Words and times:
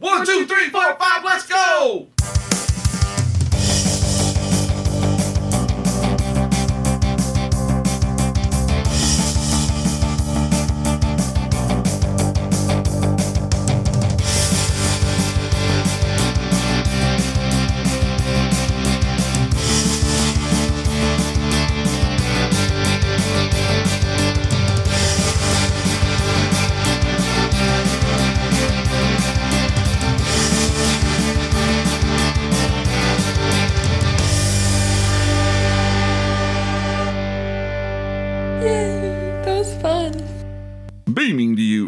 One, 0.00 0.24
two, 0.24 0.46
three, 0.46 0.70
four, 0.70 0.96
five, 0.98 1.22
let's 1.22 1.46
go! 1.46 2.08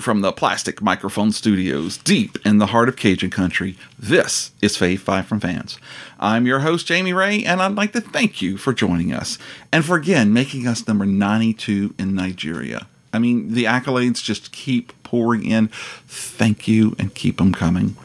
From 0.02 0.20
the 0.20 0.32
Plastic 0.32 0.82
Microphone 0.82 1.30
Studios, 1.30 1.96
deep 1.96 2.36
in 2.44 2.58
the 2.58 2.66
heart 2.66 2.88
of 2.88 2.96
Cajun 2.96 3.30
country, 3.30 3.76
this 3.96 4.50
is 4.60 4.76
Fave 4.76 4.98
5 4.98 5.26
from 5.26 5.38
Fans. 5.38 5.78
I'm 6.18 6.44
your 6.44 6.58
host, 6.58 6.88
Jamie 6.88 7.12
Ray, 7.12 7.44
and 7.44 7.62
I'd 7.62 7.76
like 7.76 7.92
to 7.92 8.00
thank 8.00 8.42
you 8.42 8.56
for 8.56 8.72
joining 8.72 9.12
us 9.12 9.38
and 9.70 9.84
for 9.84 9.96
again 9.96 10.32
making 10.32 10.66
us 10.66 10.88
number 10.88 11.06
92 11.06 11.94
in 11.98 12.16
Nigeria. 12.16 12.88
I 13.12 13.20
mean, 13.20 13.54
the 13.54 13.64
accolades 13.64 14.22
just 14.22 14.50
keep 14.50 14.92
pouring 15.04 15.44
in. 15.44 15.68
Thank 16.08 16.66
you 16.66 16.96
and 16.98 17.14
keep 17.14 17.36
them 17.36 17.52
coming. 17.52 17.96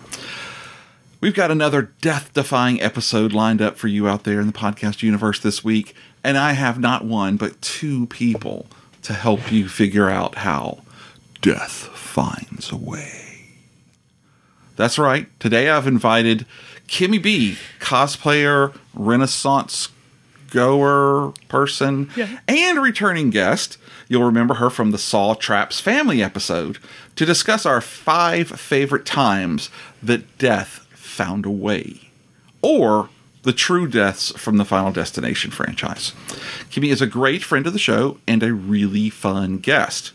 We've 1.19 1.33
got 1.33 1.49
another 1.49 1.93
death 2.01 2.31
defying 2.33 2.79
episode 2.79 3.33
lined 3.33 3.61
up 3.61 3.75
for 3.75 3.87
you 3.87 4.07
out 4.07 4.23
there 4.23 4.39
in 4.39 4.45
the 4.45 4.53
podcast 4.53 5.01
universe 5.01 5.39
this 5.39 5.63
week, 5.63 5.95
and 6.23 6.37
I 6.37 6.51
have 6.51 6.79
not 6.79 7.05
one 7.05 7.37
but 7.37 7.59
two 7.59 8.05
people 8.05 8.67
to 9.01 9.13
help 9.13 9.51
you 9.51 9.67
figure 9.67 10.11
out 10.11 10.35
how 10.35 10.83
death 11.41 11.89
finds 12.21 12.71
a 12.71 12.75
way. 12.75 13.41
That's 14.75 14.97
right. 14.97 15.27
Today 15.39 15.69
I've 15.69 15.85
invited 15.85 16.47
Kimmy 16.87 17.21
B, 17.21 17.57
cosplayer, 17.79 18.75
Renaissance 18.95 19.89
goer 20.49 21.31
person, 21.47 22.09
Yeah. 22.15 22.39
and 22.47 22.81
returning 22.81 23.29
guest. 23.29 23.77
You'll 24.07 24.23
remember 24.23 24.55
her 24.55 24.71
from 24.71 24.89
the 24.89 24.97
Saw 24.97 25.35
Traps 25.35 25.79
family 25.79 26.23
episode 26.23 26.79
to 27.17 27.23
discuss 27.25 27.67
our 27.67 27.81
five 27.81 28.47
favorite 28.49 29.05
times 29.05 29.69
that 30.01 30.39
death 30.39 30.87
found 30.95 31.45
a 31.45 31.51
way, 31.51 32.09
or 32.63 33.09
the 33.43 33.53
true 33.53 33.87
deaths 33.87 34.31
from 34.37 34.57
the 34.57 34.65
Final 34.65 34.91
Destination 34.91 35.51
franchise. 35.51 36.13
Kimmy 36.71 36.87
is 36.91 37.01
a 37.01 37.05
great 37.05 37.43
friend 37.43 37.67
of 37.67 37.73
the 37.73 37.79
show 37.79 38.17
and 38.27 38.41
a 38.41 38.53
really 38.53 39.11
fun 39.11 39.59
guest. 39.59 40.13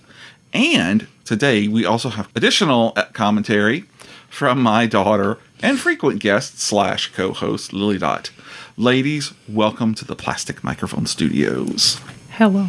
And 0.52 1.06
today 1.24 1.68
we 1.68 1.84
also 1.84 2.08
have 2.10 2.28
additional 2.34 2.92
uh, 2.96 3.04
commentary 3.12 3.84
from 4.28 4.62
my 4.62 4.86
daughter 4.86 5.38
and 5.62 5.78
frequent 5.78 6.20
guest 6.20 6.58
slash 6.58 7.12
co-host 7.12 7.72
Lily 7.72 7.98
Dot. 7.98 8.30
Ladies, 8.76 9.32
welcome 9.48 9.94
to 9.94 10.04
the 10.04 10.16
Plastic 10.16 10.64
Microphone 10.64 11.06
Studios. 11.06 12.00
Hello. 12.30 12.68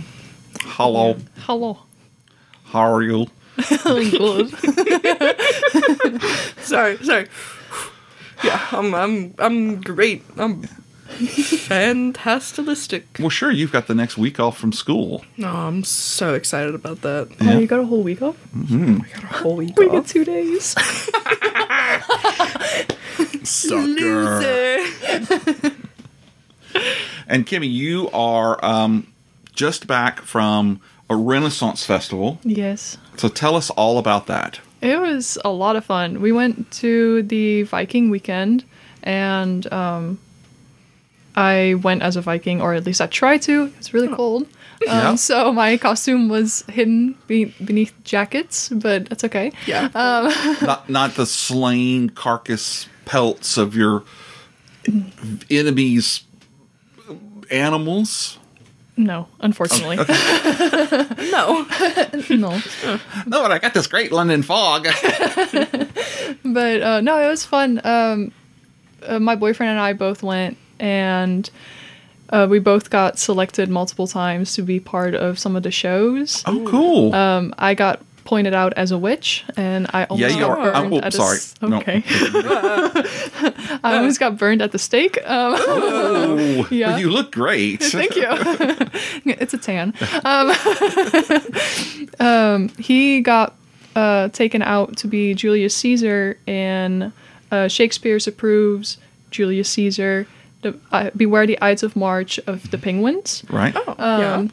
Hello, 0.62 1.18
Hello. 1.40 1.80
how 2.66 2.94
are 2.94 3.02
you? 3.02 3.28
Good. 3.84 4.50
Sorry, 6.60 6.98
sorry. 7.04 7.28
Yeah, 8.44 8.68
I'm 8.72 8.94
I'm 8.96 9.36
I'm 9.38 9.82
great. 9.82 10.24
I'm 10.38 10.64
fantastilistic. 11.14 13.06
Well, 13.20 13.30
sure, 13.30 13.52
you've 13.52 13.72
got 13.72 13.88
the 13.88 13.96
next 13.96 14.18
week 14.18 14.40
off 14.40 14.58
from 14.58 14.72
school. 14.74 15.24
No, 15.38 15.50
I'm 15.50 15.84
so 15.84 16.34
excited 16.34 16.76
about 16.76 17.02
that. 17.02 17.30
Oh, 17.42 17.60
you 17.60 17.68
got 17.68 17.80
a 17.80 17.86
whole 17.86 18.04
week 18.04 18.22
off? 18.22 18.38
I 18.56 18.98
got 19.14 19.24
a 19.24 19.28
whole 19.28 19.56
week 19.58 19.72
off. 19.72 19.78
We 19.78 19.90
get 19.90 20.08
two 20.08 20.26
days. 20.26 20.76
Sucker. 23.48 24.40
And 27.28 27.46
Kimmy, 27.46 27.72
you 27.72 28.10
are 28.12 28.64
um, 28.66 29.08
just 29.54 29.88
back 29.88 30.22
from 30.22 30.82
a 31.10 31.16
Renaissance 31.16 31.86
festival. 31.86 32.40
yes. 32.44 32.98
So 33.18 33.28
tell 33.30 33.56
us 33.56 33.70
all 33.72 33.98
about 34.00 34.28
that. 34.28 34.60
It 34.82 35.00
was 35.00 35.38
a 35.46 35.50
lot 35.50 35.76
of 35.76 35.86
fun. 35.86 36.20
We 36.20 36.32
went 36.32 36.72
to 36.74 37.22
the 37.24 37.64
Viking 37.64 38.10
weekend 38.10 38.66
and 39.04 39.72
um, 39.72 40.20
I 41.36 41.76
went 41.82 42.02
as 42.04 42.16
a 42.16 42.22
Viking, 42.22 42.62
or 42.62 42.74
at 42.74 42.86
least 42.86 43.02
I 43.02 43.08
tried 43.08 43.42
to. 43.44 43.72
It's 43.80 43.94
really 43.94 44.08
cold. 44.08 44.44
Um, 44.44 44.50
Yeah. 44.88 45.16
So 45.16 45.52
my 45.54 45.78
costume 45.78 46.30
was 46.30 46.64
hidden 46.70 47.16
be- 47.28 47.54
beneath 47.64 47.94
jackets, 48.04 48.70
but 48.70 49.10
that's 49.10 49.24
okay. 49.24 49.52
Yeah. 49.66 49.90
not 50.62 50.90
not 50.90 51.16
the 51.16 51.26
slain 51.26 52.10
carcass 52.10 52.88
pelts 53.06 53.58
of 53.58 53.76
your 53.76 54.04
enemies 55.50 56.24
animals. 57.50 58.38
No, 58.96 59.28
unfortunately. 59.40 59.96
no. 61.32 61.66
no. 62.30 62.62
No, 63.26 63.42
but 63.42 63.52
I 63.52 63.58
got 63.60 63.74
this 63.74 63.88
great 63.88 64.12
London 64.12 64.44
fog. 64.44 64.84
But 66.46 66.82
uh, 66.82 67.02
no, 67.02 67.18
it 67.18 67.28
was 67.28 67.44
fun. 67.46 67.82
Um, 67.84 68.32
uh, 69.02 69.20
my 69.20 69.36
boyfriend 69.36 69.72
and 69.72 69.80
I 69.80 69.94
both 69.94 70.22
went, 70.22 70.58
and 70.80 71.50
uh, 72.30 72.48
we 72.50 72.60
both 72.60 72.90
got 72.90 73.20
selected 73.20 73.70
multiple 73.70 74.08
times 74.08 74.56
to 74.56 74.62
be 74.62 74.80
part 74.80 75.14
of 75.16 75.38
some 75.40 75.56
of 75.56 75.64
the 75.64 75.72
shows. 75.72 76.44
oh, 76.46 76.66
cool. 76.68 77.14
Um, 77.14 77.54
I 77.58 77.74
got 77.76 78.02
pointed 78.26 78.54
out 78.54 78.72
as 78.74 78.90
a 78.92 78.98
witch, 78.98 79.44
and 79.58 79.86
I 79.94 80.00
yeah, 80.02 80.06
almost 80.10 80.36
you 80.36 80.40
got 80.42 80.58
burned 80.74 80.94
Oh, 80.94 80.98
at 81.00 81.08
a 81.14 81.18
sorry. 81.18 81.36
s- 81.36 81.56
No. 81.62 81.78
okay. 81.78 82.04
I 83.84 83.98
almost 83.98 84.18
got 84.20 84.38
burned 84.38 84.62
at 84.62 84.72
the 84.72 84.80
stake. 84.80 85.18
Um, 85.30 85.56
Oh, 85.58 86.68
Yeah. 86.72 86.92
but 86.94 87.02
you 87.02 87.10
look 87.10 87.32
great. 87.34 87.84
Thank 87.84 88.16
you. 88.16 88.26
it's 89.26 89.54
a 89.54 89.58
tan. 89.58 89.94
Um, 90.24 90.52
um, 92.20 92.70
he 92.80 93.22
got 93.22 93.56
uh, 93.96 94.30
taken 94.30 94.62
out 94.62 94.98
to 94.98 95.08
be 95.08 95.34
Julius 95.34 95.76
Caesar 95.78 96.38
in 96.48 97.12
uh, 97.52 97.68
Shakespeare's 97.68 98.26
approves 98.28 98.98
Julius 99.32 99.70
Caesar. 99.72 100.28
The, 100.64 100.78
uh, 100.92 101.10
Beware 101.16 101.46
the 101.46 101.62
Ides 101.62 101.84
of 101.84 101.96
March 101.96 102.40
of 102.48 102.72
the 102.72 102.78
Penguins. 102.78 103.44
Right? 103.50 103.74
Oh, 103.76 103.96
yeah. 104.00 104.48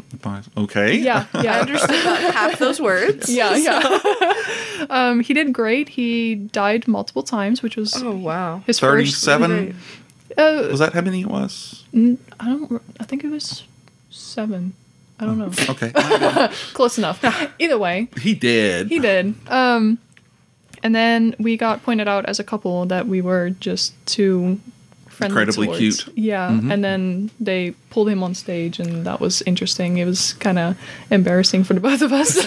Okay. 0.56 0.96
Yeah, 0.96 1.26
yeah. 1.34 1.40
I 1.40 1.42
yeah. 1.42 1.60
understood 1.60 2.00
about 2.00 2.18
half 2.34 2.58
those 2.58 2.80
words. 2.80 3.28
Yeah, 3.40 3.56
yeah. 3.56 4.86
um, 4.90 5.20
he 5.20 5.32
did 5.34 5.52
great. 5.52 5.88
He 5.90 6.34
died 6.34 6.86
multiple 6.88 7.22
times, 7.22 7.62
which 7.62 7.76
was 7.76 7.94
Oh 8.02 8.12
wow. 8.16 8.62
his 8.66 8.78
first. 8.78 9.24
37? 9.24 9.74
Uh, 10.36 10.68
Was 10.70 10.80
that 10.80 10.92
how 10.92 11.00
many 11.00 11.22
it 11.22 11.28
was? 11.28 11.84
I 11.94 12.16
don't. 12.44 12.82
I 13.00 13.04
think 13.04 13.24
it 13.24 13.30
was 13.30 13.64
seven. 14.10 14.74
I 15.18 15.24
don't 15.26 15.38
know. 15.38 15.50
Okay. 15.68 15.92
Close 16.72 16.96
enough. 16.98 17.22
Either 17.58 17.78
way, 17.78 18.08
he 18.20 18.34
did. 18.34 18.88
he 18.88 18.98
did. 18.98 19.34
Um, 19.48 19.98
and 20.82 20.94
then 20.94 21.34
we 21.38 21.56
got 21.56 21.82
pointed 21.82 22.08
out 22.08 22.24
as 22.26 22.38
a 22.40 22.44
couple 22.44 22.86
that 22.86 23.06
we 23.06 23.20
were 23.20 23.50
just 23.50 23.92
too 24.06 24.60
friendly 25.20 25.40
Incredibly 25.40 25.66
towards. 25.66 26.04
cute. 26.04 26.18
Yeah, 26.18 26.48
and 26.50 26.82
then 26.84 27.30
they 27.38 27.70
pulled 27.90 28.08
him 28.08 28.22
on 28.22 28.34
stage, 28.34 28.80
and 28.80 29.04
that 29.06 29.20
was 29.20 29.42
interesting. 29.42 29.98
It 29.98 30.06
was 30.06 30.32
kind 30.34 30.58
of 30.58 30.76
embarrassing 31.10 31.64
for 31.64 31.74
the 31.74 31.80
both 31.88 32.02
of 32.02 32.12
us, 32.12 32.34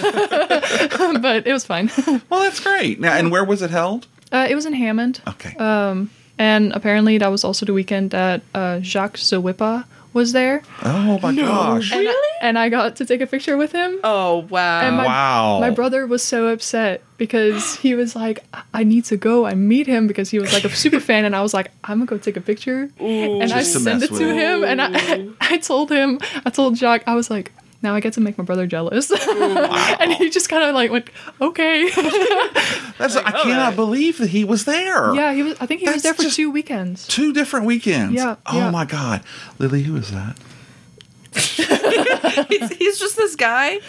but 1.22 1.46
it 1.46 1.52
was 1.52 1.64
fine. 1.64 1.90
Well, 2.30 2.40
that's 2.42 2.60
great. 2.60 3.00
Now, 3.00 3.12
and 3.14 3.30
where 3.30 3.44
was 3.44 3.62
it 3.62 3.70
held? 3.70 4.06
Uh, 4.32 4.46
it 4.50 4.54
was 4.54 4.66
in 4.66 4.72
Hammond. 4.74 5.20
Okay. 5.26 5.54
Um, 5.56 6.10
And 6.38 6.72
apparently, 6.74 7.18
that 7.18 7.30
was 7.30 7.44
also 7.44 7.64
the 7.66 7.72
weekend 7.72 8.10
that 8.10 8.42
uh, 8.54 8.80
Jacques 8.82 9.18
Zawippa 9.18 9.84
was 10.14 10.32
there. 10.32 10.62
oh 10.82 11.18
my 11.22 11.34
gosh. 11.34 11.92
And 11.92 12.06
I, 12.08 12.14
and 12.40 12.58
I 12.58 12.68
got 12.70 12.96
to 12.96 13.04
take 13.04 13.20
a 13.20 13.26
picture 13.26 13.56
with 13.58 13.72
him. 13.72 13.98
Oh 14.02 14.46
wow. 14.48 14.80
And 14.80 14.96
my, 14.96 15.04
Wow. 15.04 15.60
My 15.60 15.70
brother 15.70 16.06
was 16.06 16.22
so 16.22 16.46
upset 16.48 17.02
because 17.18 17.76
he 17.76 17.94
was 17.94 18.16
like, 18.16 18.44
"I- 18.54 18.62
I 18.72 18.84
need 18.84 19.04
to 19.06 19.16
go. 19.16 19.44
I 19.44 19.54
meet 19.54 19.86
him 19.86 20.06
because 20.06 20.30
he 20.30 20.38
was 20.38 20.52
like 20.52 20.64
a 20.64 20.70
super 20.70 21.00
fan, 21.00 21.24
and 21.24 21.34
I 21.36 21.42
was 21.42 21.52
like, 21.52 21.70
I'm 21.84 21.98
gonna 21.98 22.06
go 22.06 22.16
take 22.18 22.36
a 22.36 22.40
picture. 22.40 22.90
Ooh, 23.00 23.40
and 23.40 23.52
I 23.52 23.58
Just 23.58 23.74
to 23.74 23.80
sent 23.80 24.02
it 24.02 24.08
to 24.08 24.12
with 24.14 24.20
him, 24.36 24.64
and 24.64 24.80
I, 24.80 25.28
I 25.54 25.58
told 25.58 25.90
him, 25.90 26.18
I 26.46 26.50
told 26.50 26.76
Jacques, 26.76 27.04
I 27.06 27.14
was 27.14 27.28
like, 27.30 27.52
now 27.84 27.94
I 27.94 28.00
get 28.00 28.14
to 28.14 28.20
make 28.20 28.36
my 28.36 28.44
brother 28.44 28.66
jealous, 28.66 29.10
and 29.28 30.12
he 30.14 30.30
just 30.30 30.48
kind 30.48 30.64
of 30.64 30.74
like 30.74 30.90
went, 30.90 31.08
okay, 31.40 31.88
That's, 32.98 33.14
I 33.16 33.30
cannot 33.42 33.76
believe 33.76 34.18
that 34.18 34.30
he 34.30 34.42
was 34.44 34.64
there. 34.64 35.14
yeah. 35.14 35.32
He 35.32 35.42
was. 35.44 35.56
I 35.60 35.66
think 35.66 35.82
he 35.82 35.88
was 35.88 36.02
there 36.02 36.14
for 36.14 36.24
two 36.24 36.50
weekends. 36.50 37.06
Two 37.06 37.32
different 37.32 37.66
weekends. 37.66 38.14
Yeah, 38.14 38.36
Oh 38.46 38.56
yeah. 38.58 38.70
my 38.70 38.84
God. 38.84 39.22
Lily, 39.58 39.82
who 39.82 39.96
is 39.96 40.10
that? 40.10 40.36
he's, 42.48 42.72
he's 42.72 42.98
just 42.98 43.16
this 43.16 43.34
guy 43.34 43.80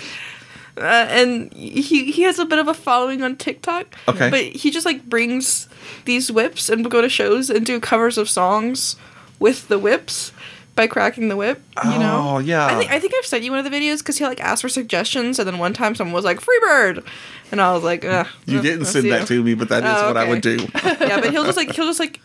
uh, 0.78 1.08
and 1.10 1.54
he 1.54 2.12
he 2.12 2.24
has 2.24 2.40
a 2.40 2.46
bit 2.46 2.60
of 2.60 2.68
a 2.68 2.74
following 2.74 3.22
on 3.22 3.36
TikTok. 3.36 3.96
Okay. 4.08 4.30
but 4.30 4.42
he 4.44 4.72
just 4.72 4.86
like 4.86 5.06
brings 5.06 5.70
these 6.06 6.32
whips 6.32 6.70
and 6.70 6.84
will 6.84 6.92
go 6.92 7.02
to 7.02 7.10
shows 7.10 7.50
and 7.50 7.66
do 7.66 7.80
covers 7.80 8.18
of 8.18 8.30
songs 8.30 8.96
with 9.40 9.68
the 9.68 9.80
whips 9.80 10.32
by 10.76 10.88
cracking 10.88 11.30
the 11.30 11.36
whip. 11.36 11.62
You 11.84 12.00
know. 12.00 12.36
Oh, 12.36 12.38
yeah. 12.40 12.68
I 12.68 12.76
think 12.76 12.92
I 12.92 13.00
think 13.00 13.14
I've 13.18 13.26
sent 13.26 13.44
you 13.44 13.52
one 13.52 13.66
of 13.66 13.70
the 13.70 13.76
videos 13.76 14.00
because 14.00 14.18
he 14.18 14.26
like 14.26 14.40
asked 14.42 14.62
for 14.62 14.70
suggestions, 14.70 15.40
and 15.40 15.48
then 15.48 15.58
one 15.58 15.74
time 15.74 15.96
someone 15.96 16.14
was 16.14 16.26
like 16.26 16.40
"Freebird," 16.42 17.06
and 17.52 17.62
I 17.62 17.74
was 17.74 17.84
like, 17.84 18.06
Ugh, 18.06 18.28
You 18.46 18.62
didn't 18.62 18.86
send 18.86 19.04
see 19.04 19.10
that 19.10 19.28
to 19.28 19.44
me, 19.44 19.56
but 19.56 19.70
that 19.70 19.84
is 19.84 19.90
Oh, 19.90 20.08
what 20.08 20.18
I 20.18 20.28
would 20.28 20.46
oh, 20.46 20.58
do. 20.58 20.68
yeah, 20.84 21.20
but 21.22 21.32
he'll 21.32 21.46
just 21.46 21.58
like 21.58 21.72
he'll 21.72 21.88
just 21.88 22.00
like 22.00 22.20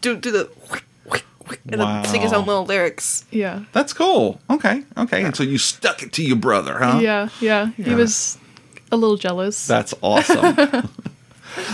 do 0.00 0.16
do 0.16 0.30
the 0.30 0.50
and 1.70 1.80
then 1.80 2.04
sing 2.04 2.22
his 2.22 2.32
own 2.32 2.46
little 2.46 2.64
lyrics. 2.64 3.24
Yeah. 3.30 3.64
That's 3.72 3.92
cool. 3.92 4.40
Okay, 4.48 4.84
okay. 4.96 5.24
And 5.24 5.36
so 5.36 5.42
you 5.42 5.58
stuck 5.58 6.02
it 6.02 6.12
to 6.14 6.24
your 6.24 6.36
brother, 6.36 6.78
huh? 6.78 6.98
Yeah, 7.00 7.28
yeah. 7.40 7.70
He 7.76 7.94
was 7.94 8.38
a 8.90 8.96
little 8.96 9.16
jealous. 9.16 9.66
That's 9.66 9.94
awesome. 10.02 10.88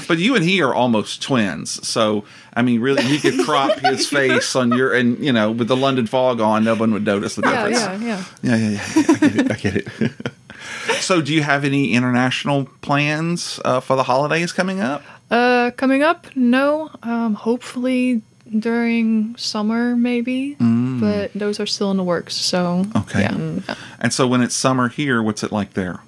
but 0.07 0.19
you 0.19 0.35
and 0.35 0.45
he 0.45 0.61
are 0.63 0.75
almost 0.75 1.23
twins, 1.23 1.87
so 1.87 2.25
I 2.55 2.63
mean, 2.63 2.81
really, 2.81 3.03
he 3.03 3.19
could 3.19 3.45
crop 3.45 3.79
his 3.79 4.09
face 4.11 4.57
on 4.57 4.73
your, 4.73 4.93
and 4.95 5.19
you 5.19 5.33
know, 5.33 5.51
with 5.53 5.69
the 5.69 5.77
London 5.77 6.07
fog 6.07 6.41
on, 6.41 6.65
no 6.65 6.75
one 6.75 6.93
would 6.93 7.05
notice 7.05 7.37
the 7.37 7.43
yeah, 7.45 7.69
difference. 7.69 8.03
yeah, 8.03 8.25
yeah. 8.43 8.57
yeah, 8.57 8.57
yeah, 8.57 8.71
yeah. 8.71 9.05
I 9.09 9.19
get 9.19 9.37
it. 9.37 9.51
I 9.53 9.55
get 9.55 9.77
it. 9.77 10.33
so, 11.01 11.21
do 11.21 11.33
you 11.33 11.43
have 11.43 11.65
any 11.65 11.93
international 11.93 12.65
plans 12.81 13.61
uh, 13.65 13.81
for 13.81 13.97
the 13.97 14.03
holidays 14.05 14.53
coming 14.53 14.81
up? 14.81 15.03
Uh, 15.31 15.71
coming 15.77 16.03
up, 16.03 16.27
no. 16.35 16.91
Um, 17.03 17.35
hopefully 17.35 18.23
during 18.59 19.37
summer, 19.37 19.95
maybe. 19.95 20.57
But 20.59 21.33
those 21.35 21.61
are 21.61 21.67
still 21.67 21.91
in 21.93 21.97
the 21.97 22.03
works. 22.03 22.35
So 22.35 22.83
Mm. 22.87 22.97
Okay. 23.03 23.21
yeah. 23.21 23.77
And 24.01 24.13
so, 24.13 24.27
when 24.27 24.41
it's 24.41 24.55
summer 24.57 24.89
here, 24.89 25.23
what's 25.23 25.45
it 25.45 25.53
like 25.53 25.75
there? 25.75 26.01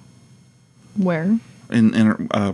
Where? 0.97 1.37
In 1.69 1.93
in 1.93 2.27
uh, 2.31 2.53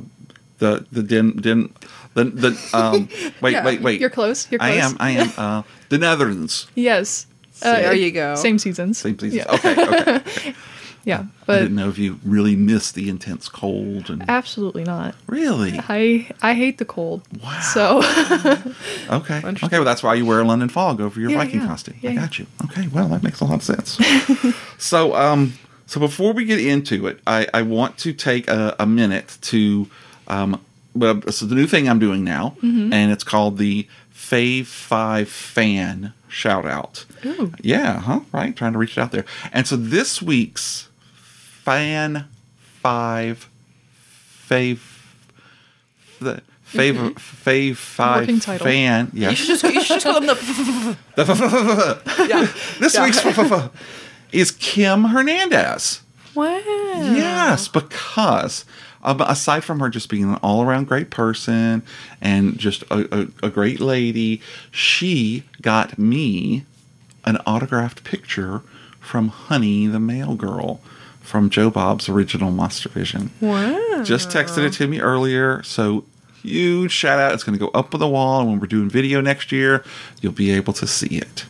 the 0.59 0.85
the 0.91 1.03
den 1.03 1.31
den 1.37 1.73
the 2.13 2.23
the 2.25 2.69
um 2.73 3.07
wait 3.41 3.51
Yeah, 3.53 3.65
wait 3.65 3.81
wait 3.81 3.99
You're 4.01 4.09
close. 4.09 4.49
You're 4.51 4.59
close. 4.59 4.69
I 4.71 4.75
am 4.75 4.97
I 4.99 5.11
am 5.11 5.31
uh 5.37 5.63
the 5.89 5.97
Netherlands 5.97 6.67
Yes. 6.75 7.27
Uh, 7.61 7.73
there 7.73 7.93
you 7.95 8.11
go. 8.11 8.35
Same 8.35 8.59
seasons. 8.59 8.99
same 8.99 9.17
season. 9.17 9.39
Yeah. 9.39 9.51
Okay, 9.55 9.73
okay. 9.85 10.53
Yeah. 11.05 11.23
I 11.47 11.59
didn't 11.59 11.75
know 11.75 11.87
if 11.87 11.97
you 11.97 12.19
really 12.25 12.57
miss 12.57 12.91
the 12.91 13.07
intense 13.07 13.47
cold 13.47 14.09
and 14.09 14.25
absolutely 14.29 14.83
not. 14.83 15.15
really 15.25 15.79
I 15.87 16.29
I 16.41 16.53
hate 16.53 16.79
the 16.79 16.85
cold. 16.85 17.21
Wow. 17.41 17.59
So 17.61 18.01
okay 19.09 19.41
okay. 19.43 19.67
Well, 19.77 19.85
that's 19.85 20.03
why 20.03 20.15
you 20.15 20.25
wear 20.25 20.41
a 20.41 20.43
London 20.43 20.69
fog 20.69 20.99
over 21.01 21.19
your 21.19 21.29
Yeah, 21.31 21.37
Viking 21.37 21.61
yeah. 21.61 21.67
costume. 21.67 21.95
Yeah, 22.01 22.09
I 22.09 22.13
yeah. 22.13 22.19
got 22.21 22.39
you. 22.39 22.47
Okay, 22.65 22.87
well 22.89 23.07
that 23.09 23.23
makes 23.23 23.39
a 23.39 23.45
lot 23.45 23.55
of 23.55 23.63
sense. 23.63 23.97
so 24.77 25.15
um 25.15 25.53
so 25.85 25.99
before 26.01 26.33
we 26.33 26.43
get 26.43 26.59
into 26.59 27.07
it, 27.07 27.19
I 27.25 27.47
I 27.53 27.61
want 27.61 27.97
to 27.99 28.11
take 28.11 28.49
a, 28.49 28.75
a 28.77 28.85
minute 28.85 29.37
to 29.43 29.87
um 30.27 30.59
well 30.93 31.21
so 31.29 31.45
the 31.45 31.55
new 31.55 31.67
thing 31.67 31.87
I'm 31.89 31.99
doing 31.99 32.23
now, 32.23 32.55
Mm-hmm. 32.63 32.91
and 32.93 33.11
it's 33.11 33.23
called 33.23 33.57
the 33.57 33.87
Fave 34.13 34.65
Five 34.65 35.29
Fan 35.29 36.13
Shout 36.27 36.65
Out. 36.65 37.05
Ooh. 37.25 37.53
Yeah, 37.61 37.99
huh? 37.99 38.21
Right, 38.33 38.55
trying 38.55 38.73
to 38.73 38.79
reach 38.79 38.97
it 38.97 39.01
out 39.01 39.11
there. 39.11 39.25
And 39.53 39.65
so 39.67 39.75
this 39.75 40.21
week's 40.21 40.89
fan 41.13 42.25
five 42.81 43.49
fave 44.49 44.79
the 46.19 46.41
fave 46.71 47.13
fave 47.15 47.75
five 47.77 48.27
fan. 48.61 49.11
You 49.13 49.21
Yes. 49.21 49.37
should 49.37 49.47
just 49.47 49.63
you 49.63 49.81
should 49.81 49.99
just 50.01 50.05
call 50.05 50.17
him 50.17 50.25
the 50.27 50.97
the 51.15 52.01
yeah. 52.29 52.47
this 52.79 52.95
Yeah. 52.95 53.03
week's 53.05 53.69
is 54.31 54.51
Kim 54.51 55.05
Hernandez. 55.05 56.01
wow. 56.35 56.59
Yes, 56.65 57.67
because 57.67 58.65
Uh, 59.07 59.25
aside 59.27 59.63
from 59.63 59.79
her 59.79 59.89
just 59.89 60.09
being 60.09 60.25
an 60.25 60.35
all 60.43 60.61
around 60.61 60.85
great 60.85 61.09
person 61.09 61.81
and 62.19 62.57
just 62.57 62.83
a, 62.91 63.21
a, 63.21 63.47
a 63.47 63.49
great 63.49 63.79
lady, 63.79 64.41
she 64.69 65.43
got 65.61 65.97
me 65.97 66.65
an 67.23 67.37
autographed 67.45 68.03
picture 68.03 68.61
from 68.99 69.29
Honey 69.29 69.87
the 69.87 69.99
Mail 69.99 70.35
Girl 70.35 70.81
from 71.21 71.49
Joe 71.49 71.69
Bob's 71.69 72.09
original 72.09 72.51
Monster 72.51 72.89
Vision. 72.89 73.31
Wow. 73.39 74.03
Just 74.03 74.29
texted 74.29 74.65
it 74.65 74.73
to 74.73 74.87
me 74.87 74.99
earlier, 74.99 75.63
so 75.63 76.03
huge 76.43 76.91
shout 76.91 77.17
out. 77.17 77.33
It's 77.33 77.45
going 77.45 77.57
to 77.57 77.65
go 77.65 77.71
up 77.73 77.93
on 77.93 78.01
the 78.01 78.07
wall, 78.07 78.41
and 78.41 78.49
when 78.49 78.59
we're 78.59 78.67
doing 78.67 78.89
video 78.89 79.21
next 79.21 79.51
year, 79.53 79.83
you'll 80.21 80.33
be 80.33 80.51
able 80.51 80.73
to 80.73 80.85
see 80.85 81.17
it. 81.17 81.45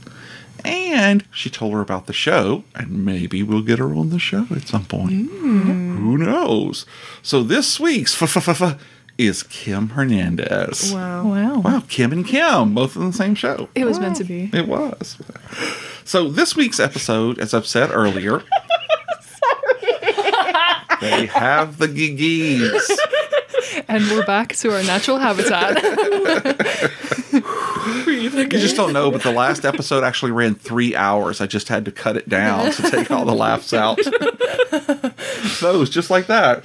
And 0.68 1.24
she 1.31 1.50
told 1.50 1.74
her 1.74 1.81
about 1.81 2.08
the 2.08 2.14
show, 2.14 2.64
and 2.75 3.06
maybe 3.06 3.42
we'll 3.44 3.62
get 3.62 3.80
her 3.80 3.94
on 3.94 4.10
the 4.10 4.19
show 4.19 4.46
at 4.52 4.68
some 4.68 4.86
point. 4.86 5.30
Hmm. 5.30 5.98
Who 5.98 6.18
knows? 6.18 6.86
So 7.22 7.44
this 7.44 7.80
week's 7.80 8.14
is 9.18 9.44
Kim 9.44 9.90
Hernandez. 9.90 10.94
Wow. 10.94 11.28
Wow. 11.28 11.60
Wow, 11.60 11.84
Kim 11.88 12.12
and 12.12 12.25
Kim, 12.25 12.74
both 12.75 12.96
in 12.96 13.08
the 13.08 13.14
same 13.14 13.36
show. 13.36 13.69
It 13.74 13.86
was 13.86 14.00
meant 14.00 14.18
to 14.18 14.24
be. 14.24 14.50
It 14.54 14.68
was. 14.68 15.18
So 16.04 16.30
this 16.30 16.56
week's 16.56 16.80
episode, 16.80 17.40
as 17.40 17.54
I've 17.54 17.68
said 17.68 17.90
earlier, 17.92 18.40
they 21.02 21.25
have 21.28 21.78
the 21.78 21.88
giggies. 21.88 22.81
And 23.88 24.04
we're 24.12 24.25
back 24.25 24.56
to 24.58 24.74
our 24.74 24.84
natural 24.84 25.18
habitat. 25.18 25.78
You 28.34 28.48
just 28.48 28.76
don't 28.76 28.94
know, 28.94 29.12
but 29.12 29.24
the 29.24 29.32
last 29.32 29.66
episode 29.66 30.04
actually 30.04 30.32
ran 30.32 30.56
three 30.56 30.96
hours. 30.96 31.42
I 31.42 31.48
just 31.48 31.68
had 31.68 31.86
to 31.86 31.92
cut 31.92 32.18
it 32.18 32.28
down 32.30 32.72
to 32.72 32.92
take 32.92 33.12
all 33.12 33.26
the 33.26 33.36
laughs 33.36 33.74
out. 33.74 33.98
Those, 35.62 35.90
just 35.90 36.10
like 36.10 36.28
that. 36.28 36.64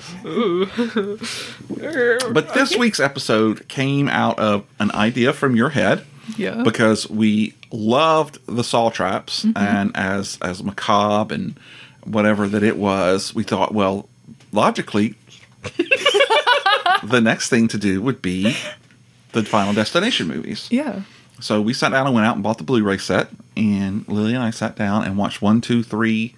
But 2.33 2.55
this 2.55 2.77
week's 2.77 3.01
episode 3.01 3.69
came 3.69 4.09
out 4.09 4.39
of 4.39 4.65
an 4.79 4.91
idea 4.93 5.33
from 5.33 5.57
your 5.57 5.71
head 5.71 6.05
yeah. 6.37 6.63
because 6.63 7.09
we 7.09 7.55
loved 7.71 8.39
the 8.47 8.65
Saw 8.65 8.91
Traps, 8.91 9.45
and 9.57 9.91
as 9.97 10.39
as 10.43 10.63
macabre 10.63 11.35
and 11.35 11.59
whatever 12.05 12.49
that 12.49 12.63
it 12.63 12.77
was, 12.77 13.35
we 13.35 13.43
thought, 13.43 13.73
well, 13.75 14.09
logically, 14.53 15.15
the 17.03 17.21
next 17.23 17.49
thing 17.49 17.69
to 17.69 17.79
do 17.79 18.03
would 18.03 18.23
be 18.23 18.57
the 19.33 19.43
Final 19.45 19.73
Destination 19.73 20.29
movies. 20.29 20.69
yeah. 20.71 21.03
So 21.43 21.61
we 21.61 21.75
sat 21.75 21.91
down 21.91 22.07
and 22.07 22.15
went 22.15 22.27
out 22.27 22.35
and 22.37 22.43
bought 22.43 22.59
the 22.59 22.65
Blu-ray 22.65 22.99
set, 22.99 23.29
and 23.57 24.07
Lily 24.09 24.35
and 24.35 24.43
I 24.45 24.51
sat 24.51 24.77
down 24.77 25.05
and 25.05 25.19
watched 25.19 25.43
one, 25.43 25.61
two, 25.61 25.83
three, 25.83 26.35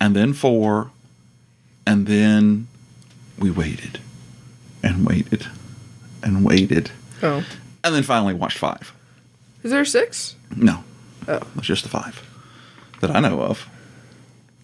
and 0.00 0.16
then 0.16 0.32
four, 0.32 0.90
and 1.86 2.06
then 2.08 2.66
we 3.38 3.50
waited 3.52 4.00
and 4.82 5.06
waited 5.06 5.46
and 6.24 6.44
waited, 6.44 6.90
Oh. 7.22 7.44
and 7.84 7.94
then 7.94 8.02
finally 8.02 8.34
watched 8.34 8.58
five. 8.58 8.92
Is 9.62 9.70
there 9.70 9.84
six? 9.84 10.34
No, 10.56 10.82
Oh. 11.28 11.34
it 11.36 11.44
was 11.56 11.66
just 11.66 11.84
the 11.84 11.88
five 11.88 12.20
that 13.00 13.14
I 13.14 13.20
know 13.20 13.40
of. 13.40 13.68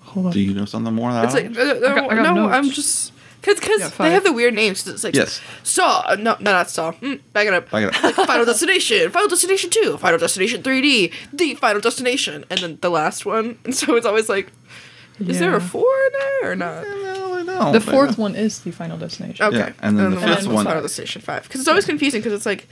Hold 0.00 0.26
on. 0.26 0.32
Do 0.32 0.40
you 0.40 0.54
know 0.54 0.64
something 0.64 0.92
more? 0.92 1.12
That 1.12 1.26
It's 1.26 1.34
I 1.34 1.38
like 1.42 1.56
uh, 1.56 1.60
uh, 1.60 1.64
I 1.64 1.94
got- 1.94 2.10
I 2.12 2.14
got 2.16 2.22
no, 2.22 2.34
notes. 2.34 2.54
I'm 2.54 2.70
just 2.70 3.11
because 3.42 3.60
because 3.60 3.80
Yeah, 3.80 3.90
they 3.98 4.12
have 4.12 4.24
the 4.24 4.32
weird 4.32 4.54
names. 4.54 4.82
'cause 4.82 4.94
It's 4.94 5.04
like 5.04 5.14
Yes. 5.14 5.40
Saw. 5.62 6.04
uh, 6.08 6.14
No, 6.16 6.36
no, 6.40 6.52
not 6.52 6.70
Saw. 6.70 6.92
Mm, 6.92 7.20
back 7.34 7.46
it 7.46 7.52
up. 7.52 7.70
Back 7.70 7.82
it 7.84 7.94
up. 7.94 8.02
Like 8.02 8.14
Final 8.26 8.46
Destination, 8.46 9.10
Final 9.10 9.28
Destination 9.28 9.68
Two, 9.68 9.98
Final 9.98 10.18
Destination 10.18 10.62
3D, 10.62 11.12
the 11.34 11.54
Final 11.56 11.80
Destination, 11.82 12.44
and 12.48 12.60
then 12.60 12.78
the 12.80 12.88
last 12.90 13.26
one. 13.26 13.58
And 13.64 13.74
so 13.78 13.94
it's 13.96 14.06
always 14.06 14.28
like, 14.30 14.50
is 15.20 15.38
there 15.38 15.54
a 15.54 15.60
four 15.60 15.84
in 16.06 16.12
there 16.18 16.52
or 16.52 16.56
not? 16.56 16.84
Well, 16.84 17.34
I 17.34 17.42
know. 17.42 17.72
The 17.72 17.80
fourth 17.80 18.16
one 18.16 18.34
is 18.34 18.60
the 18.60 18.70
final 18.70 18.96
destination. 18.96 19.44
Okay, 19.46 19.56
Yeah, 19.58 19.72
and 19.82 19.98
then 19.98 20.10
the 20.12 20.16
last 20.16 20.26
fifth 20.26 20.46
one's 20.46 20.54
one- 20.56 20.64
Final 20.64 20.82
Destination 20.82 21.20
Five, 21.22 21.42
because 21.44 21.60
it's 21.60 21.68
always 21.68 21.84
confusing 21.84 22.20
because 22.20 22.32
it's 22.32 22.46
like. 22.46 22.66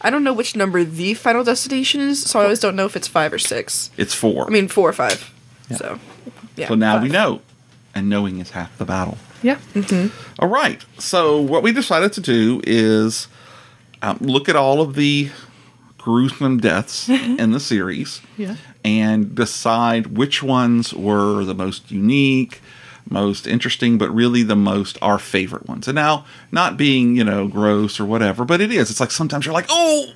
I 0.00 0.10
don't 0.10 0.22
know 0.22 0.34
which 0.34 0.54
number 0.54 0.84
the 0.84 1.14
final 1.14 1.44
destination 1.44 2.02
is, 2.02 2.22
so 2.22 2.38
I 2.38 2.42
always 2.42 2.60
don't 2.60 2.76
know 2.76 2.84
if 2.84 2.94
it's 2.94 3.08
five 3.08 3.32
or 3.32 3.38
six. 3.38 3.90
It's 3.96 4.12
four. 4.12 4.46
I 4.46 4.50
mean, 4.50 4.68
four 4.68 4.86
or 4.86 4.92
five. 4.92 5.32
Yeah. 5.70 5.76
So, 5.78 5.98
yeah. 6.56 6.68
so 6.68 6.74
now 6.74 7.00
we 7.00 7.08
know, 7.08 7.40
and 7.94 8.08
knowing 8.08 8.38
is 8.40 8.50
half 8.50 8.76
the 8.78 8.84
battle. 8.84 9.18
Yeah. 9.42 9.58
All 10.38 10.48
right. 10.48 10.84
So 10.98 11.40
what 11.40 11.62
we 11.62 11.72
decided 11.72 12.12
to 12.14 12.20
do 12.20 12.60
is 12.66 13.28
um, 14.02 14.18
look 14.20 14.48
at 14.48 14.56
all 14.56 14.80
of 14.80 14.94
the 14.94 15.30
gruesome 15.98 16.58
deaths 16.58 17.08
in 17.08 17.52
the 17.52 17.60
series 17.60 18.20
Yeah. 18.36 18.56
and 18.84 19.34
decide 19.34 20.16
which 20.16 20.42
ones 20.42 20.92
were 20.94 21.44
the 21.44 21.54
most 21.54 21.90
unique, 21.90 22.60
most 23.08 23.46
interesting, 23.46 23.96
but 23.98 24.10
really 24.14 24.42
the 24.42 24.56
most 24.56 24.96
our 25.02 25.18
favorite 25.18 25.66
ones. 25.68 25.88
And 25.88 25.94
now, 25.94 26.24
not 26.52 26.76
being 26.76 27.16
you 27.16 27.24
know 27.24 27.48
gross 27.48 28.00
or 28.00 28.04
whatever, 28.06 28.44
but 28.44 28.60
it 28.60 28.72
is. 28.72 28.90
It's 28.90 29.00
like 29.00 29.10
sometimes 29.10 29.44
you're 29.46 29.52
like, 29.54 29.66
oh, 29.68 30.06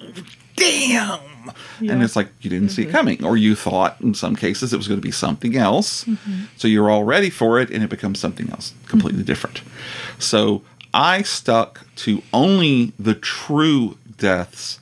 damn. 0.56 1.20
And 1.78 1.88
Yeah. 1.88 2.04
it's 2.04 2.16
like 2.16 2.28
you 2.40 2.50
didn't 2.50 2.70
see 2.70 2.82
it 2.82 2.86
mm-hmm. 2.86 2.96
coming, 2.96 3.24
or 3.24 3.36
you 3.36 3.54
thought 3.54 4.00
in 4.00 4.14
some 4.14 4.36
cases 4.36 4.72
it 4.72 4.76
was 4.76 4.88
going 4.88 5.00
to 5.00 5.06
be 5.06 5.12
something 5.12 5.56
else. 5.56 6.04
Mm-hmm. 6.04 6.44
So 6.56 6.68
you're 6.68 6.90
all 6.90 7.04
ready 7.04 7.30
for 7.30 7.58
it, 7.60 7.70
and 7.70 7.82
it 7.82 7.90
becomes 7.90 8.18
something 8.18 8.50
else 8.50 8.74
completely 8.86 9.20
mm-hmm. 9.20 9.26
different. 9.26 9.62
So 10.18 10.62
I 10.92 11.22
stuck 11.22 11.86
to 11.96 12.22
only 12.32 12.92
the 12.98 13.14
true 13.14 13.98
deaths 14.16 14.80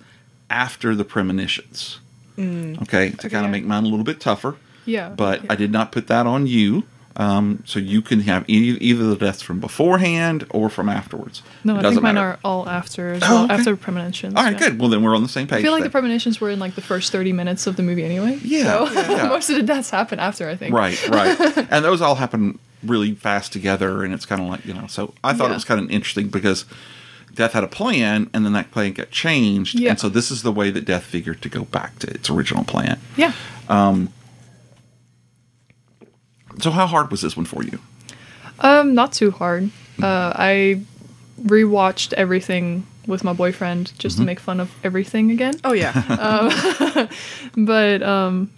after 0.48 0.94
the 0.94 1.04
premonitions. 1.04 2.00
Mm. 2.38 2.82
Okay, 2.82 3.10
to 3.10 3.30
kind 3.30 3.46
of 3.46 3.50
make 3.50 3.64
mine 3.64 3.84
a 3.84 3.88
little 3.88 4.04
bit 4.04 4.20
tougher. 4.20 4.56
Yeah. 4.84 5.08
But 5.08 5.42
I 5.50 5.56
did 5.56 5.72
not 5.72 5.90
put 5.90 6.06
that 6.08 6.26
on 6.26 6.46
you 6.46 6.84
Um, 7.18 7.62
so 7.64 7.78
you 7.78 8.02
can 8.02 8.20
have 8.20 8.44
e- 8.48 8.76
either 8.78 9.06
the 9.06 9.16
deaths 9.16 9.40
from 9.40 9.58
beforehand 9.58 10.46
or 10.50 10.68
from 10.68 10.90
afterwards. 10.90 11.42
No, 11.64 11.76
It 11.78 11.86
I 11.86 11.90
think 11.90 12.02
mine 12.02 12.16
matter. 12.16 12.26
are 12.26 12.38
all 12.44 12.68
after 12.68 13.14
as 13.14 13.22
Oh, 13.24 13.44
okay. 13.44 13.54
after 13.54 13.74
premonitions. 13.76 14.34
All 14.34 14.42
right, 14.44 14.52
yeah. 14.52 14.58
good. 14.58 14.78
Well, 14.78 14.90
then 14.90 15.02
we're 15.02 15.16
on 15.16 15.22
the 15.22 15.28
same 15.28 15.46
page. 15.46 15.60
I 15.60 15.62
feel 15.62 15.72
like 15.72 15.80
then. 15.80 15.88
the 15.88 15.92
premonitions 15.92 16.40
were 16.42 16.50
in 16.50 16.58
like 16.58 16.74
the 16.74 16.82
first 16.82 17.12
30 17.12 17.32
minutes 17.32 17.66
of 17.66 17.76
the 17.76 17.82
movie 17.82 18.04
anyway. 18.04 18.38
Yeah, 18.42 18.64
So 18.86 18.92
yeah. 18.92 19.28
most 19.28 19.48
of 19.48 19.56
the 19.56 19.62
deaths 19.62 19.88
happen 19.88 20.18
after, 20.18 20.46
I 20.48 20.56
think. 20.56 20.74
Right, 20.74 21.08
right. 21.08 21.38
and 21.70 21.84
those 21.84 22.02
all 22.02 22.16
happen 22.16 22.58
really 22.84 23.14
fast 23.14 23.50
together, 23.52 24.04
and 24.04 24.12
it's 24.12 24.26
kind 24.26 24.42
of 24.42 24.48
like, 24.48 24.66
you 24.66 24.74
know, 24.74 24.86
so 24.86 25.14
I 25.24 25.32
thought 25.32 25.50
it 25.50 25.54
was 25.54 25.64
kind 25.64 25.80
of 25.80 25.90
interesting 25.90 26.28
because 26.28 26.66
Death 27.34 27.54
had 27.54 27.64
a 27.64 27.68
plan, 27.68 28.28
and 28.34 28.44
then 28.44 28.52
that 28.52 28.70
plan 28.70 28.92
got 28.92 29.10
changed. 29.10 29.78
Yeah. 29.80 29.90
And 29.90 29.98
so 30.00 30.08
this 30.10 30.30
is 30.30 30.42
the 30.42 30.52
way 30.52 30.70
that 30.70 30.84
Death 30.84 31.04
figured 31.04 31.40
to 31.42 31.48
go 31.48 31.64
back 31.64 31.98
to 32.00 32.06
its 32.08 32.28
original 32.30 32.64
plan. 32.64 32.98
Yeah. 33.16 33.32
So, 36.60 36.70
how 36.70 36.86
hard 36.86 37.10
was 37.10 37.20
this 37.20 37.36
one 37.36 37.46
for 37.46 37.62
you? 37.62 37.78
Um, 38.60 38.94
not 38.94 39.12
too 39.12 39.30
hard. 39.30 39.70
Uh, 40.02 40.32
I 40.34 40.80
rewatched 41.42 42.12
everything 42.14 42.86
with 43.06 43.22
my 43.24 43.32
boyfriend 43.32 43.92
just 43.98 44.16
Mm-hmm. 44.16 44.22
to 44.22 44.26
make 44.26 44.40
fun 44.40 44.60
of 44.60 44.70
everything 44.82 45.30
again. 45.30 45.54
Oh 45.64 45.72
yeah. 45.72 45.92
But 47.56 48.02
um, 48.02 48.50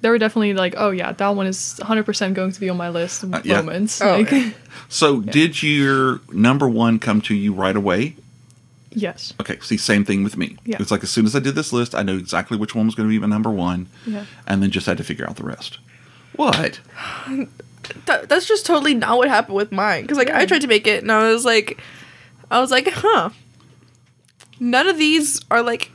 there 0.00 0.10
were 0.12 0.18
definitely 0.18 0.54
like, 0.54 0.74
oh 0.76 0.90
yeah, 0.90 1.12
that 1.12 1.28
one 1.30 1.46
is 1.46 1.78
100% 1.82 2.34
going 2.34 2.52
to 2.52 2.60
be 2.60 2.68
on 2.70 2.76
my 2.76 2.88
list 2.88 3.24
Uh, 3.24 3.40
yeah. 3.44 3.56
moments. 3.60 4.00
Oh, 4.00 4.16
like, 4.18 4.30
yeah. 4.30 4.50
So, 4.88 5.20
did 5.20 5.62
your 5.62 6.20
number 6.32 6.68
one 6.68 6.98
come 6.98 7.20
to 7.22 7.34
you 7.34 7.52
right 7.52 7.76
away? 7.76 8.16
yes. 8.92 9.32
Okay, 9.40 9.56
see, 9.60 9.76
same 9.76 10.04
thing 10.04 10.24
with 10.24 10.36
me. 10.36 10.56
Yeah. 10.64 10.78
It's 10.80 10.90
like 10.90 11.04
as 11.04 11.10
soon 11.10 11.24
as 11.26 11.36
I 11.36 11.38
did 11.40 11.54
this 11.54 11.72
list, 11.72 11.94
I 11.94 12.02
knew 12.02 12.16
exactly 12.18 12.56
which 12.58 12.74
one 12.74 12.86
was 12.86 12.94
going 12.96 13.08
to 13.08 13.12
be 13.12 13.20
my 13.20 13.28
number 13.28 13.50
one, 13.50 13.86
Yeah. 14.06 14.24
and 14.48 14.60
then 14.62 14.70
just 14.72 14.86
had 14.86 14.96
to 14.98 15.04
figure 15.04 15.28
out 15.28 15.36
the 15.36 15.44
rest. 15.44 15.78
What? 16.36 16.80
that, 18.06 18.28
that's 18.28 18.46
just 18.46 18.66
totally 18.66 18.94
not 18.94 19.18
what 19.18 19.28
happened 19.28 19.56
with 19.56 19.72
mine. 19.72 20.02
Because 20.02 20.18
like 20.18 20.30
I 20.30 20.46
tried 20.46 20.62
to 20.62 20.66
make 20.68 20.86
it, 20.86 21.02
and 21.02 21.10
I 21.12 21.30
was 21.32 21.44
like, 21.44 21.80
I 22.50 22.60
was 22.60 22.70
like, 22.70 22.88
huh. 22.88 23.30
None 24.58 24.86
of 24.88 24.98
these 24.98 25.40
are 25.50 25.62
like, 25.62 25.90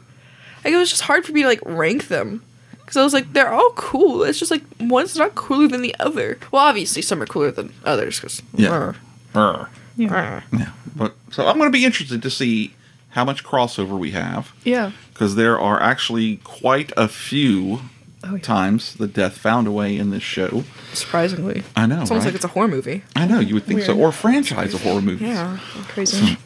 like 0.63 0.73
it 0.73 0.77
was 0.77 0.89
just 0.89 1.03
hard 1.03 1.25
for 1.25 1.31
me 1.31 1.43
to 1.43 1.47
like 1.47 1.61
rank 1.65 2.07
them. 2.07 2.43
Because 2.79 2.97
I 2.97 3.03
was 3.03 3.13
like, 3.13 3.31
they're 3.33 3.53
all 3.53 3.71
cool. 3.75 4.23
It's 4.23 4.39
just 4.39 4.51
like 4.51 4.63
one's 4.79 5.15
not 5.15 5.35
cooler 5.35 5.67
than 5.67 5.81
the 5.81 5.95
other. 5.99 6.37
Well, 6.51 6.63
obviously 6.63 7.01
some 7.01 7.21
are 7.21 7.25
cooler 7.27 7.51
than 7.51 7.73
others. 7.83 8.19
Because 8.19 8.41
Yeah. 8.55 8.93
Brr. 9.33 9.69
Yeah. 9.97 10.41
Yeah, 10.51 10.71
but 10.95 11.15
so 11.31 11.47
I'm 11.47 11.57
going 11.57 11.71
to 11.71 11.75
be 11.75 11.85
interested 11.85 12.21
to 12.21 12.29
see 12.29 12.73
how 13.09 13.23
much 13.23 13.45
crossover 13.45 13.97
we 13.97 14.11
have 14.11 14.51
Yeah. 14.65 14.91
because 15.13 15.35
there 15.35 15.57
are 15.57 15.81
actually 15.81 16.37
quite 16.43 16.91
a 16.97 17.07
few 17.07 17.79
Oh, 18.27 18.35
yeah. 18.35 18.41
times 18.41 18.95
the 18.95 19.07
death 19.07 19.37
found 19.37 19.67
a 19.67 19.71
way 19.71 19.95
in 19.97 20.09
this 20.09 20.23
show. 20.23 20.63
surprisingly, 20.93 21.63
I 21.75 21.85
know, 21.85 22.01
it's 22.01 22.09
almost 22.11 22.25
right? 22.25 22.29
like 22.31 22.35
it's 22.35 22.45
a 22.45 22.49
horror 22.49 22.67
movie. 22.67 23.03
I 23.15 23.25
know 23.27 23.39
you 23.39 23.53
would 23.53 23.65
think 23.65 23.81
so, 23.81 23.93
Weird. 23.95 24.05
or 24.07 24.11
franchise 24.11 24.73
of 24.73 24.81
horror 24.83 25.01
movies. 25.01 25.27
Yeah. 25.27 25.59
Crazy. 25.89 26.37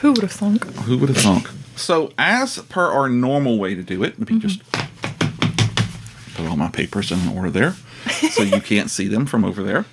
Who 0.00 0.12
would 0.12 0.22
have 0.22 0.32
thunk? 0.32 0.64
Who 0.84 0.98
would 0.98 1.08
have 1.10 1.18
thunk? 1.18 1.48
So, 1.76 2.12
as 2.18 2.58
per 2.68 2.90
our 2.90 3.08
normal 3.08 3.58
way 3.58 3.74
to 3.74 3.82
do 3.82 4.02
it, 4.04 4.18
let 4.18 4.30
me 4.30 4.38
just 4.38 4.62
put 6.34 6.46
all 6.46 6.56
my 6.56 6.68
papers 6.68 7.10
in 7.12 7.28
order 7.28 7.50
there, 7.50 7.74
so 8.30 8.42
you 8.42 8.60
can't 8.72 8.90
see 8.90 9.08
them 9.08 9.26
from 9.26 9.44
over 9.44 9.62
there. 9.62 9.84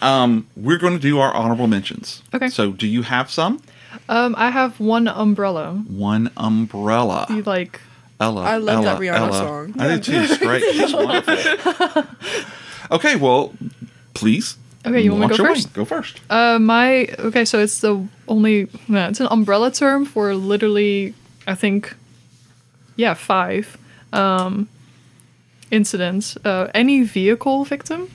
Um, 0.00 0.46
we're 0.56 0.78
going 0.78 0.94
to 0.94 0.98
do 0.98 1.18
our 1.18 1.32
honorable 1.34 1.66
mentions. 1.66 2.22
Okay. 2.34 2.48
So, 2.48 2.72
do 2.72 2.86
you 2.86 3.02
have 3.02 3.30
some? 3.30 3.62
Um, 4.08 4.34
I 4.38 4.50
have 4.50 4.80
one 4.80 5.08
umbrella. 5.08 5.82
One 5.88 6.30
umbrella. 6.36 7.26
You 7.30 7.42
like 7.42 7.80
Ella. 8.20 8.42
I 8.42 8.56
love 8.56 8.84
that 8.84 8.96
Ella, 8.96 9.00
Rihanna 9.00 9.16
Ella. 9.16 9.32
song. 9.32 9.74
I 9.78 9.88
do 9.96 9.98
too. 10.00 10.12
It's 10.14 10.38
great. 10.38 10.62
It's 10.66 10.92
wonderful. 10.92 12.04
Okay, 12.90 13.16
well, 13.16 13.52
please. 14.14 14.56
Okay, 14.86 15.02
you 15.02 15.10
want 15.12 15.30
me 15.30 15.36
to 15.36 15.42
go 15.42 15.44
away. 15.44 15.54
first? 15.54 15.72
Go 15.74 15.84
first. 15.84 16.20
Uh, 16.30 16.58
my 16.58 17.06
okay, 17.18 17.44
so 17.44 17.58
it's 17.58 17.80
the 17.80 18.02
only 18.28 18.68
no, 18.88 19.08
it's 19.08 19.20
an 19.20 19.28
umbrella 19.30 19.70
term 19.70 20.06
for 20.06 20.34
literally, 20.34 21.12
I 21.46 21.54
think, 21.54 21.94
yeah, 22.96 23.12
five 23.12 23.76
um, 24.14 24.68
incidents. 25.70 26.36
Uh, 26.44 26.68
any 26.74 27.02
vehicle 27.02 27.64
victim, 27.64 28.08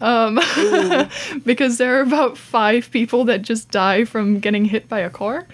um, 0.00 0.38
because 1.44 1.78
there 1.78 1.98
are 1.98 2.02
about 2.02 2.36
five 2.36 2.90
people 2.90 3.24
that 3.24 3.42
just 3.42 3.70
die 3.70 4.04
from 4.04 4.40
getting 4.40 4.64
hit 4.64 4.88
by 4.88 5.00
a 5.00 5.10
car, 5.10 5.46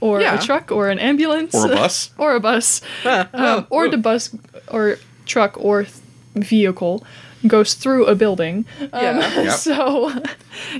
or 0.00 0.20
Yeah. 0.20 0.38
a 0.38 0.42
truck, 0.42 0.70
or 0.72 0.88
an 0.88 0.98
ambulance, 0.98 1.54
Or 1.54 1.66
a 1.66 1.76
bus. 1.82 2.10
or 2.18 2.34
a 2.36 2.40
bus, 2.40 2.80
um, 3.32 3.66
or 3.70 3.88
the 3.88 3.98
bus 3.98 4.30
or 4.68 4.96
truck 5.26 5.56
or 5.58 5.84
th- 5.84 5.94
vehicle 6.34 7.04
goes 7.46 7.74
through 7.74 8.06
a 8.06 8.14
building. 8.14 8.64
Um, 8.80 8.88
Yeah. 8.92 9.42
Yep. 9.42 9.52
So, 9.52 10.08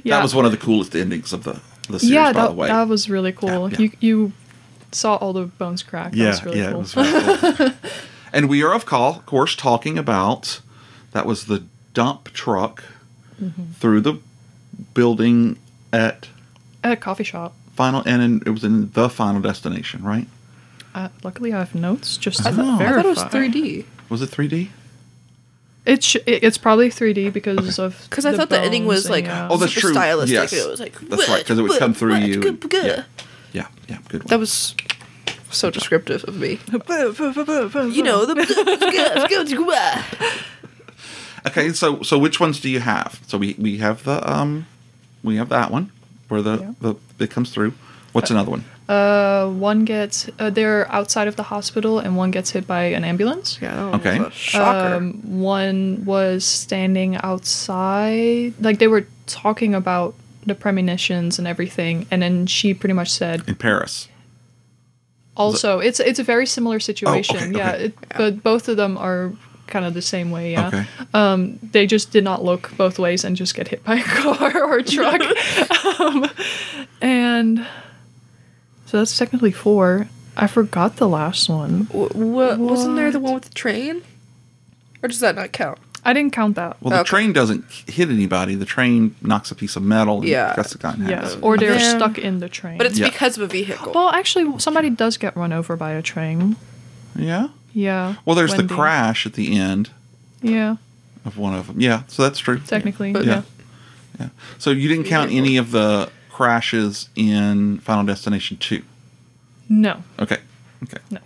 yeah, 0.03 0.17
That 0.17 0.23
was 0.23 0.35
one 0.35 0.45
of 0.47 0.51
the 0.53 0.59
coolest 0.59 0.95
endings 0.97 1.33
of 1.33 1.43
the, 1.45 1.61
the 1.89 1.99
series, 1.99 2.11
yeah, 2.11 2.33
by 2.33 2.41
that, 2.41 2.49
the 2.49 2.55
way. 2.55 2.69
that 2.69 2.89
was 2.89 3.09
really 3.11 3.33
cool. 3.33 3.71
Yeah, 3.71 3.79
yeah. 3.79 3.79
You 3.79 3.91
you 4.01 4.33
saw 4.93 5.17
all 5.17 5.33
the 5.33 5.47
bones 5.59 5.83
crack. 5.83 6.13
That 6.13 6.19
yeah, 6.19 6.29
was 6.31 6.45
really 6.45 6.59
yeah, 6.61 6.71
cool. 6.73 6.81
it 6.81 6.83
was 6.83 6.97
really 6.97 7.37
cool. 7.53 7.71
And 8.37 8.49
we 8.49 8.63
are, 8.63 8.73
of 8.75 8.85
course, 8.87 9.57
talking 9.57 9.97
about 9.99 10.61
that 11.13 11.27
was 11.27 11.47
the 11.47 11.65
dump 11.95 12.33
truck 12.33 12.85
Mm-hmm. 13.43 13.73
through 13.81 14.01
the 14.01 14.15
building 14.95 15.59
at 15.93 16.29
At 16.83 16.93
a 16.93 16.97
coffee 16.97 17.23
shop. 17.25 17.55
final, 17.75 18.03
and 18.07 18.23
in, 18.23 18.43
it 18.47 18.51
was 18.51 18.65
in 18.65 18.91
the 18.93 19.11
final 19.11 19.43
destination, 19.43 20.03
right? 20.03 20.27
Uh, 20.95 21.09
luckily, 21.23 21.53
I 21.53 21.59
have 21.59 21.75
notes 21.75 22.17
just 22.17 22.43
to 22.43 22.49
I 22.49 22.53
thought- 22.53 22.65
I 22.65 22.79
verify. 22.79 22.99
I 22.99 23.03
thought 23.03 23.07
it 23.07 23.09
was 23.09 23.53
3D. 23.53 23.85
Was 24.09 24.23
it 24.23 24.31
3D? 24.31 24.69
It 25.85 26.03
sh- 26.03 26.17
it's 26.27 26.57
probably 26.59 26.89
3D 26.89 27.31
because 27.33 27.79
of 27.79 28.07
Because 28.09 28.25
I 28.25 28.35
thought 28.35 28.49
the 28.49 28.59
ending 28.59 28.87
was 28.87 29.05
and, 29.05 29.13
like 29.13 29.27
yeah. 29.27 29.49
Oh, 29.51 29.57
that's 29.59 29.73
super 29.75 29.81
true. 29.89 29.93
stylistic. 29.93 30.35
Yes. 30.35 30.53
It 30.55 30.71
was 30.71 30.81
like 30.81 30.99
That's 31.01 31.29
right 31.29 31.43
because 31.45 31.59
it 31.59 31.63
would 31.63 31.79
come 31.79 31.93
through 31.95 32.17
you 32.17 32.35
and- 32.35 32.43
Good, 32.43 32.61
good." 32.71 32.87
yeah. 32.87 33.05
Yeah, 33.53 33.67
yeah, 33.89 33.99
good 34.09 34.23
one. 34.23 34.29
That 34.29 34.39
was 34.41 34.75
so 35.57 35.71
descriptive 35.71 36.25
of 36.25 36.37
me. 36.37 36.59
You 36.73 38.03
know 38.03 38.27
the. 38.27 38.37
Okay, 41.47 41.73
so 41.73 42.03
so 42.03 42.19
which 42.19 42.41
ones 42.41 42.61
do 42.61 42.69
you 42.69 42.81
have? 42.81 43.21
So 43.29 43.39
we 43.39 43.55
we 43.59 43.79
have 43.79 44.03
the 44.03 44.29
um 44.31 44.67
we 45.23 45.37
have 45.37 45.49
that 45.51 45.71
one 45.71 45.93
where 46.29 46.43
the 46.43 46.59
Yeah. 46.59 46.73
the 46.81 46.95
it 47.25 47.31
comes 47.31 47.51
through. 47.51 47.73
What's 48.13 48.31
another 48.31 48.51
one? 48.51 48.65
Uh, 48.89 49.49
one 49.51 49.85
gets 49.85 50.29
uh, 50.39 50.51
they're 50.51 50.91
outside 50.91 51.29
of 51.29 51.37
the 51.37 51.43
hospital 51.45 51.99
and 52.01 52.17
one 52.17 52.31
gets 52.31 52.51
hit 52.51 52.67
by 52.67 52.85
an 52.85 53.05
ambulance. 53.05 53.59
yeah, 53.63 53.75
that 53.77 53.85
one 53.91 53.95
Okay. 54.01 54.19
was 54.19 54.29
a 54.29 54.31
shocker. 54.33 54.95
Um, 54.97 55.13
one 55.41 56.05
was 56.05 56.45
standing 56.45 57.17
outside, 57.17 58.55
like 58.61 58.79
they 58.79 58.89
were 58.89 59.07
talking 59.27 59.75
about 59.75 60.15
the 60.47 60.55
premonitions 60.55 61.39
and 61.39 61.47
everything, 61.49 62.07
and 62.11 62.23
then 62.23 62.47
she 62.47 62.73
pretty 62.75 62.93
much 62.95 63.11
said, 63.11 63.43
In 63.49 63.55
Paris. 63.57 64.09
Also, 65.37 65.79
it's 65.81 66.01
it's 66.01 66.19
a 66.19 66.25
very 66.25 66.47
similar 66.47 66.81
situation. 66.81 67.37
okay, 67.37 67.51
yeah, 67.59 67.73
okay. 67.75 67.85
It, 67.87 67.95
but 68.17 68.43
both 68.43 68.69
of 68.69 68.77
them 68.77 68.97
are 68.99 69.33
kind 69.67 69.85
of 69.85 69.95
the 69.95 70.03
same 70.03 70.31
way. 70.31 70.53
Yeah. 70.53 70.69
Okay. 70.69 70.87
Um, 71.13 71.59
they 71.73 71.87
just 71.87 72.11
did 72.13 72.23
not 72.25 72.45
look 72.45 72.71
both 72.77 72.99
ways 72.99 73.25
and 73.25 73.37
just 73.37 73.55
get 73.55 73.69
hit 73.69 73.83
by 73.85 73.97
a 73.97 74.03
car 74.05 74.65
or 74.65 74.79
a 74.79 74.83
truck. 74.83 75.21
um, 76.01 76.31
and 77.03 77.67
so 78.87 78.99
that's 78.99 79.17
technically 79.19 79.53
four. 79.53 80.09
I 80.37 80.47
forgot 80.47 80.97
the 80.97 81.09
last 81.09 81.49
one. 81.49 81.85
W- 81.85 82.11
wa- 82.15 82.57
wasn't 82.57 82.97
there 82.97 83.11
the 83.11 83.19
one 83.21 83.35
with 83.35 83.45
the 83.45 83.55
train? 83.55 84.03
Or 85.03 85.09
does 85.09 85.21
that 85.21 85.35
not 85.35 85.53
count? 85.53 85.79
I 86.07 86.13
didn't 86.13 86.33
count 86.33 86.57
that. 86.57 86.77
Well, 86.81 86.91
the 86.91 87.01
Okay. 87.01 87.09
train 87.09 87.33
doesn't 87.33 87.65
hit 87.87 88.09
anybody. 88.11 88.55
The 88.55 88.65
train 88.65 89.15
knocks 89.23 89.51
a 89.51 89.55
piece 89.55 89.77
of 89.77 89.83
metal. 89.83 90.19
And 90.21 90.29
Yeah. 90.29 90.55
Jessica 90.57 90.95
in 90.97 91.01
half. 91.03 91.11
Yes, 91.11 91.37
or 91.43 91.59
they're 91.59 91.75
Yeah. 91.79 91.97
stuck 91.97 92.17
in 92.19 92.39
the 92.39 92.49
train. 92.49 92.79
But 92.79 92.87
it's 92.87 92.99
Yeah. 92.99 93.09
because 93.11 93.37
of 93.37 93.43
a 93.43 93.47
vehicle. 93.49 93.93
well, 93.95 94.11
actually, 94.11 94.59
somebody 94.59 94.89
does 94.91 95.17
get 95.17 95.37
run 95.37 95.53
over 95.53 95.77
by 95.77 95.93
a 95.93 96.03
train. 96.03 96.57
Yeah. 97.15 97.49
Yeah. 97.75 98.15
Well, 98.25 98.37
there's 98.37 98.53
Wendy. 98.53 98.67
the 98.69 98.75
crash 98.75 99.27
at 99.27 99.35
the 99.35 99.59
end 99.59 99.91
Yeah, 100.43 100.77
of 101.25 101.37
one 101.37 101.55
of 101.55 101.67
them. 101.67 101.81
Yeah, 101.81 102.03
so 102.09 102.23
that's 102.23 102.39
true. 102.39 102.61
technically. 102.67 103.13
But- 103.13 103.25
yeah. 103.27 103.43
Yeah. 104.19 104.29
So 104.59 104.71
you 104.71 104.89
didn't 104.89 105.05
count 105.05 105.31
any 105.33 105.57
of 105.59 105.73
the 105.73 106.09
crashes 106.31 107.09
in 107.17 107.79
Final 107.81 108.05
Destination 108.05 108.57
2. 108.59 108.83
No. 109.69 110.03
Okay. 110.19 110.39
Okay. 110.85 110.99
No. 111.11 111.19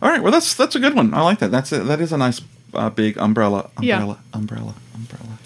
All 0.00 0.08
right. 0.10 0.22
Well, 0.22 0.32
that's 0.32 0.54
that's 0.54 0.74
a 0.74 0.80
good 0.80 0.94
one. 0.94 1.12
I 1.14 1.20
like 1.22 1.38
that. 1.40 1.50
That's 1.50 1.72
a, 1.72 1.80
that 1.84 2.00
is 2.00 2.12
a 2.12 2.16
nice 2.18 2.40
uh, 2.74 2.90
big 2.90 3.16
umbrella. 3.18 3.70
Yeah. 3.80 3.98
Umbrella. 4.02 4.18
Umbrella. 4.34 4.74
Umbrella. 4.94 5.38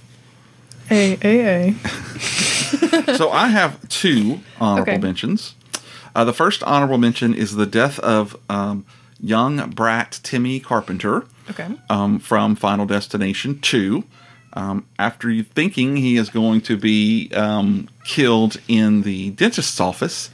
A 0.90 1.18
A 1.22 1.70
A. 1.70 1.74
so 3.16 3.30
I 3.30 3.48
have 3.48 3.88
two 3.88 4.40
honorable 4.60 4.92
Okay. 4.92 5.00
mentions. 5.00 5.54
Uh, 6.14 6.24
the 6.24 6.32
first 6.32 6.62
honorable 6.62 6.98
mention 6.98 7.34
is 7.34 7.56
the 7.56 7.66
death 7.66 7.98
of 8.00 8.36
um, 8.48 8.84
young 9.20 9.70
brat 9.70 10.20
Timmy 10.22 10.60
Carpenter 10.60 11.24
Okay. 11.50 11.68
um, 11.90 12.18
from 12.18 12.56
Final 12.56 12.86
Destination 12.86 13.58
2. 13.60 14.04
Um, 14.56 14.86
after 14.98 15.30
you 15.30 15.42
thinking 15.42 15.96
he 15.96 16.16
is 16.16 16.30
going 16.30 16.62
to 16.62 16.78
be 16.78 17.30
um, 17.34 17.88
killed 18.06 18.56
in 18.68 19.02
the 19.02 19.30
dentist's 19.30 19.78
office, 19.80 20.30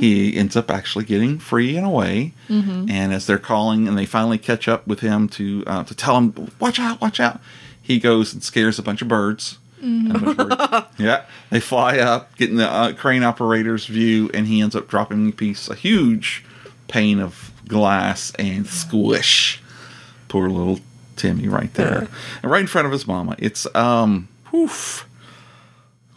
he 0.00 0.34
ends 0.34 0.56
up 0.56 0.70
actually 0.70 1.04
getting 1.04 1.38
free 1.38 1.76
and 1.76 1.86
away. 1.86 2.32
And 2.90 3.12
as 3.12 3.26
they're 3.26 3.38
calling 3.38 3.86
and 3.86 3.96
they 3.98 4.06
finally 4.06 4.38
catch 4.38 4.66
up 4.66 4.86
with 4.86 5.00
him 5.00 5.28
to 5.30 5.62
uh, 5.66 5.84
to 5.84 5.94
tell 5.94 6.16
him, 6.16 6.48
"Watch 6.58 6.80
out! 6.80 7.00
Watch 7.02 7.20
out!" 7.20 7.38
He 7.82 7.98
goes 8.00 8.32
and 8.32 8.42
scares 8.42 8.78
a 8.78 8.82
bunch 8.82 9.02
of 9.02 9.08
birds 9.08 9.58
And 9.82 10.16
a 10.16 10.18
bunch 10.18 10.38
of 10.38 10.48
birds. 10.48 10.86
yeah, 10.98 11.24
they 11.50 11.60
fly 11.60 11.98
up, 11.98 12.34
getting 12.36 12.56
the 12.56 12.68
uh, 12.68 12.92
crane 12.94 13.22
operator's 13.22 13.84
view, 13.86 14.30
and 14.32 14.46
he 14.46 14.60
ends 14.62 14.74
up 14.74 14.88
dropping 14.88 15.28
a 15.28 15.32
piece, 15.32 15.68
a 15.68 15.74
huge 15.74 16.44
pane 16.88 17.20
of 17.20 17.52
glass, 17.68 18.32
and 18.38 18.66
squish. 18.66 19.60
Poor 20.28 20.48
little 20.48 20.80
Timmy 21.16 21.48
right 21.48 21.72
there, 21.74 22.08
and 22.42 22.50
right 22.50 22.60
in 22.60 22.66
front 22.66 22.86
of 22.86 22.92
his 22.92 23.06
mama. 23.06 23.34
It's 23.38 23.66
um, 23.74 24.28
whoof, 24.52 25.06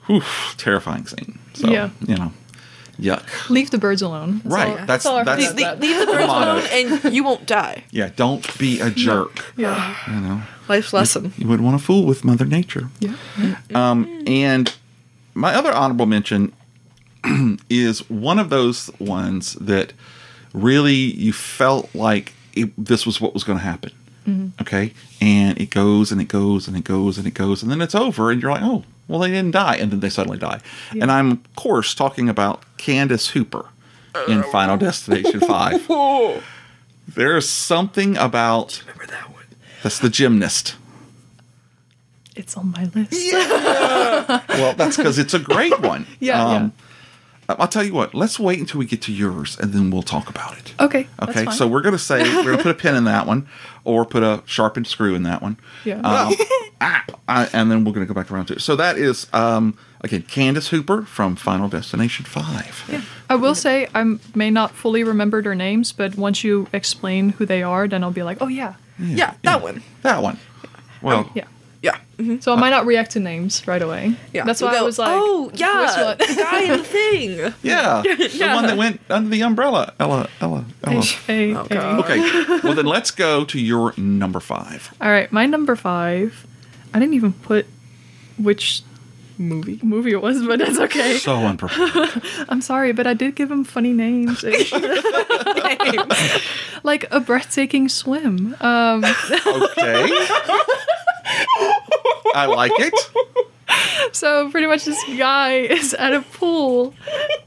whoof, 0.08 0.56
terrifying 0.58 1.06
scene. 1.08 1.40
So 1.54 1.70
Yeah. 1.70 1.90
you 2.08 2.16
know, 2.16 2.32
yuck. 3.00 3.50
Leave 3.50 3.72
the 3.72 3.78
birds 3.78 4.02
alone. 4.02 4.42
That's 4.44 4.54
Right, 4.56 4.70
all- 4.70 4.76
that's- 4.86 5.06
all 5.06 5.18
I 5.18 5.24
that's- 5.24 5.48
have 5.48 5.56
Leave, 5.56 5.68
to 5.68 5.76
leave, 5.80 6.00
the 6.00 6.06
birds 6.14 6.24
alone 6.26 6.64
and 7.04 7.14
you 7.14 7.24
won't 7.24 7.46
die. 7.46 7.84
Yeah, 7.92 8.10
don't 8.16 8.58
be 8.58 8.80
a 8.80 8.90
jerk. 8.90 9.44
Yeah. 9.58 9.96
You 10.08 10.20
know, 10.22 10.42
Life's 10.68 10.94
lesson. 10.94 11.34
you 11.38 11.48
wouldn't 11.48 11.66
want 11.68 11.80
to 11.80 11.84
fool 11.86 12.06
with 12.06 12.24
Mother 12.24 12.46
Nature. 12.46 12.90
Yeah. 13.00 13.16
Um, 13.74 14.24
and 14.28 14.74
my 15.34 15.54
other 15.56 15.72
honorable 15.74 16.06
mention 16.06 16.54
is 17.70 18.10
one 18.10 18.40
of 18.40 18.50
those 18.50 18.90
ones 19.00 19.54
that 19.56 19.94
really 20.54 20.96
you 20.96 21.32
felt 21.34 21.94
like 21.94 22.34
it, 22.54 22.72
this 22.84 23.06
was 23.06 23.22
what 23.22 23.34
was 23.34 23.44
going 23.44 23.58
to 23.60 23.64
happen. 23.64 23.92
Mm-hmm. 24.30 24.62
Okay. 24.62 24.94
And 25.22 25.60
it 25.60 25.70
goes 25.70 26.12
and 26.12 26.22
it 26.22 26.28
goes 26.28 26.68
and 26.68 26.78
it 26.78 26.84
goes 26.84 27.18
and 27.18 27.26
it 27.28 27.34
goes. 27.34 27.62
And 27.64 27.72
then 27.72 27.82
it's 27.82 27.96
over. 27.96 28.32
And 28.32 28.42
you're 28.42 28.52
like, 28.52 28.62
oh, 28.64 28.84
well, 29.08 29.20
they 29.20 29.30
didn't 29.30 29.52
die. 29.52 29.76
And 29.76 29.92
then 29.92 30.00
they 30.00 30.10
suddenly 30.10 30.38
die. 30.38 30.62
And 30.92 31.12
I'm, 31.12 31.32
of 31.32 31.56
course, 31.56 31.94
talking 31.96 32.30
about 32.30 32.64
Candace 32.78 33.30
Hooper 33.30 33.66
in 34.28 34.40
uh, 34.40 34.44
Final 34.52 34.78
Destination 34.78 35.40
5. 35.40 35.86
Oh, 35.90 36.44
There's 37.08 37.50
something 37.50 38.16
about 38.18 38.82
remember 38.86 39.08
that 39.08 39.32
one? 39.32 39.46
that's 39.82 40.00
the 40.00 40.10
gymnast. 40.10 40.76
It's 42.36 42.56
on 42.56 42.72
my 42.72 42.86
list. 42.96 43.14
Yeah. 43.14 44.44
Well, 44.50 44.74
that's 44.76 44.98
because 44.98 45.18
it's 45.18 45.34
a 45.34 45.40
great 45.40 45.80
one. 45.82 46.06
Yeah, 46.20 46.46
um, 46.46 46.74
I'll 47.58 47.68
tell 47.68 47.84
you 47.84 47.94
what. 47.94 48.14
Let's 48.14 48.40
wait 48.40 48.60
until 48.60 48.80
we 48.80 48.86
get 48.86 49.02
to 49.04 49.12
yours, 49.14 49.58
and 49.60 49.74
then 49.74 49.90
we'll 49.90 50.04
talk 50.04 50.30
about 50.30 50.58
it. 50.58 50.74
Okay. 50.80 51.08
that's 51.18 51.32
Okay. 51.32 51.46
fine. 51.46 51.54
So 51.56 51.68
we're 51.68 51.82
gonna 51.82 51.98
say 51.98 52.22
we're 52.22 52.44
gonna 52.52 52.58
put 52.64 52.72
a 52.72 52.76
pin 52.76 52.96
in 52.96 53.06
that 53.06 53.26
one, 53.26 53.48
or 53.84 54.06
put 54.06 54.22
a 54.24 54.44
sharpened 54.46 54.88
screw 54.88 55.16
in 55.16 55.24
that 55.24 55.42
one. 55.42 55.58
Yeah. 55.84 55.96
Um, 56.02 56.34
ah, 56.82 57.04
I- 57.28 57.50
and 57.54 57.72
then 57.72 57.84
we're 57.86 57.94
gonna 57.94 58.06
go 58.06 58.14
back 58.14 58.32
around 58.32 58.46
to 58.48 58.54
it. 58.54 58.62
So 58.62 58.76
that 58.76 58.98
is 58.98 59.28
um, 59.34 59.78
again 60.02 60.22
Candace 60.24 60.70
Hooper 60.70 61.04
from 61.04 61.36
Final 61.36 61.70
Destination 61.70 62.26
Five. 62.26 62.84
Yeah. 62.90 63.02
I 63.30 63.36
will 63.36 63.56
say 63.56 63.88
I 63.96 64.18
may 64.36 64.52
not 64.52 64.72
fully 64.72 65.04
remember 65.04 65.42
their 65.42 65.56
names, 65.56 65.92
but 65.92 66.16
once 66.18 66.44
you 66.44 66.68
explain 66.74 67.30
who 67.30 67.46
they 67.46 67.64
are, 67.64 67.88
then 67.88 68.04
I'll 68.04 68.12
be 68.12 68.24
like, 68.24 68.38
oh 68.42 68.48
yeah, 68.48 68.74
Yeah, 69.00 69.34
that 69.44 69.62
one. 69.64 69.82
That 70.04 70.22
one. 70.22 70.38
Well, 71.02 71.32
yeah. 71.34 71.44
Yeah. 71.44 71.48
Mhm. 72.20 72.44
So 72.44 72.54
I 72.54 72.56
might 72.60 72.70
not 72.72 72.86
react 72.86 73.12
to 73.12 73.20
names 73.20 73.66
right 73.68 73.82
away. 73.82 74.16
Yeah. 74.34 74.44
That's 74.46 74.60
You'll 74.62 74.70
why 74.72 74.78
I 74.78 74.82
was 74.82 75.00
like, 75.00 75.10
oh, 75.12 75.48
which 75.52 75.60
yeah, 75.60 76.06
one? 76.06 76.18
the 76.18 76.36
guy 76.38 76.62
in 76.64 76.72
the 76.78 76.84
thing. 76.84 77.32
yeah, 77.64 78.02
the 78.04 78.30
Yeah. 78.34 78.56
one 78.56 78.68
that 78.68 78.78
went 78.78 79.00
under 79.10 79.30
the 79.30 79.42
umbrella. 79.42 79.94
Ella, 80.00 80.30
Ella, 80.42 80.66
Ella. 80.84 81.02
Hey, 81.02 81.56
Oh, 81.56 81.64
hey. 81.64 81.76
God. 81.76 82.00
Okay. 82.06 82.20
Well, 82.64 82.74
then 82.76 82.86
let's 82.86 83.12
go 83.12 83.46
to 83.46 83.60
your 83.60 83.94
number 83.98 84.40
five. 84.40 84.94
All 85.02 85.10
right, 85.10 85.32
my 85.32 85.46
number 85.46 85.76
five. 85.76 86.46
I 86.94 87.00
didn't 87.00 87.14
even 87.16 87.34
put 87.34 87.66
which 88.38 88.84
Movie. 89.38 89.80
movie 89.82 90.12
it 90.12 90.22
was, 90.22 90.46
but 90.46 90.60
that's 90.60 90.78
okay. 90.80 91.18
So 91.18 91.34
unprepared. 91.38 92.22
I'm 92.50 92.62
sorry, 92.62 92.92
but 92.92 93.08
I 93.08 93.14
did 93.14 93.36
give 93.36 93.50
him 93.50 93.64
funny 93.64 93.94
names, 93.94 94.44
like 96.84 97.06
a 97.12 97.20
breathtaking 97.22 97.88
swim. 97.90 98.56
Um, 98.60 99.06
Okay. 99.46 100.28
I 102.36 102.46
like 102.48 102.72
it. 102.76 104.16
so 104.16 104.50
pretty 104.52 104.68
much 104.68 104.86
this 104.86 105.02
guy 105.18 105.54
is 105.58 105.94
at 105.94 106.14
a 106.14 106.22
pool, 106.22 106.94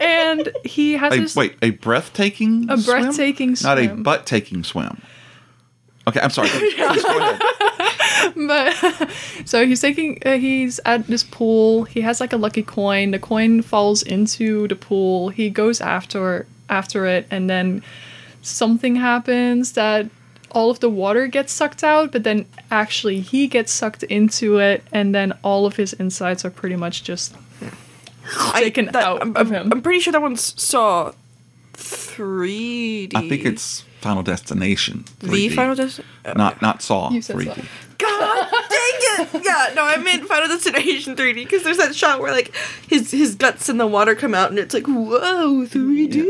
and 0.01 0.51
he 0.65 0.95
has 0.95 1.13
A, 1.15 1.21
this. 1.21 1.37
wait, 1.37 1.57
a 1.63 1.71
breathtaking 1.71 2.71
A 2.71 2.79
swim? 2.79 3.03
breathtaking 3.03 3.57
Not 3.63 3.79
a 3.79 3.89
butt 3.89 4.27
taking 4.27 4.65
swim. 4.65 5.01
Okay, 6.07 6.21
I'm 6.21 6.31
sorry. 6.31 6.49
Ahead. 6.79 7.41
But 8.37 8.75
so 9.45 9.65
he's 9.67 9.81
taking, 9.81 10.19
uh, 10.27 10.37
he's 10.37 10.81
at 10.85 11.07
this 11.07 11.23
pool. 11.23 11.85
He 11.85 12.01
has 12.01 12.21
like 12.21 12.33
a 12.33 12.37
lucky 12.37 12.63
coin. 12.63 13.13
The 13.13 13.19
coin 13.19 13.63
falls 13.63 14.03
into 14.03 14.67
the 14.69 14.77
pool. 14.77 15.29
He 15.29 15.49
goes 15.51 15.81
after 15.81 16.47
after 16.69 17.07
it, 17.07 17.27
and 17.31 17.49
then 17.51 17.83
something 18.43 18.97
happens 18.97 19.73
that 19.73 20.07
all 20.53 20.71
of 20.71 20.81
the 20.81 20.89
water 20.91 21.27
gets 21.27 21.53
sucked 21.53 21.83
out. 21.85 22.13
But 22.13 22.23
then 22.25 22.47
actually 22.71 23.21
he 23.21 23.47
gets 23.49 23.73
sucked 23.73 24.03
into 24.05 24.59
it, 24.59 24.85
and 24.93 25.15
then 25.15 25.33
all 25.43 25.67
of 25.67 25.77
his 25.77 25.93
insides 25.95 26.45
are 26.45 26.51
pretty 26.51 26.77
much 26.77 27.03
just 27.05 27.35
taken 28.55 28.87
that- 28.87 28.97
out 28.97 29.21
I'm, 29.23 29.37
of 29.37 29.51
him. 29.51 29.71
I'm 29.73 29.83
pretty 29.83 30.01
sure 30.01 30.13
that 30.13 30.23
one 30.23 30.35
s- 30.35 30.55
saw 30.57 31.13
3D. 31.75 33.13
I 33.17 33.29
think 33.29 33.45
it's 33.45 33.85
Final 34.01 34.23
Destination. 34.23 35.05
the 35.21 35.29
3D. 35.29 35.55
Final 35.55 35.75
Destination. 35.75 36.13
Not 36.37 36.61
not 36.63 36.83
Saw. 36.83 37.11
You 37.11 37.23
said 37.23 37.37
3D. 37.37 37.55
Saw. 37.55 37.63
God 37.99 38.51
dang 38.51 38.69
it! 38.85 39.29
Yeah, 39.45 39.73
no, 39.75 39.85
I 39.85 39.97
meant 39.99 40.25
Final 40.27 40.49
Destination 40.49 41.17
3D 41.17 41.35
because 41.35 41.63
there's 41.63 41.77
that 41.79 41.95
shot 41.95 42.21
where 42.21 42.33
like 42.33 42.55
his 42.89 43.11
his 43.11 43.35
guts 43.35 43.69
in 43.69 43.79
the 43.79 43.87
water 43.87 44.15
come 44.15 44.35
out 44.35 44.51
and 44.51 44.59
it's 44.59 44.75
like 44.75 44.87
whoa 44.87 45.67
3D. 45.67 46.23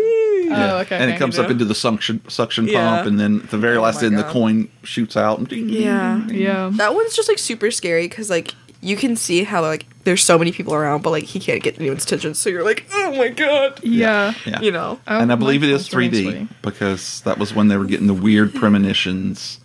Oh, 0.55 0.79
okay. 0.81 0.97
And 0.99 1.11
it 1.11 1.19
comes 1.19 1.39
up 1.39 1.51
into 1.51 1.65
the 1.65 1.75
suction 1.75 2.21
suction 2.29 2.67
Yeah. 2.69 2.97
pump, 2.97 3.09
and 3.09 3.19
then 3.21 3.41
at 3.45 3.51
the 3.51 3.59
very 3.59 3.77
Oh 3.77 3.83
last 3.83 4.01
my 4.03 4.09
end, 4.09 4.19
the 4.19 4.25
coin 4.25 4.69
shoots 4.83 5.17
out. 5.17 5.39
And 5.39 5.49
ding, 5.49 5.67
ding, 5.69 5.83
Yeah. 5.83 6.19
ding, 6.19 6.29
ding. 6.29 6.43
Yeah. 6.43 6.71
That 6.75 6.95
one's 6.95 7.15
just 7.17 7.29
like 7.29 7.39
super 7.39 7.71
scary 7.71 8.09
because 8.09 8.29
like 8.31 8.55
you 8.85 8.97
can 8.97 9.15
see 9.15 9.45
how 9.45 9.63
like 9.63 9.87
there's 10.05 10.23
so 10.25 10.37
many 10.37 10.51
people 10.51 10.75
around, 10.75 11.03
but 11.03 11.11
like 11.11 11.23
he 11.25 11.39
can't 11.39 11.63
get 11.63 11.79
anyone's 11.79 12.03
attention. 12.05 12.35
So 12.35 12.51
you're 12.51 12.65
like, 12.65 12.85
oh 12.93 13.17
my 13.17 13.29
god, 13.29 13.79
Yeah. 13.85 14.35
Yeah. 14.45 14.61
you 14.61 14.73
know. 14.73 14.99
and 15.07 15.31
I 15.31 15.35
Oh, 15.35 15.39
believe 15.39 15.63
it 15.63 15.69
my 15.69 15.75
is 15.75 15.89
gosh, 15.89 15.93
thanks, 16.11 16.19
3D 16.19 16.49
because 16.63 17.21
that 17.23 17.39
was 17.39 17.55
when 17.55 17.69
they 17.69 17.77
were 17.77 17.85
getting 17.85 18.09
the 18.09 18.15
weird 18.15 18.53
premonitions, 18.55 19.61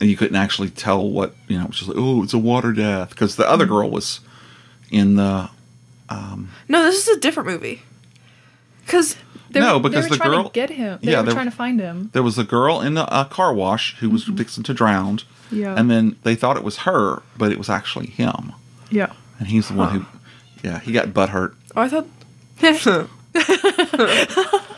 and 0.00 0.08
you 0.10 0.16
couldn't 0.16 0.36
actually 0.36 0.70
tell 0.70 1.08
what 1.08 1.34
you 1.48 1.56
know. 1.58 1.64
It 1.64 1.68
was 1.68 1.76
just 1.78 1.88
like, 1.88 1.98
oh, 1.98 2.22
it's 2.22 2.34
a 2.34 2.38
water 2.38 2.72
death 2.72 3.10
because 3.10 3.36
the 3.36 3.44
Mm-hmm. 3.44 3.52
other 3.52 3.66
girl 3.66 3.90
was 3.90 4.20
in 4.90 5.16
the 5.16 5.50
No, 6.10 6.82
this 6.84 7.06
is 7.08 7.16
a 7.16 7.20
different 7.20 7.48
movie. 7.48 7.82
Because 8.84 9.16
No, 9.54 9.78
were, 9.78 9.88
because 9.88 10.04
they 10.06 10.10
were 10.10 10.16
the 10.16 10.24
trying 10.24 10.30
girl- 10.30 10.44
to 10.44 10.50
get 10.52 10.70
him. 10.70 10.98
They 11.02 11.12
Yeah, 11.12 11.20
were 11.20 11.26
they- 11.26 11.32
trying 11.32 11.50
to 11.50 11.56
find 11.56 11.80
him. 11.80 12.10
there 12.12 12.22
was 12.22 12.38
a 12.38 12.44
girl 12.44 12.80
in 12.80 12.96
a, 12.96 13.06
a 13.10 13.26
car 13.30 13.52
wash 13.52 13.96
who 14.00 14.08
was 14.10 14.24
fixing 14.24 14.64
to 14.64 14.74
drown, 14.74 15.20
Yeah. 15.50 15.74
and 15.76 15.90
then 15.90 16.16
they 16.22 16.34
thought 16.34 16.56
it 16.56 16.64
was 16.64 16.78
her, 16.78 17.22
but 17.36 17.52
it 17.52 17.58
was 17.58 17.68
actually 17.68 18.06
him, 18.06 18.52
Yeah. 18.90 19.12
and 19.38 19.48
he's 19.48 19.68
the 19.68 19.74
one 19.74 19.90
who, 19.90 20.06
yeah, 20.64 20.80
he 20.80 20.92
got 20.92 21.12
butt 21.12 21.30
hurt. 21.30 21.54
oh, 21.76 21.82
I 21.82 21.88
thought. 21.88 22.06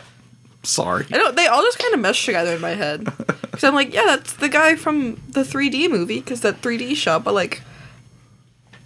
I 0.63 0.67
Sorry. 0.67 1.05
don't. 1.05 1.35
They 1.35 1.47
all 1.47 1.61
just 1.63 1.79
kind 1.79 1.93
of 1.93 1.99
mesh 1.99 2.25
together 2.25 2.55
in 2.55 2.61
my 2.61 2.71
head. 2.75 3.07
Because 3.51 3.65
I'm 3.65 3.75
like, 3.75 3.93
yeah, 3.93 4.05
that's 4.05 4.31
the 4.33 4.47
guy 4.47 4.75
from 4.75 5.21
the 5.27 5.41
3D 5.43 5.89
movie. 5.91 6.21
Because 6.21 6.39
that 6.41 6.61
3D 6.61 6.95
shot, 6.95 7.23
but 7.25 7.33
like, 7.33 7.61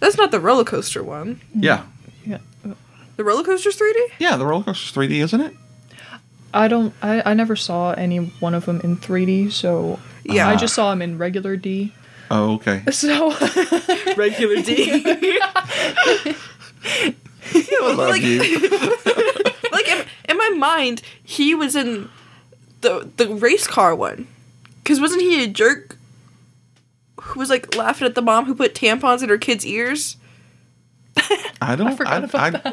that's 0.00 0.16
not 0.16 0.32
the 0.32 0.40
roller 0.40 0.64
coaster 0.64 1.04
one. 1.04 1.40
Yeah, 1.54 1.84
Yeah. 2.26 2.38
The 3.16 3.22
roller 3.24 3.44
coaster's 3.44 3.78
3D. 3.78 3.94
yeah, 4.18 4.36
the 4.36 4.44
roller 4.44 4.64
coaster's 4.64 4.92
3D, 4.92 5.22
isn't 5.22 5.40
it? 5.40 5.54
I 6.52 6.66
don't. 6.66 6.92
I, 7.00 7.22
I 7.30 7.34
never 7.34 7.54
saw 7.54 7.92
any 7.92 8.16
one 8.18 8.54
of 8.54 8.66
them 8.66 8.80
in 8.82 8.96
3D, 8.96 9.52
so 9.52 10.00
Yeah. 10.24 10.48
I 10.48 10.56
just 10.56 10.74
saw 10.74 10.90
them 10.90 11.00
in 11.00 11.16
regular 11.16 11.56
D. 11.56 11.92
Oh, 12.30 12.54
okay. 12.54 12.82
So 12.90 13.30
Regular 14.16 14.62
D. 14.62 15.04
Love 17.80 17.98
like- 17.98 18.22
you. 18.22 18.40
Like 19.76 19.88
in, 19.88 20.04
in 20.28 20.36
my 20.36 20.48
mind, 20.50 21.02
he 21.22 21.54
was 21.54 21.76
in 21.76 22.08
the 22.80 23.08
the 23.16 23.28
race 23.28 23.66
car 23.66 23.94
one. 23.94 24.26
Because 24.82 25.00
wasn't 25.00 25.22
he 25.22 25.42
a 25.42 25.46
jerk 25.48 25.96
who 27.20 27.40
was 27.40 27.50
like 27.50 27.74
laughing 27.74 28.06
at 28.06 28.14
the 28.14 28.22
mom 28.22 28.44
who 28.46 28.54
put 28.54 28.74
tampons 28.74 29.22
in 29.22 29.28
her 29.28 29.38
kids' 29.38 29.66
ears? 29.66 30.16
I 31.60 31.74
don't. 31.76 31.88
I 31.88 31.96
forgot 31.96 32.24
about 32.24 32.54
I, 32.66 32.72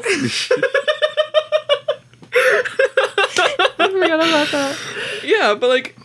I 2.36 3.88
forgot 3.90 4.20
about 4.20 4.48
that. 4.52 4.78
Yeah, 5.24 5.54
but 5.54 5.68
like, 5.68 5.96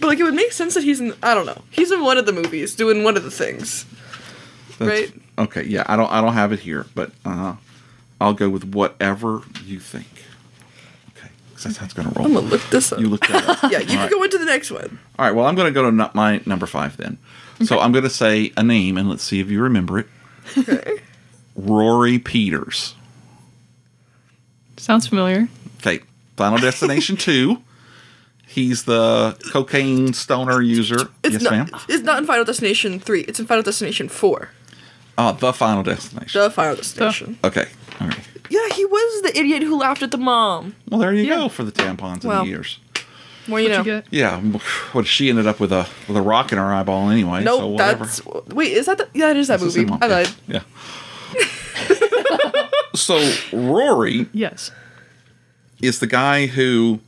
but 0.00 0.06
like 0.08 0.18
it 0.18 0.24
would 0.24 0.34
make 0.34 0.52
sense 0.52 0.74
that 0.74 0.82
he's 0.84 1.00
in. 1.00 1.14
I 1.22 1.34
don't 1.34 1.46
know. 1.46 1.62
He's 1.70 1.90
in 1.92 2.02
one 2.02 2.18
of 2.18 2.26
the 2.26 2.32
movies 2.32 2.74
doing 2.74 3.04
one 3.04 3.16
of 3.16 3.22
the 3.24 3.30
things. 3.30 3.84
That's- 4.78 5.10
Right. 5.10 5.12
Okay. 5.38 5.62
Yeah. 5.64 5.84
I 5.86 5.96
don't. 5.96 6.10
I 6.10 6.20
don't 6.20 6.32
have 6.34 6.52
it 6.52 6.60
here, 6.60 6.86
but 6.94 7.12
uh, 7.24 7.54
I'll 8.20 8.34
go 8.34 8.48
with 8.48 8.64
whatever 8.64 9.42
you 9.64 9.78
think. 9.78 10.06
Okay. 11.66 11.74
'cause 11.74 11.76
that's 11.76 11.76
how 11.78 11.84
it's 11.84 11.94
gonna 11.94 12.10
roll. 12.16 12.26
I'm 12.26 12.34
gonna 12.34 12.46
look 12.46 12.62
this 12.70 12.92
up. 12.92 13.00
You 13.00 13.08
look 13.08 13.26
that 13.28 13.48
up. 13.48 13.62
yeah, 13.70 13.78
you 13.80 13.86
can 13.86 13.96
Alright. 13.98 14.10
go 14.10 14.22
into 14.22 14.38
the 14.38 14.44
next 14.44 14.70
one. 14.70 14.98
All 15.18 15.26
right. 15.26 15.34
Well, 15.34 15.46
I'm 15.46 15.54
going 15.54 15.66
to 15.66 15.72
go 15.72 15.82
to 15.88 15.92
nu- 15.94 16.10
my 16.14 16.40
number 16.46 16.66
five 16.66 16.96
then. 16.96 17.18
So 17.64 17.78
I'm 17.78 17.92
going 17.92 18.04
to 18.04 18.10
say 18.10 18.52
a 18.56 18.62
name, 18.62 18.96
and 18.96 19.08
let's 19.08 19.22
see 19.22 19.38
if 19.40 19.48
you 19.50 19.60
remember 19.62 19.98
it. 20.00 20.06
Okay. 20.58 20.98
Rory 21.56 22.18
Peters. 22.18 22.94
Sounds 24.76 25.06
familiar. 25.06 25.48
Okay. 25.78 26.00
Final 26.36 26.58
Destination 26.58 27.16
Two. 27.18 27.62
He's 28.46 28.84
the 28.84 29.38
cocaine 29.52 30.12
stoner 30.12 30.60
user. 30.60 31.08
It's 31.22 31.34
yes, 31.34 31.42
not. 31.42 31.52
ma'am. 31.52 31.68
It's 31.88 32.02
not 32.02 32.18
in 32.18 32.26
Final 32.26 32.44
Destination 32.44 33.00
three. 33.00 33.20
It's 33.22 33.40
in 33.40 33.46
Final 33.46 33.62
Destination 33.62 34.08
four. 34.10 34.50
Oh, 35.16 35.32
the 35.32 35.52
Final 35.54 35.82
Destination. 35.82 36.40
The 36.40 36.50
Final 36.50 36.76
Destination. 36.76 37.38
okay. 37.44 37.68
All 38.54 38.60
right. 38.60 38.70
Yeah, 38.70 38.76
he 38.76 38.84
was 38.84 39.22
the 39.22 39.38
idiot 39.38 39.62
who 39.62 39.78
laughed 39.78 40.02
at 40.02 40.10
the 40.10 40.18
mom. 40.18 40.74
Well, 40.90 41.00
there 41.00 41.12
you 41.14 41.24
Yeah. 41.24 41.36
go 41.36 41.48
for 41.48 41.64
the 41.64 41.72
tampons 41.72 42.24
Well, 42.24 42.40
and 42.40 42.48
the 42.48 42.52
ears. 42.52 42.78
Well, 43.48 43.60
you 43.60 43.68
What 43.70 43.72
know. 43.72 43.78
you 43.78 43.84
get? 44.02 44.06
Yeah. 44.10 44.40
What 44.92 45.06
she 45.06 45.28
ended 45.28 45.46
up 45.48 45.58
with 45.58 45.72
a 45.72 45.86
with 46.06 46.16
a 46.16 46.22
rock 46.22 46.52
in 46.52 46.58
her 46.58 46.72
eyeball 46.72 47.10
anyway. 47.10 47.42
Nope, 47.42 47.60
so 47.60 47.76
that's 47.76 48.24
wait. 48.54 48.72
Is 48.72 48.86
that 48.86 48.98
the, 48.98 49.08
yeah? 49.14 49.30
It 49.30 49.36
is 49.36 49.48
that 49.48 49.60
It's 49.60 49.74
the 49.74 49.80
movie. 49.84 49.90
same 49.92 49.98
one. 50.00 50.02
I 50.12 50.20
Yeah. 50.46 50.60
Yeah. 50.60 50.60
so 52.94 53.32
Rory 53.52 54.26
Yes. 54.32 54.70
is 55.80 55.98
the 55.98 56.06
guy 56.06 56.46
who 56.46 57.00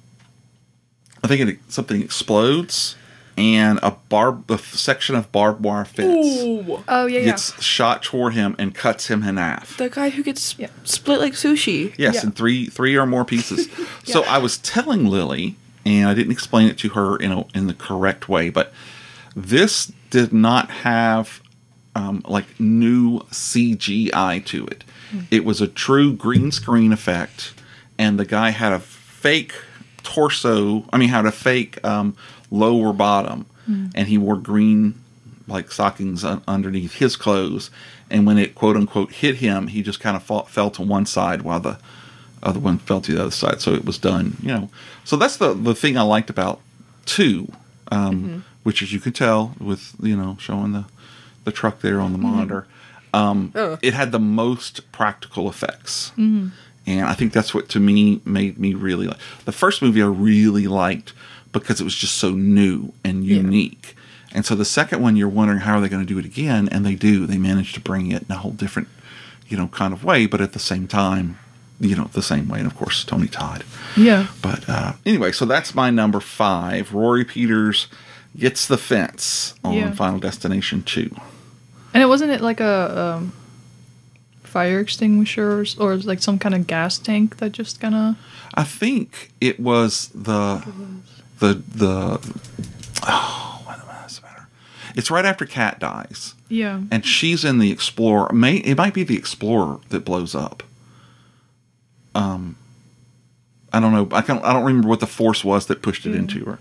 I 1.23 1.29
think 1.29 1.49
it, 1.49 1.59
something 1.69 2.03
explodes 2.03 2.97
and 3.37 3.81
a 3.83 3.91
barb 4.09 4.49
a 4.51 4.59
section 4.59 5.15
of 5.17 5.31
barbed 5.33 5.65
wire 5.65 5.85
fence 5.85 6.27
Ooh, 6.43 6.83
Oh 6.87 7.07
yeah, 7.07 7.19
yeah. 7.19 7.25
gets 7.27 7.61
shot 7.63 8.03
toward 8.03 8.35
him 8.35 8.55
and 8.59 8.75
cuts 8.75 9.09
him 9.09 9.23
in 9.25 9.37
half. 9.39 9.77
the 9.77 9.89
guy 9.91 10.11
who 10.11 10.23
gets 10.23 10.57
Yeah. 10.59 10.69
split 10.85 11.21
like 11.21 11.33
sushi. 11.33 11.93
Yes, 11.99 12.15
Yeah. 12.17 12.23
in 12.25 12.31
three 12.33 12.67
three 12.67 12.97
or 12.97 13.07
more 13.07 13.25
pieces. 13.25 13.69
So 14.05 14.23
I 14.25 14.39
was 14.39 14.59
telling 14.59 15.07
Lily, 15.07 15.57
and 15.87 16.09
I 16.09 16.15
didn't 16.15 16.33
explain 16.33 16.69
it 16.69 16.79
to 16.79 16.91
her 16.91 17.17
in 17.17 17.33
a, 17.33 17.45
in 17.55 17.67
the 17.67 17.75
correct 17.75 18.29
way, 18.29 18.51
but 18.51 18.73
this 19.35 19.91
did 20.11 20.33
not 20.33 20.71
have 20.71 21.41
um, 21.97 22.23
like 22.29 22.61
new 22.61 23.21
CGI 23.31 24.45
to 24.47 24.67
it. 24.67 24.85
It 25.31 25.45
was 25.45 25.61
a 25.61 25.67
true 25.69 26.13
green 26.13 26.51
screen 26.53 26.93
effect, 26.93 27.55
and 27.99 28.19
the 28.19 28.25
guy 28.25 28.51
had 28.51 28.73
a 28.73 28.79
fake 28.81 29.55
torso. 30.03 30.85
I 30.93 30.99
mean, 30.99 31.09
had 31.09 31.25
a 31.27 31.33
fake 31.33 31.83
um, 31.85 32.17
lower 32.55 32.93
bottom, 32.93 33.47
and 33.67 34.09
he 34.09 34.19
wore 34.19 34.37
green 34.37 34.95
like 35.49 35.71
stockings 35.73 36.25
un- 36.25 36.43
underneath 36.47 36.95
his 36.95 37.17
clothes. 37.17 37.71
And 38.11 38.27
when 38.27 38.39
it 38.39 38.55
quote 38.55 38.77
unquote 38.77 39.13
hit 39.13 39.37
him, 39.37 39.69
he 39.69 39.83
just 39.83 40.01
kind 40.01 40.17
of 40.17 40.23
fall, 40.23 40.45
fell 40.45 40.71
to 40.73 40.83
one 40.83 41.07
side 41.07 41.43
while 41.43 41.61
the 41.61 41.79
other 42.43 42.61
one 42.61 42.79
fell 42.79 43.01
to 43.01 43.13
the 43.15 43.21
other 43.21 43.31
side. 43.31 43.61
So 43.61 43.73
it 43.75 43.85
was 43.85 43.99
done, 43.99 44.37
you 44.43 44.49
know. 44.49 44.69
So 45.05 45.17
that's 45.17 45.37
the 45.39 45.55
the 45.55 45.75
thing 45.75 45.97
I 45.97 46.03
liked 46.03 46.31
about 46.31 46.61
two, 47.07 47.51
um, 47.91 48.45
which 48.63 48.83
as 48.83 48.93
you 48.93 49.01
could 49.01 49.15
tell 49.15 49.55
with 49.59 49.95
you 50.03 50.17
know 50.17 50.37
showing 50.39 50.73
the 50.73 50.85
the 51.45 51.53
truck 51.53 51.81
there 51.81 52.01
on 52.01 52.13
the 52.13 52.19
monitor, 52.19 52.67
um, 53.13 53.53
Ugh. 53.55 53.79
it 53.83 53.93
had 53.95 54.13
the 54.13 54.19
most 54.19 54.91
practical 54.93 55.49
effects. 55.49 56.13
And 56.87 57.07
I 57.07 57.15
think 57.15 57.33
that's 57.33 57.55
what 57.55 57.69
to 57.71 57.81
me 57.81 58.21
made 58.27 58.59
me 58.59 58.75
really 58.75 59.07
like 59.07 59.19
the 59.47 59.53
first 59.53 59.81
movie. 59.83 60.03
I 60.03 60.07
really 60.07 60.67
liked 60.67 61.13
because 61.55 61.81
it 61.81 61.85
was 61.85 61.95
just 61.95 62.15
so 62.19 62.31
new 62.31 62.93
and 63.05 63.25
Yeah. 63.25 63.37
unique. 63.37 63.97
And 64.33 64.45
so 64.45 64.55
the 64.55 64.65
second 64.65 65.01
one, 65.01 65.17
you're 65.17 65.29
wondering 65.29 65.61
how 65.61 65.79
are 65.79 65.81
they 65.81 65.89
going 65.89 66.05
to 66.05 66.13
do 66.13 66.19
it 66.19 66.25
again, 66.25 66.69
and 66.73 66.85
they 66.85 66.95
do. 66.97 67.25
They 67.27 67.39
manage 67.39 67.73
to 67.75 67.81
bring 67.81 68.11
it 68.11 68.25
in 68.29 68.35
a 68.35 68.39
whole 68.39 68.51
different, 68.53 68.89
you 69.49 69.57
know, 69.57 69.69
kind 69.69 69.93
of 69.95 70.03
way, 70.05 70.27
but 70.27 70.41
at 70.41 70.53
the 70.53 70.59
same 70.59 70.87
time, 70.89 71.39
you 71.81 71.95
know, 71.95 72.11
the 72.13 72.23
same 72.23 72.49
way. 72.49 72.59
And 72.59 72.67
of 72.67 72.77
course, 72.77 73.05
Tony 73.05 73.29
Todd. 73.29 73.63
Yeah. 73.97 74.27
But 74.43 74.69
uh, 74.69 74.95
anyway, 75.07 75.31
so 75.33 75.45
that's 75.45 75.75
my 75.75 75.91
number 75.91 76.19
five. 76.21 76.93
Rory 76.93 77.25
Peters 77.25 77.87
gets 78.37 78.67
the 78.67 78.77
fence 78.79 79.55
on 79.63 79.75
Yeah. 79.75 79.93
Final 79.93 80.19
Destination 80.19 80.83
Two. 80.83 81.15
And 81.93 82.03
it 82.03 82.07
wasn't 82.07 82.33
it 82.33 82.41
like 82.41 82.59
a 82.59 83.15
um, 83.19 83.33
fire 84.43 84.81
extinguisher 84.81 85.61
or, 85.61 85.65
or 85.79 85.97
like 85.99 86.21
some 86.21 86.39
kind 86.41 86.55
of 86.57 86.67
gas 86.67 86.99
tank 86.99 87.37
that 87.39 87.53
just 87.53 87.81
kind 87.81 87.95
of 87.95 88.17
I 88.55 88.65
think 88.65 89.31
it 89.41 89.61
was 89.61 90.09
the 90.15 90.65
the 91.53 91.63
the. 91.75 92.35
Oh, 93.07 93.61
what 93.65 93.79
it 93.79 94.23
matter? 94.23 94.49
It's 94.97 95.11
right 95.11 95.25
after 95.27 95.45
Kat 95.45 95.79
dies. 95.79 96.35
yeah. 96.49 96.81
and 96.91 97.05
she's 97.05 97.45
in 97.45 97.59
the 97.59 97.71
Explorer. 97.71 98.33
May 98.33 98.57
it 98.57 98.79
might 98.79 98.95
be 98.95 99.03
the 99.05 99.17
Explorer 99.17 99.81
that 99.91 100.05
blows 100.07 100.35
up. 100.35 100.63
Um, 102.15 102.57
I 103.73 103.81
don't 103.81 103.93
know. 103.93 104.09
I 104.17 104.23
can 104.23 104.39
I 104.39 104.53
don't 104.53 104.65
remember 104.65 104.89
what 104.89 105.01
the 105.01 105.07
force 105.07 105.45
was 105.45 105.67
that 105.67 105.83
pushed 105.83 106.07
it 106.07 106.15
into 106.15 106.45
her. 106.45 106.59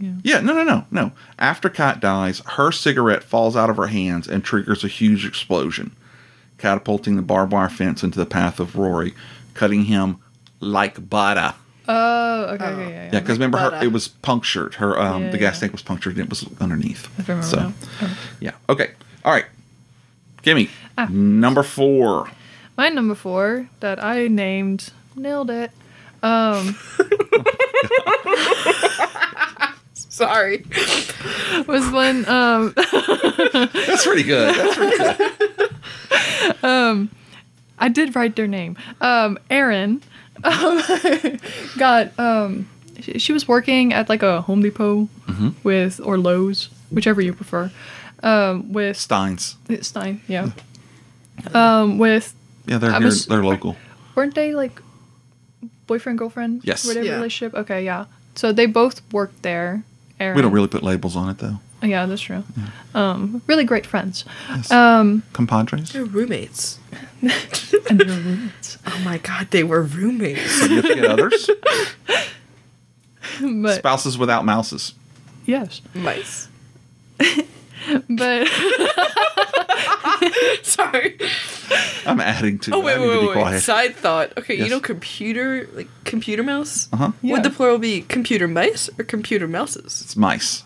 Yeah. 0.00 0.12
Yeah, 0.22 0.40
no, 0.40 0.52
no, 0.52 0.64
no, 0.64 0.86
no. 0.90 1.12
After 1.38 1.68
Kat 1.70 2.00
dies, 2.00 2.40
her 2.46 2.72
cigarette 2.72 3.22
falls 3.22 3.56
out 3.56 3.70
of 3.70 3.76
her 3.76 3.86
hands 3.86 4.26
and 4.28 4.44
triggers 4.44 4.84
a 4.84 4.88
huge 4.88 5.24
explosion, 5.24 5.94
catapulting 6.58 7.16
the 7.16 7.22
barbed 7.22 7.52
wire 7.52 7.68
fence 7.68 8.02
into 8.02 8.18
the 8.18 8.26
path 8.26 8.58
of 8.60 8.76
Rory, 8.76 9.14
cutting 9.54 9.84
him 9.84 10.18
like 10.60 11.08
butter. 11.08 11.54
Oh, 11.88 12.44
okay, 12.54 12.64
okay, 12.64 12.82
yeah, 12.82 12.88
yeah. 12.88 13.10
Yeah, 13.12 13.20
because 13.20 13.38
remember 13.38 13.58
her, 13.58 13.82
it 13.82 13.92
was 13.92 14.08
punctured. 14.08 14.74
Her 14.74 14.98
um, 15.00 15.24
Yeah, 15.24 15.30
the 15.30 15.38
gas 15.38 15.56
yeah. 15.56 15.60
tank 15.60 15.72
was 15.72 15.82
punctured 15.82 16.16
and 16.16 16.24
it 16.24 16.28
was 16.30 16.46
underneath. 16.60 17.08
I 17.18 17.22
remember 17.22 17.46
so, 17.46 17.56
now. 17.56 17.72
Oh. 18.02 18.18
yeah. 18.40 18.52
Okay. 18.68 18.90
All 19.24 19.32
right. 19.32 19.46
Gimme 20.42 20.68
Ah. 20.98 21.06
number 21.10 21.62
four. 21.62 22.30
My 22.76 22.88
number 22.88 23.14
four 23.14 23.68
that 23.80 24.02
I 24.02 24.28
named 24.28 24.90
nailed 25.14 25.50
it. 25.50 25.70
Um, 26.22 26.76
Sorry. 29.94 30.64
was 31.66 31.88
when 31.90 32.26
um 32.28 32.72
That's 32.76 34.04
pretty 34.06 34.22
good. 34.22 34.54
That's 34.54 34.76
pretty 34.76 34.96
good. 34.96 36.56
um, 36.64 37.10
I 37.78 37.88
did 37.88 38.14
write 38.16 38.36
their 38.36 38.46
name. 38.46 38.76
Um, 39.00 39.38
Erin 39.50 40.02
um, 40.46 41.38
got 41.78 42.18
um, 42.18 42.68
she, 43.00 43.18
she 43.18 43.32
was 43.32 43.46
working 43.48 43.92
at 43.92 44.08
like 44.08 44.22
a 44.22 44.40
Home 44.42 44.62
Depot 44.62 45.08
with 45.62 46.00
or 46.02 46.16
Lowe's, 46.18 46.68
whichever 46.90 47.20
you 47.20 47.32
prefer. 47.32 47.70
Um, 48.22 48.72
with 48.72 48.96
Steins. 48.96 49.56
Stein, 49.82 50.20
yeah. 50.28 50.50
Um, 51.54 51.98
with 51.98 52.34
Yeah, 52.66 52.78
they're 52.78 52.90
here, 52.92 53.00
was- 53.04 53.26
they're 53.26 53.44
local. 53.44 53.76
weren't 54.14 54.34
they 54.34 54.54
like 54.54 54.80
boyfriend 55.86 56.18
girlfriend? 56.18 56.62
Yes. 56.64 56.86
Were 56.86 56.94
they 56.94 57.04
Yeah. 57.06 57.16
relationship? 57.16 57.54
Okay, 57.54 57.84
yeah. 57.84 58.06
So 58.34 58.52
they 58.52 58.66
both 58.66 59.00
worked 59.12 59.42
there. 59.42 59.82
Erin. 60.18 60.34
We 60.36 60.42
don't 60.42 60.52
really 60.52 60.68
put 60.68 60.82
labels 60.82 61.14
on 61.16 61.28
it 61.28 61.38
though. 61.38 61.60
Yeah, 61.82 62.06
that's 62.06 62.22
true. 62.22 62.42
Um, 62.94 63.42
really 63.46 63.64
great 63.64 63.86
friends. 63.86 64.24
Yes. 64.48 64.70
Um, 64.70 65.22
Compadres, 65.34 65.92
They're 65.92 66.04
roommates. 66.04 66.78
and 67.22 67.30
they 68.00 68.04
were 68.06 68.12
roommates. 68.14 68.78
Oh 68.86 68.98
my 69.04 69.18
god, 69.18 69.48
they 69.50 69.62
were 69.64 69.82
roommates. 69.82 70.50
significant 70.52 71.04
others, 71.06 71.50
But 73.40 73.76
spouses 73.78 74.16
without 74.16 74.44
mouses. 74.44 74.94
yes, 75.44 75.80
Mice. 75.94 76.48
but 78.08 78.48
Sorry. 80.62 81.18
I'm 82.06 82.20
adding 82.20 82.58
to. 82.60 82.74
Oh 82.74 82.80
wait, 82.80 82.96
I 82.96 83.00
wait, 83.00 83.28
wait, 83.36 83.44
wait. 83.44 83.60
Side 83.62 83.96
thought. 83.96 84.36
Okay, 84.38 84.54
Yes. 84.56 84.64
you 84.64 84.70
know 84.70 84.80
computer 84.80 85.68
like 85.74 85.88
computer 86.04 86.42
mouse? 86.42 86.88
Uh 86.92 86.96
huh. 86.96 87.12
Yeah. 87.22 87.32
Would 87.34 87.42
the 87.42 87.50
plural 87.50 87.78
be 87.78 88.00
computer 88.02 88.48
mice 88.48 88.88
or 88.98 89.04
computer 89.04 89.46
mouses? 89.48 90.00
It's 90.02 90.16
mice. 90.16 90.62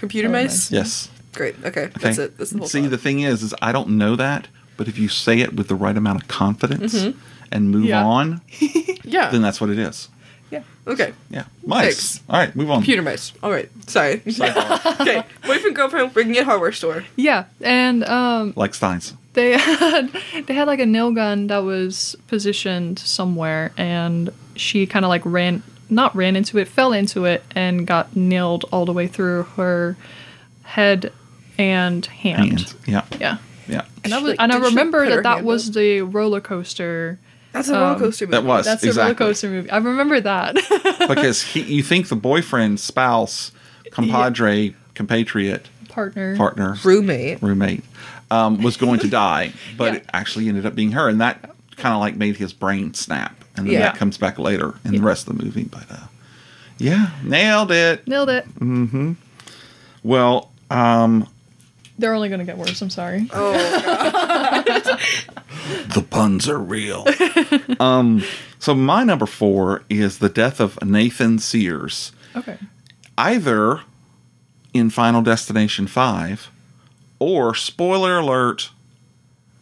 Computer 0.00 0.28
Oh, 0.28 0.32
mice? 0.32 0.70
mice. 0.70 0.72
Yes. 0.72 1.08
Great. 1.34 1.54
Okay. 1.64 1.82
Okay. 1.84 1.92
That's 2.00 2.18
it. 2.18 2.36
That's 2.38 2.50
the 2.50 2.58
whole 2.58 2.66
See, 2.66 2.80
thought. 2.82 2.90
the 2.90 2.98
thing 2.98 3.20
is, 3.20 3.42
is 3.42 3.54
I 3.62 3.70
don't 3.72 3.90
know 3.90 4.16
that, 4.16 4.48
but 4.76 4.88
if 4.88 4.98
you 4.98 5.08
say 5.08 5.38
it 5.40 5.54
with 5.54 5.68
the 5.68 5.74
right 5.76 5.96
amount 5.96 6.22
of 6.22 6.28
confidence 6.28 6.94
Mm-hmm. 6.94 7.18
and 7.52 7.70
move 7.70 7.84
Yeah. 7.84 8.04
on, 8.04 8.40
yeah. 9.04 9.30
then 9.30 9.40
that's 9.42 9.60
what 9.60 9.70
it 9.70 9.78
is. 9.78 10.08
yeah, 10.50 10.62
okay. 10.88 11.12
Yeah, 11.30 11.44
mice. 11.64 11.84
Thanks. 11.84 12.20
All 12.28 12.36
right, 12.40 12.56
move 12.56 12.70
on. 12.70 12.78
Computer 12.78 13.02
mice. 13.02 13.32
All 13.42 13.50
right. 13.52 13.68
Sorry. 13.86 14.18
Sidebar. 14.26 15.00
okay. 15.00 15.22
Boyfriend 15.46 15.76
girlfriend 15.76 16.14
working 16.16 16.36
at 16.38 16.44
hardware 16.44 16.72
store. 16.72 17.04
yeah, 17.16 17.44
and 17.60 18.02
um, 18.04 18.52
like 18.56 18.74
Steins. 18.74 19.14
they 19.34 19.56
had 19.56 20.10
they 20.46 20.54
had 20.54 20.66
like 20.66 20.80
a 20.80 20.86
nail 20.86 21.12
gun 21.12 21.46
that 21.46 21.58
was 21.62 22.16
positioned 22.26 22.98
somewhere, 22.98 23.70
and 23.76 24.30
she 24.56 24.86
kind 24.86 25.04
of 25.04 25.08
like 25.10 25.22
ran, 25.24 25.62
not 25.90 26.14
ran 26.16 26.36
into 26.36 26.58
it, 26.58 26.68
fell 26.68 26.92
into 26.92 27.24
it, 27.24 27.42
and 27.54 27.86
got 27.86 28.14
nailed 28.16 28.64
all 28.72 28.84
the 28.84 28.92
way 28.92 29.06
through 29.06 29.44
her 29.56 29.96
head 30.62 31.12
and 31.58 32.04
hand. 32.06 32.48
Hands. 32.60 32.74
Yeah, 32.86 33.04
Yeah, 33.18 33.38
yeah. 33.68 33.84
and 34.04 34.14
I 34.14 34.18
was, 34.18 34.30
like, 34.30 34.36
and 34.40 34.52
I 34.52 34.54
did 34.56 34.60
she, 34.60 34.64
like, 34.64 34.70
remember 34.70 35.08
that 35.10 35.22
that 35.24 35.44
was 35.44 35.68
up? 35.68 35.74
the 35.74 36.00
roller 36.02 36.40
coaster. 36.40 37.18
That's 37.52 37.68
a 37.68 37.72
roller 37.74 37.86
Um, 37.94 37.98
coaster 37.98 38.26
movie. 38.26 38.36
that 38.36 38.44
was. 38.44 38.64
That's 38.64 38.82
the 38.82 38.92
roller 38.92 39.14
coaster 39.14 39.50
movie. 39.50 39.70
I 39.70 39.78
remember 39.78 40.20
that. 40.20 40.54
because 41.08 41.42
he, 41.42 41.62
you 41.62 41.82
think 41.82 42.08
the 42.08 42.16
boyfriend, 42.16 42.78
spouse, 42.80 43.50
compadre, 43.90 44.74
compatriot, 44.94 45.68
Partner. 45.88 46.36
partner, 46.36 46.76
roommate. 46.84 47.42
roommate, 47.42 47.82
um, 48.30 48.62
was 48.62 48.76
going 48.76 49.00
to 49.00 49.08
die, 49.10 49.52
but 49.76 49.92
Yeah. 49.92 49.98
it 49.98 50.06
actually 50.12 50.48
ended 50.48 50.64
up 50.64 50.74
being 50.76 50.92
her, 50.92 51.08
and 51.08 51.20
that 51.20 51.50
kind 51.76 51.92
of 51.94 52.00
like 52.00 52.14
made 52.16 52.36
his 52.36 52.52
brain 52.52 52.94
snap, 52.94 53.39
and 53.56 53.66
then 53.66 53.72
Yeah. 53.74 53.80
that 53.80 53.96
comes 53.96 54.16
back 54.18 54.38
later 54.38 54.74
in 54.84 54.92
Yeah. 54.92 55.00
the 55.00 55.06
rest 55.06 55.28
of 55.28 55.36
the 55.36 55.44
movie. 55.44 55.64
But 55.64 55.90
uh, 55.90 56.06
yeah, 56.78 57.10
nailed 57.24 57.70
it. 57.72 58.06
Nailed 58.08 58.30
it. 58.30 58.46
Mm-hmm. 58.58 59.12
Well, 60.02 60.50
um, 60.70 61.26
They're 61.98 62.14
only 62.14 62.28
gonna 62.28 62.44
get 62.44 62.56
worse. 62.58 62.80
I'm 62.80 62.90
sorry. 62.90 63.28
Oh 63.32 63.52
the 65.94 66.02
puns 66.08 66.48
are 66.48 66.58
real. 66.58 67.06
um, 67.80 68.22
so 68.58 68.74
my 68.74 69.04
number 69.04 69.26
four 69.26 69.82
is 69.90 70.18
the 70.18 70.28
death 70.28 70.60
of 70.60 70.82
Nathan 70.84 71.38
Sears, 71.38 72.12
Okay. 72.36 72.58
either 73.18 73.80
in 74.72 74.90
Final 74.90 75.22
Destination 75.22 75.86
Five, 75.86 76.50
or 77.18 77.54
spoiler 77.54 78.18
alert, 78.18 78.70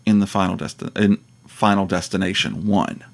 in 0.06 0.18
the 0.20 0.26
final 0.26 0.56
desti- 0.56 0.96
in 0.96 1.18
Final 1.46 1.86
Destination 1.86 2.66
One, 2.66 3.04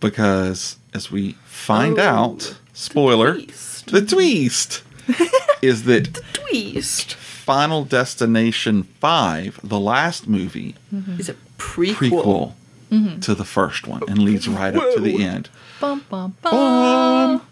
because 0.00 0.76
as 0.94 1.10
we 1.10 1.32
find 1.44 1.98
Oh, 1.98 2.02
out, 2.02 2.56
spoiler, 2.72 3.34
twist. 3.34 3.90
the 3.90 4.02
twist 4.04 4.82
is 5.62 5.84
that 5.84 6.14
the 6.14 6.22
Twist. 6.32 7.14
Final 7.14 7.84
Destination 7.84 8.82
Five, 8.82 9.58
the 9.64 9.80
last 9.80 10.28
movie, 10.28 10.74
mm-hmm. 10.94 11.18
Is 11.18 11.28
a 11.30 11.34
prequel. 11.56 11.94
prequel 11.94 12.52
mm-hmm. 12.90 13.20
to 13.20 13.34
the 13.34 13.44
first 13.44 13.86
one, 13.86 14.02
and 14.08 14.18
leads 14.18 14.46
right 14.48 14.74
up 14.76 14.94
to 14.94 15.00
the 15.00 15.22
end. 15.24 15.48
Bum, 15.80 16.04
bum, 16.10 16.36
Bum. 16.42 16.52
bum. 16.52 17.42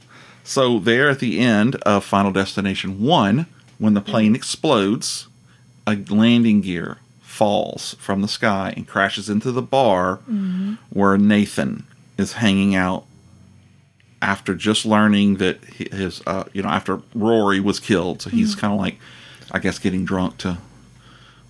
So 0.44 0.78
there 0.78 1.08
at 1.10 1.18
the 1.18 1.40
end 1.40 1.76
of 1.76 2.04
Final 2.04 2.30
Destination 2.30 3.00
1, 3.02 3.46
when 3.78 3.94
the 3.94 4.00
plane 4.00 4.26
mm-hmm. 4.28 4.36
explodes, 4.36 5.26
a 5.86 5.96
landing 6.08 6.60
gear 6.60 6.98
falls 7.36 7.94
from 7.98 8.22
the 8.22 8.28
sky 8.28 8.72
and 8.76 8.88
crashes 8.88 9.28
into 9.28 9.52
the 9.52 9.60
bar 9.62 10.16
where 10.90 11.18
Nathan 11.18 11.84
is 12.16 12.32
hanging 12.34 12.74
out 12.74 13.04
after 14.22 14.54
just 14.54 14.86
learning 14.86 15.36
that 15.36 15.62
his 15.64 16.22
uh, 16.26 16.44
you 16.54 16.62
know 16.62 16.70
after 16.70 17.02
Rory 17.14 17.60
was 17.60 17.78
killed. 17.78 18.22
So 18.22 18.30
he's 18.30 18.54
kind 18.54 18.72
of 18.72 18.80
like 18.80 18.96
I 19.50 19.58
guess 19.58 19.78
getting 19.78 20.04
drunk 20.06 20.38
to 20.38 20.56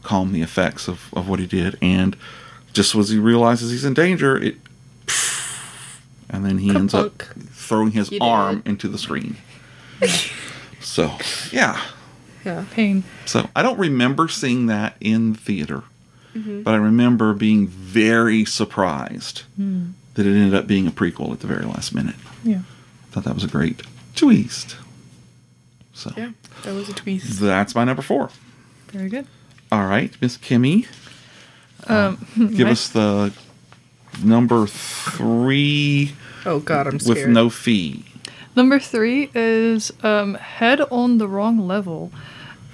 calm 0.03 0.33
the 0.33 0.43
effects 0.43 0.89
of, 0.89 1.13
of 1.15 1.29
what 1.29 1.39
he 1.39 1.47
did. 1.47 1.77
And 1.81 2.17
just 2.73 2.95
as 2.97 3.09
he 3.11 3.19
realizes 3.19 3.71
he's 3.71 3.85
in 3.85 3.95
danger 3.95 4.37
it 4.37 4.57
and 6.31 6.45
then 6.45 6.59
he 6.59 6.71
ends 6.75 6.95
up 6.95 7.23
throwing 7.53 7.93
his 7.93 8.11
You 8.11 8.19
did. 8.19 8.27
arm 8.27 8.63
into 8.67 8.89
the 8.89 8.99
screen. 8.99 9.37
So 10.81 11.17
yeah 11.53 11.81
Yeah. 12.47 12.65
Pain. 12.71 13.03
so 13.27 13.49
I 13.57 13.63
don't 13.63 13.79
remember 13.79 14.29
seeing 14.29 14.67
that 14.67 14.97
in 15.01 15.35
theater, 15.35 15.83
Mm-hmm. 16.35 16.63
but 16.63 16.75
I 16.75 16.77
remember 16.79 17.33
being 17.35 17.67
very 17.67 18.45
surprised 18.45 19.43
Hmm. 19.57 19.91
that 20.15 20.27
it 20.27 20.31
ended 20.37 20.55
up 20.55 20.67
being 20.67 20.87
a 20.87 20.91
prequel 20.91 21.33
at 21.33 21.41
the 21.41 21.47
very 21.47 21.65
last 21.65 21.95
minute. 21.95 22.15
Yeah. 22.45 22.59
I 22.59 23.11
thought 23.13 23.25
that 23.25 23.35
was 23.35 23.45
a 23.45 23.49
great 23.49 23.83
twist. 24.15 24.77
So 25.95 26.13
Yeah. 26.17 26.31
That 26.63 26.75
was 26.75 26.89
a 26.89 26.93
twist. 26.93 27.41
that's 27.41 27.75
my 27.75 27.85
number 27.85 28.03
four. 28.03 28.31
Very 28.93 29.09
good. 29.09 29.27
All 29.73 29.87
right, 29.87 30.13
Miss 30.21 30.37
Kimmy, 30.39 30.87
Um, 31.89 32.25
give 32.37 32.67
my- 32.67 32.71
us 32.73 32.89
the 32.89 33.33
number 34.23 34.67
three 34.67 36.13
Oh 36.45 36.61
God, 36.61 36.87
I'm 36.87 37.01
scared. 37.01 37.19
with 37.19 37.29
no 37.29 37.51
fee. 37.51 38.05
Number 38.55 38.79
three 38.79 39.31
is 39.35 39.93
um, 40.03 40.35
head 40.35 40.81
on 40.91 41.19
the 41.19 41.27
wrong 41.29 41.59
level. 41.67 42.13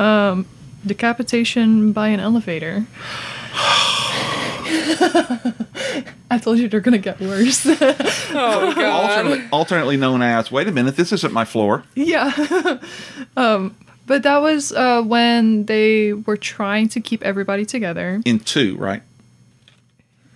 Um, 0.02 0.46
decapitation 0.84 1.92
by 1.92 2.08
an 2.08 2.20
elevator. 2.20 2.86
I 6.30 6.38
told 6.40 6.58
you 6.58 6.68
they're 6.68 6.80
gonna 6.80 6.98
get 6.98 7.20
worse. 7.20 7.66
Oh 8.34 8.72
God. 8.74 8.78
Alternately, 8.78 9.48
alternately 9.52 9.96
known 9.98 10.22
as, 10.22 10.50
wait 10.50 10.66
a 10.66 10.72
minute, 10.72 10.96
this 10.96 11.12
isn't 11.12 11.32
my 11.34 11.44
floor. 11.44 11.84
yeah. 11.94 12.78
um, 13.36 13.76
but 14.06 14.22
that 14.22 14.38
was 14.38 14.72
uh, 14.72 15.02
when 15.02 15.66
they 15.66 16.14
were 16.14 16.38
trying 16.38 16.88
to 16.88 17.00
keep 17.00 17.22
everybody 17.22 17.66
together. 17.66 18.22
In 18.24 18.40
two, 18.40 18.76
right? 18.78 19.02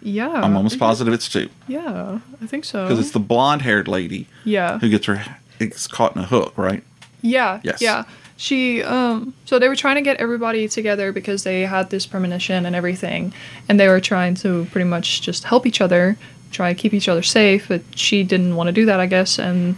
Yeah. 0.03 0.29
I'm 0.31 0.57
almost 0.57 0.79
positive 0.79 1.15
it's 1.15 1.29
two 1.29 1.49
Yeah, 1.67 2.21
I 2.43 2.47
think 2.47 2.65
so. 2.67 2.85
because 2.85 3.01
it's 3.01 3.11
the 3.13 3.19
blonde-haired 3.19 3.89
lady 3.89 4.29
yeah. 4.45 4.79
who 4.79 4.89
gets 4.91 5.07
her 5.07 5.25
gets 5.59 5.87
caught 5.87 6.15
in 6.15 6.23
a 6.23 6.27
hook, 6.27 6.53
right? 6.57 6.83
Yeah. 7.23 7.61
Yes. 7.65 7.81
Yeah. 7.81 8.05
She 8.39 8.83
um 8.83 9.33
so 9.47 9.59
they 9.59 9.69
were 9.69 9.77
trying 9.77 9.97
to 9.97 10.03
get 10.03 10.19
everybody 10.19 10.69
together 10.69 11.11
because 11.13 11.43
they 11.45 11.63
had 11.63 11.89
this 11.91 12.05
premonition 12.07 12.67
and 12.67 12.77
everything 12.77 13.33
and 13.69 13.81
they 13.81 13.89
were 13.89 14.01
trying 14.01 14.35
to 14.37 14.67
pretty 14.73 14.85
much 14.89 15.23
just 15.23 15.45
help 15.45 15.65
each 15.67 15.81
other, 15.81 16.17
try 16.53 16.73
to 16.73 16.79
keep 16.79 16.93
each 16.93 17.09
other 17.09 17.23
safe, 17.23 17.69
but 17.69 17.81
she 17.95 18.23
didn't 18.23 18.55
want 18.57 18.67
to 18.69 18.73
do 18.73 18.85
that, 18.87 19.01
I 19.01 19.07
guess, 19.07 19.39
and 19.39 19.77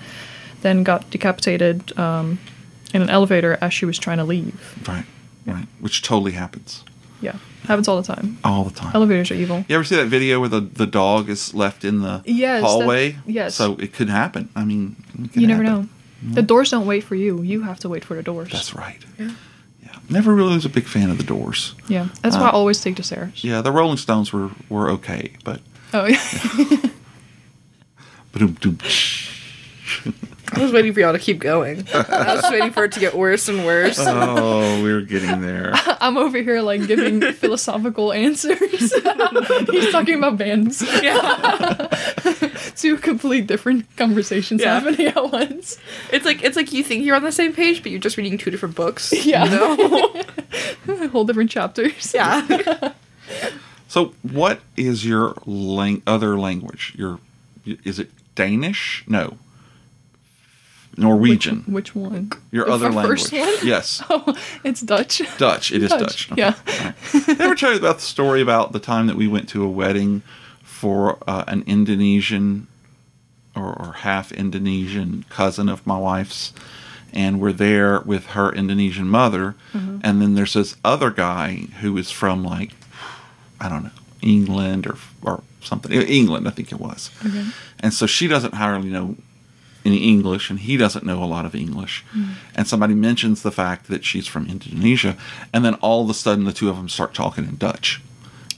then 0.62 0.83
got 0.83 1.09
decapitated 1.11 1.97
um 1.99 2.38
in 2.92 3.03
an 3.03 3.11
elevator 3.11 3.59
as 3.61 3.73
she 3.73 3.85
was 3.85 3.99
trying 3.99 4.18
to 4.18 4.25
leave. 4.25 4.75
Right, 4.88 5.05
right. 5.47 5.66
Which 5.81 6.03
totally 6.03 6.33
happens 6.33 6.83
Yeah. 7.21 7.37
Happens 7.64 7.87
all 7.87 8.01
the 8.01 8.14
time. 8.14 8.38
all 8.44 8.64
the 8.64 8.75
time. 8.75 8.92
Elevators 8.94 9.31
are 9.31 9.35
evil. 9.35 9.64
You 9.68 9.75
ever 9.75 9.85
see 9.85 9.97
that 9.97 10.07
video 10.07 10.40
where 10.40 10.49
the, 10.49 10.61
the 10.62 10.87
dog 10.87 11.29
is 11.29 11.53
left 11.55 11.85
in 11.85 12.01
the 12.01 12.23
Yes, 12.25 12.62
hallway? 12.62 13.18
yes. 13.27 13.55
So 13.55 13.75
it 13.75 13.92
could 13.92 14.09
happen. 14.09 14.49
I 14.57 14.64
mean, 14.64 14.97
it 15.23 15.33
could 15.33 15.42
You 15.42 15.47
never 15.49 15.62
happen. 15.64 15.83
know. 15.83 15.88
The 16.22 16.42
doors 16.42 16.70
don't 16.70 16.87
wait 16.87 17.04
for 17.04 17.14
you. 17.14 17.42
You 17.42 17.62
have 17.62 17.78
to 17.81 17.88
wait 17.88 18.04
for 18.04 18.14
the 18.14 18.22
doors. 18.22 18.50
That's 18.50 18.74
right. 18.74 18.98
Yeah. 19.18 19.31
Yeah. 19.83 19.94
Never 20.11 20.35
really 20.35 20.54
was 20.54 20.64
a 20.64 20.68
big 20.68 20.85
fan 20.87 21.11
of 21.11 21.18
the 21.18 21.24
Doors. 21.24 21.74
Yeah. 21.88 22.09
That's 22.22 22.37
why 22.37 22.42
Uh, 22.42 22.48
I 22.48 22.50
always 22.50 22.81
take 22.81 22.96
the 22.96 23.02
stairs. 23.02 23.44
Yeah, 23.44 23.62
the 23.62 23.70
Rolling 23.72 23.96
Stones 23.98 24.33
were, 24.33 24.50
were 24.68 24.90
okay, 24.90 25.33
but. 25.44 25.61
Oh 25.94 26.07
yeah. 26.07 26.20
ba-dum-dum. 28.33 28.78
I 30.52 30.62
was 30.62 30.72
waiting 30.72 30.94
for 30.94 31.00
y'all 31.00 31.12
to 31.12 31.18
keep 31.18 31.38
going. 31.40 31.87
I 31.92 32.35
was 32.37 32.50
waiting 32.50 32.70
for 32.70 32.85
it 32.85 32.92
to 32.92 33.00
get 33.00 33.14
worse 33.14 33.48
and 33.48 33.64
worse. 33.66 33.98
oh, 34.00 34.83
we're 34.83 35.02
getting 35.02 35.42
there. 35.42 35.72
I'm 36.00 36.16
over 36.16 36.38
here 36.42 36.62
like 36.62 36.87
giving 36.87 37.20
philosophical 37.33 38.12
answers. 38.14 38.59
He's 38.59 39.92
talking 39.92 40.14
about 40.16 40.38
bands. 40.38 40.83
yeah. 41.02 41.87
Two 42.79 42.97
complete 42.97 43.47
different 43.47 43.85
conversations 43.97 44.62
Yeah. 44.62 44.79
happening 44.81 45.07
at 45.09 45.33
once. 45.33 45.79
It's 46.12 46.25
like 46.25 46.43
it's 46.45 46.57
like 46.57 46.73
you 46.73 46.83
think 46.85 47.05
you're 47.05 47.17
on 47.17 47.25
the 47.25 47.33
same 47.33 47.53
page, 47.53 47.83
but 47.83 47.91
you're 47.93 48.01
just 48.01 48.17
reading 48.17 48.38
two 48.38 48.51
different 48.51 48.75
books. 48.77 49.12
Yeah. 49.27 49.45
You 49.45 49.51
know? 50.87 51.09
Whole 51.09 51.25
different 51.25 51.51
chapters. 51.51 52.12
yeah. 52.14 52.93
So, 53.91 54.12
what 54.23 54.61
is 54.77 55.07
your 55.07 55.35
lang- 55.47 56.03
other 56.07 56.38
language? 56.38 56.93
Your 56.97 57.19
is 57.64 57.99
it 57.99 58.11
Danish? 58.35 59.03
No. 59.09 59.38
Norwegian. 60.97 61.59
Which, 61.67 61.95
which 61.95 61.95
one? 61.95 62.33
your 62.51 62.67
The 62.67 62.73
other 62.73 62.88
f- 62.88 62.95
language. 62.95 63.21
first 63.21 63.33
one? 63.33 63.55
Yes. 63.67 64.03
Oh, 64.11 64.37
it's 64.64 64.81
Dutch. 64.81 65.23
Dutch. 65.38 65.73
It 65.73 65.83
is 65.83 65.91
Dutch. 65.91 66.31
Okay. 66.33 66.41
Yeah. 66.43 66.55
Did 67.12 67.41
I 67.41 67.45
ever 67.45 67.55
tell 67.55 67.73
you 67.73 67.79
about 67.79 67.97
the 67.97 68.03
story 68.03 68.43
about 68.43 68.73
the 68.73 68.81
time 68.81 69.07
that 69.07 69.17
we 69.17 69.27
went 69.29 69.49
to 69.51 69.64
a 69.64 69.69
wedding 69.69 70.23
for 70.79 71.19
uh, 71.27 71.45
an 71.49 71.64
Indonesian 71.67 72.69
or, 73.57 73.73
or 73.83 73.93
half 74.09 74.31
Indonesian 74.31 75.25
cousin 75.29 75.69
of 75.69 75.85
my 75.87 75.99
wife's? 75.99 76.53
And 77.12 77.41
we're 77.41 77.53
there 77.53 78.01
with 78.01 78.27
her 78.37 78.53
Indonesian 78.53 79.09
mother. 79.09 79.57
Mm-hmm. 79.73 80.01
And 80.05 80.23
then 80.23 80.35
there's 80.35 80.53
this 80.53 80.77
other 80.85 81.11
guy 81.11 81.67
who 81.81 81.97
is 81.99 82.11
from, 82.11 82.45
like, 82.45 82.73
I 83.61 83.69
don't 83.69 83.85
know, 83.85 83.99
England 84.23 84.87
or, 84.87 84.97
or 85.23 85.43
something. 85.61 85.91
England, 85.91 86.47
I 86.47 86.51
think 86.53 86.71
it 86.71 86.79
was. 86.79 87.11
Mm-hmm. 87.21 87.51
And 87.81 87.93
so 87.93 88.07
she 88.07 88.29
doesn't 88.29 88.55
hardly 88.55 88.91
know 88.91 89.17
any 89.85 90.09
English, 90.09 90.51
and 90.51 90.61
he 90.61 90.77
doesn't 90.77 91.05
know 91.05 91.25
a 91.25 91.27
lot 91.27 91.45
of 91.45 91.55
English. 91.55 92.05
Mm-hmm. 92.11 92.33
And 92.55 92.69
somebody 92.69 92.95
mentions 92.95 93.43
the 93.43 93.51
fact 93.51 93.88
that 93.88 94.05
she's 94.05 94.29
from 94.29 94.47
Indonesia, 94.47 95.17
and 95.53 95.64
then 95.64 95.75
all 95.75 96.05
of 96.05 96.11
a 96.11 96.14
sudden 96.14 96.45
the 96.45 96.53
two 96.53 96.69
of 96.69 96.77
them 96.77 96.88
start 96.88 97.14
talking 97.14 97.45
in 97.45 97.57
Dutch 97.57 98.01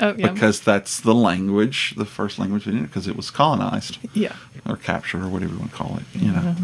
Oh 0.03 0.15
yeah. 0.17 0.31
because 0.33 0.61
that's 0.61 1.01
the 1.01 1.15
language, 1.15 1.95
the 1.97 2.05
first 2.07 2.39
language 2.39 2.67
we 2.67 2.73
knew, 2.73 2.83
because 2.83 3.07
it 3.07 3.17
was 3.17 3.31
colonized 3.31 3.99
yeah. 4.15 4.35
or 4.67 4.77
captured 4.77 5.23
or 5.23 5.29
whatever 5.29 5.53
you 5.53 5.59
want 5.59 5.71
to 5.73 5.77
call 5.77 5.99
it. 5.99 6.05
You 6.21 6.33
know. 6.33 6.55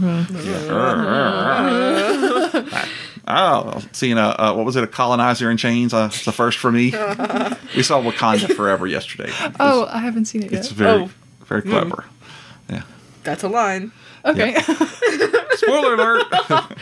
Yeah. 0.42 2.07
oh, 3.29 3.83
seeing 3.92 4.18
a 4.18 4.29
uh, 4.38 4.55
what 4.55 4.64
was 4.64 4.77
it? 4.77 4.85
A 4.85 4.87
colonizer 4.87 5.51
in 5.51 5.57
chains. 5.57 5.92
Uh, 5.92 6.07
it's 6.11 6.25
the 6.25 6.33
first 6.33 6.59
for 6.59 6.70
me. 6.72 6.87
we 7.77 7.83
saw 7.83 8.01
Wakanda 8.03 8.55
Forever 8.55 8.87
yesterday. 8.87 9.29
It 9.31 9.40
was- 9.40 9.57
Oh, 9.61 9.87
I 9.90 9.99
haven't 9.99 10.27
seen 10.27 10.42
it 10.42 10.53
yet. 10.53 10.61
it's 10.61 10.70
very 10.70 11.03
Oh. 11.03 11.11
very 11.44 11.62
clever. 11.62 12.05
Yeah. 12.68 12.83
That's 13.25 13.42
a 13.42 13.49
line. 13.49 13.92
okay. 14.25 14.57
Spoiler 15.57 15.94
alert. 15.94 16.25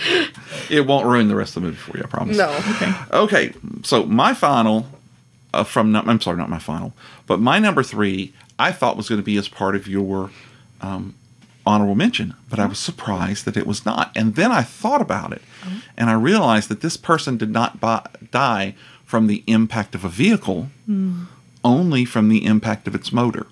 it 0.70 0.86
won't 0.86 1.06
ruin 1.06 1.28
the 1.28 1.36
rest 1.36 1.56
of 1.56 1.62
the 1.62 1.68
movie 1.68 1.78
for 1.78 1.96
you, 1.96 2.04
I 2.04 2.06
promise. 2.06 2.36
No. 2.36 2.50
okay. 2.74 2.92
Okay, 3.12 3.52
so 3.82 4.04
my 4.04 4.34
final 4.34 4.86
uh, 5.54 5.64
from 5.64 5.92
not, 5.92 6.08
I'm 6.08 6.20
sorry, 6.20 6.36
not 6.36 6.50
my 6.50 6.58
final, 6.58 6.92
but 7.26 7.40
my 7.40 7.58
number 7.58 7.82
three 7.82 8.32
I 8.58 8.72
thought 8.72 8.96
was 8.96 9.08
going 9.08 9.20
to 9.20 9.24
be 9.24 9.36
as 9.36 9.48
part 9.48 9.74
of 9.74 9.88
your 9.88 10.30
um, 10.80 11.14
honorable 11.66 11.94
mention, 11.94 12.34
but 12.48 12.58
I 12.58 12.66
was 12.66 12.78
surprised 12.78 13.44
that 13.46 13.56
it 13.56 13.66
was 13.66 13.84
not. 13.84 14.12
And 14.14 14.36
then 14.36 14.52
I 14.52 14.62
thought 14.62 15.00
about 15.00 15.32
it, 15.32 15.42
and 15.96 16.08
I 16.10 16.12
realized 16.14 16.68
that 16.68 16.80
this 16.80 16.96
person 16.96 17.36
did 17.36 17.50
not 17.50 17.80
buy, 17.80 18.06
die 18.30 18.74
from 19.04 19.26
the 19.26 19.42
impact 19.46 19.94
of 19.94 20.04
a 20.04 20.08
vehicle, 20.08 20.68
only 21.64 22.04
from 22.04 22.28
the 22.28 22.44
impact 22.44 22.86
of 22.86 22.94
its 22.94 23.12
motor. 23.12 23.46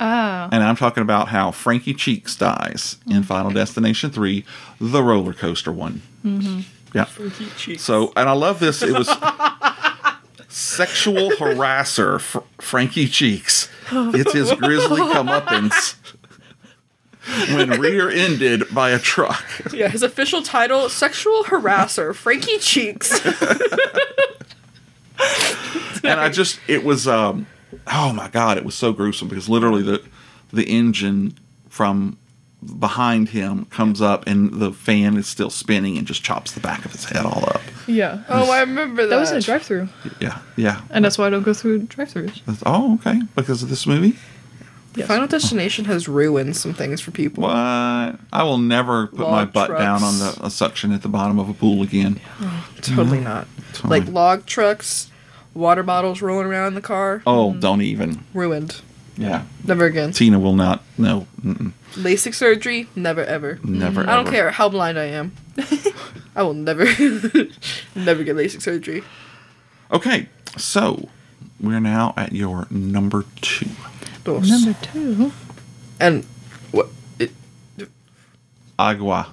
Ah. 0.00 0.48
And 0.50 0.62
I'm 0.64 0.76
talking 0.76 1.02
about 1.02 1.28
how 1.28 1.50
Frankie 1.50 1.94
Cheeks 1.94 2.34
dies 2.36 2.96
in 3.08 3.22
Final 3.22 3.50
Destination 3.50 4.10
3, 4.10 4.44
the 4.80 5.02
roller 5.02 5.32
coaster 5.32 5.70
one. 5.72 6.02
Yeah. 6.94 7.04
So, 7.78 8.12
and 8.16 8.28
I 8.28 8.32
love 8.32 8.60
this. 8.60 8.82
It 8.82 8.92
was 8.92 9.08
sexual 10.52 11.30
harasser 11.30 12.20
Fr- 12.20 12.40
Frankie 12.58 13.08
Cheeks. 13.08 13.68
It's 13.90 14.32
his 14.32 14.52
grisly 14.52 15.00
comeuppance 15.00 15.96
when 17.54 17.70
rear-ended 17.80 18.72
by 18.74 18.90
a 18.90 18.98
truck. 18.98 19.44
Yeah, 19.72 19.88
his 19.88 20.02
official 20.02 20.42
title: 20.42 20.88
sexual 20.88 21.44
harasser 21.44 22.14
Frankie 22.14 22.58
Cheeks. 22.58 23.24
and 26.04 26.20
I 26.20 26.28
just 26.28 26.60
it 26.68 26.84
was 26.84 27.08
um 27.08 27.46
oh 27.86 28.12
my 28.12 28.28
god, 28.28 28.58
it 28.58 28.64
was 28.64 28.74
so 28.74 28.92
gruesome 28.92 29.28
because 29.28 29.48
literally 29.48 29.82
the 29.82 30.02
the 30.52 30.64
engine 30.64 31.38
from 31.68 32.18
behind 32.78 33.30
him 33.30 33.64
comes 33.66 34.00
up 34.00 34.26
and 34.26 34.54
the 34.54 34.72
fan 34.72 35.16
is 35.16 35.26
still 35.26 35.50
spinning 35.50 35.98
and 35.98 36.06
just 36.06 36.22
chops 36.22 36.52
the 36.52 36.60
back 36.60 36.84
of 36.84 36.92
his 36.92 37.04
head 37.04 37.24
all 37.24 37.44
up. 37.48 37.60
Yeah. 37.86 38.22
Oh, 38.28 38.50
I 38.50 38.60
remember 38.60 39.02
that. 39.02 39.10
that 39.10 39.20
was 39.20 39.32
in 39.32 39.38
a 39.38 39.40
drive-through, 39.40 39.88
Yeah, 40.20 40.38
yeah. 40.56 40.82
and 40.90 41.04
that's 41.04 41.18
why 41.18 41.26
I 41.26 41.30
don't 41.30 41.42
go 41.42 41.54
through 41.54 41.80
drive-throughs. 41.80 42.62
Oh, 42.64 42.94
okay. 42.94 43.22
Because 43.34 43.62
of 43.62 43.68
this 43.68 43.86
movie? 43.86 44.16
Yes. 44.94 45.08
Final 45.08 45.26
Destination 45.26 45.86
has 45.86 46.06
ruined 46.06 46.54
some 46.56 46.74
things 46.74 47.00
for 47.00 47.12
people. 47.12 47.44
What? 47.44 47.52
I 47.52 48.42
will 48.42 48.58
never 48.58 49.06
put 49.06 49.20
my 49.20 49.44
Log 49.44 49.52
butt 49.52 49.78
down 49.78 50.02
on 50.02 50.18
the 50.18 50.38
a 50.42 50.50
suction 50.50 50.92
at 50.92 51.00
the 51.02 51.08
bottom 51.08 51.38
of 51.38 51.48
a 51.48 51.54
pool 51.54 51.82
again. 51.82 52.20
Oh, 52.40 52.68
totally 52.82 53.18
mm-hmm. 53.18 53.24
not. 53.24 53.46
Totally. 53.72 54.00
Like 54.00 54.08
log 54.10 54.44
trucks, 54.44 55.10
water 55.54 55.82
bottles 55.82 56.20
rolling 56.20 56.46
around 56.46 56.68
in 56.68 56.74
the 56.74 56.82
car. 56.82 57.22
Oh, 57.26 57.50
mm-hmm. 57.50 57.60
don't 57.60 57.80
even. 57.80 58.24
Ruined. 58.34 58.82
Yeah. 59.16 59.44
Never 59.64 59.84
again. 59.86 60.12
Tina 60.12 60.38
will 60.38 60.54
not. 60.54 60.82
No. 60.98 61.26
Mm-mm. 61.42 61.72
LASIK 61.94 62.34
surgery, 62.34 62.88
never 62.96 63.24
ever. 63.24 63.58
Never. 63.62 64.02
I 64.02 64.16
don't 64.16 64.26
ever. 64.26 64.30
care 64.30 64.50
how 64.50 64.68
blind 64.68 64.98
I 64.98 65.04
am. 65.04 65.32
I 66.34 66.42
will 66.42 66.54
never, 66.54 66.84
never 67.94 68.24
get 68.24 68.36
LASIK 68.36 68.62
surgery. 68.62 69.04
Okay, 69.92 70.28
so 70.56 71.08
we're 71.60 71.80
now 71.80 72.14
at 72.16 72.32
your 72.32 72.66
number 72.70 73.26
two. 73.42 73.68
Dos. 74.24 74.48
Number 74.48 74.78
two. 74.80 75.32
And 76.00 76.24
what? 76.70 76.88
It, 77.18 77.32
Agua. 78.78 79.28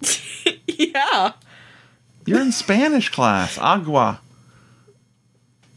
yeah. 0.66 1.32
You're 2.24 2.40
in 2.40 2.52
Spanish 2.52 3.08
class. 3.08 3.58
Agua. 3.58 4.20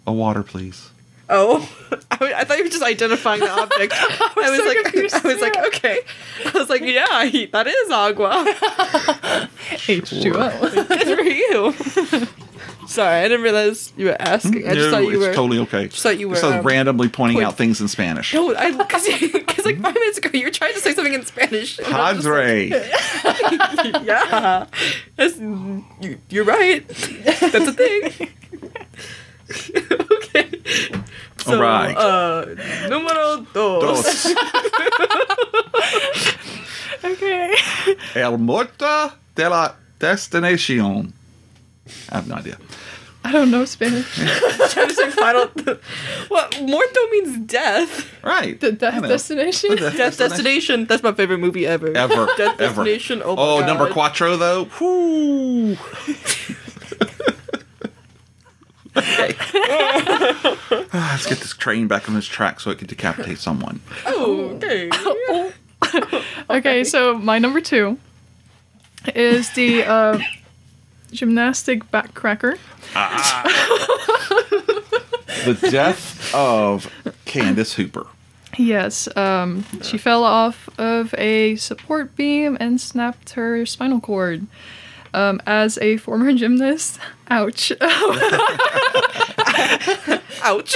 A 0.06 0.12
water, 0.14 0.44
please. 0.44 0.90
Oh, 1.30 1.70
I, 2.20 2.34
I 2.38 2.44
thought 2.44 2.58
you 2.58 2.64
were 2.64 2.70
just 2.70 2.84
identifying 2.84 3.40
the 3.42 3.50
object. 3.50 3.94
I 3.98 4.32
was, 4.36 4.58
so 4.60 4.66
like, 4.66 4.78
confused, 4.84 5.16
I 5.16 5.28
was 5.28 5.42
like, 5.42 5.58
okay. 5.68 6.00
I 6.46 6.58
was 6.58 6.70
like, 6.70 6.82
yeah, 6.82 7.26
he, 7.26 7.46
that 7.48 7.68
is 7.68 7.92
agua. 7.92 8.46
H2O. 9.70 10.88
Good 10.88 11.18
for 11.18 11.24
you. 11.24 12.28
Sorry, 12.88 13.20
I 13.20 13.28
didn't 13.28 13.44
realize 13.44 13.94
you 13.98 14.08
were 14.08 14.18
asking. 14.20 14.68
I 14.68 14.74
just 14.74 14.90
no, 14.90 14.92
thought 14.92 15.04
you 15.04 15.12
it's 15.12 15.28
were. 15.28 15.34
totally 15.36 15.60
okay. 15.60 15.88
just 15.90 16.02
thought 16.02 16.18
you 16.18 16.28
were, 16.28 16.38
I 16.38 16.42
was 16.42 16.56
um, 16.56 16.66
randomly 16.66 17.08
pointing 17.08 17.38
point- 17.38 17.46
out 17.46 17.56
things 17.56 17.80
in 17.82 17.88
Spanish. 17.88 18.34
No, 18.34 18.56
I 18.56 18.72
because 18.72 19.06
because 19.32 19.64
like 19.66 19.80
five 19.80 19.94
minutes 19.94 20.18
ago 20.18 20.32
you 20.34 20.46
were 20.46 20.52
trying 20.52 20.74
to 20.74 20.80
say 20.80 20.96
something 20.96 21.14
in 21.14 21.24
Spanish. 21.24 21.78
and 21.78 21.94
I 21.94 22.14
was 22.14 22.24
just 22.24 22.28
Padre. 22.28 22.70
like, 22.72 24.06
yeah, 24.06 24.66
That's, 25.18 25.38
you, 25.38 26.18
you're 26.30 26.46
right. 26.46 26.88
That's 26.88 27.68
a 27.68 27.74
thing. 27.74 28.30
okay. 30.12 30.50
So, 31.50 31.62
right. 31.62 31.96
Uh, 31.96 32.46
numero 32.90 33.46
dos. 33.54 34.04
Dos. 34.04 34.26
okay. 37.04 37.56
El 38.16 38.38
Muerto 38.38 39.12
de 39.36 39.50
la 39.50 39.76
Destinación. 40.00 41.14
I 42.12 42.16
have 42.16 42.28
no 42.28 42.36
idea. 42.36 42.58
I 43.24 43.32
don't 43.34 43.52
know 43.52 43.66
Spanish. 43.66 44.06
trying 44.72 44.88
to 44.88 44.94
say 44.94 45.10
final. 45.10 45.48
What 46.30 46.62
muerto 46.62 47.00
means 47.12 47.38
death. 47.40 48.08
Right. 48.24 48.60
The 48.60 48.72
death 48.72 49.02
destination. 49.02 49.72
The 49.76 49.92
Death 49.92 50.18
Destination. 50.18 50.86
That's 50.86 51.04
my 51.04 51.12
favorite 51.12 51.40
movie 51.40 51.68
ever. 51.68 51.96
Ever. 51.96 52.28
Death 52.38 52.62
ever. 52.62 52.84
Destination. 52.86 53.22
Oh, 53.24 53.36
Oh, 53.38 53.66
number 53.66 53.90
quattro, 53.90 54.38
though. 54.38 54.66
Whoo. 54.80 55.76
Okay. 58.96 59.36
Let's 60.94 61.26
get 61.28 61.40
this 61.40 61.54
train 61.56 61.88
back 61.88 62.10
on 62.10 62.16
its 62.16 62.28
track 62.28 62.60
so 62.60 62.72
it 62.72 62.78
can 62.80 62.88
decapitate 62.88 63.38
someone. 63.38 63.82
Oh, 64.06 64.60
okay. 64.64 64.90
Okay, 66.50 66.84
so 66.84 67.18
my 67.18 67.40
number 67.40 67.62
two 67.62 67.98
is 69.16 69.52
the 69.54 69.84
uh, 69.84 70.20
gymnastic 71.12 71.90
backcracker. 71.92 72.58
The 75.46 75.70
death 75.70 76.34
of 76.36 76.92
Candice 77.26 77.74
Hooper. 77.76 78.08
Yes, 78.58 79.08
um, 79.16 79.64
she 79.82 79.98
fell 79.98 80.24
off 80.24 80.68
of 80.78 81.14
a 81.18 81.56
support 81.56 82.16
beam 82.16 82.58
and 82.60 82.82
snapped 82.82 83.32
her 83.32 83.66
spinal 83.66 84.02
cord. 84.02 84.48
Um, 85.14 85.42
as 85.48 85.78
a 85.80 85.98
former 85.98 86.34
gymnast, 86.34 87.00
ouch. 87.30 87.72
Ouch. 90.42 90.76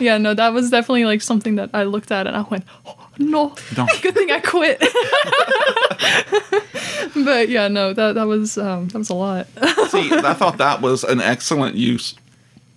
yeah, 0.00 0.18
no, 0.18 0.34
that 0.34 0.52
was 0.52 0.70
definitely 0.70 1.04
like 1.04 1.22
something 1.22 1.56
that 1.56 1.70
I 1.72 1.84
looked 1.84 2.10
at 2.10 2.26
and 2.26 2.36
I 2.36 2.42
went, 2.42 2.64
oh, 2.86 3.08
no, 3.18 3.54
Don't. 3.74 3.90
good 4.02 4.14
thing 4.14 4.30
I 4.30 4.40
quit. 4.40 4.78
but 7.24 7.48
yeah, 7.48 7.68
no, 7.68 7.92
that 7.92 8.14
that 8.14 8.26
was 8.26 8.58
um, 8.58 8.88
that 8.88 8.98
was 8.98 9.10
a 9.10 9.14
lot. 9.14 9.46
See, 9.88 10.10
I 10.12 10.34
thought 10.34 10.58
that 10.58 10.82
was 10.82 11.04
an 11.04 11.20
excellent 11.20 11.76
use 11.76 12.14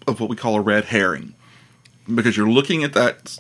of 0.08 0.20
what 0.20 0.30
we 0.30 0.36
call 0.36 0.56
a 0.56 0.62
red 0.62 0.86
herring, 0.86 1.34
because 2.13 2.38
you're 2.38 2.50
looking 2.50 2.84
at 2.84 2.94
that 2.94 3.39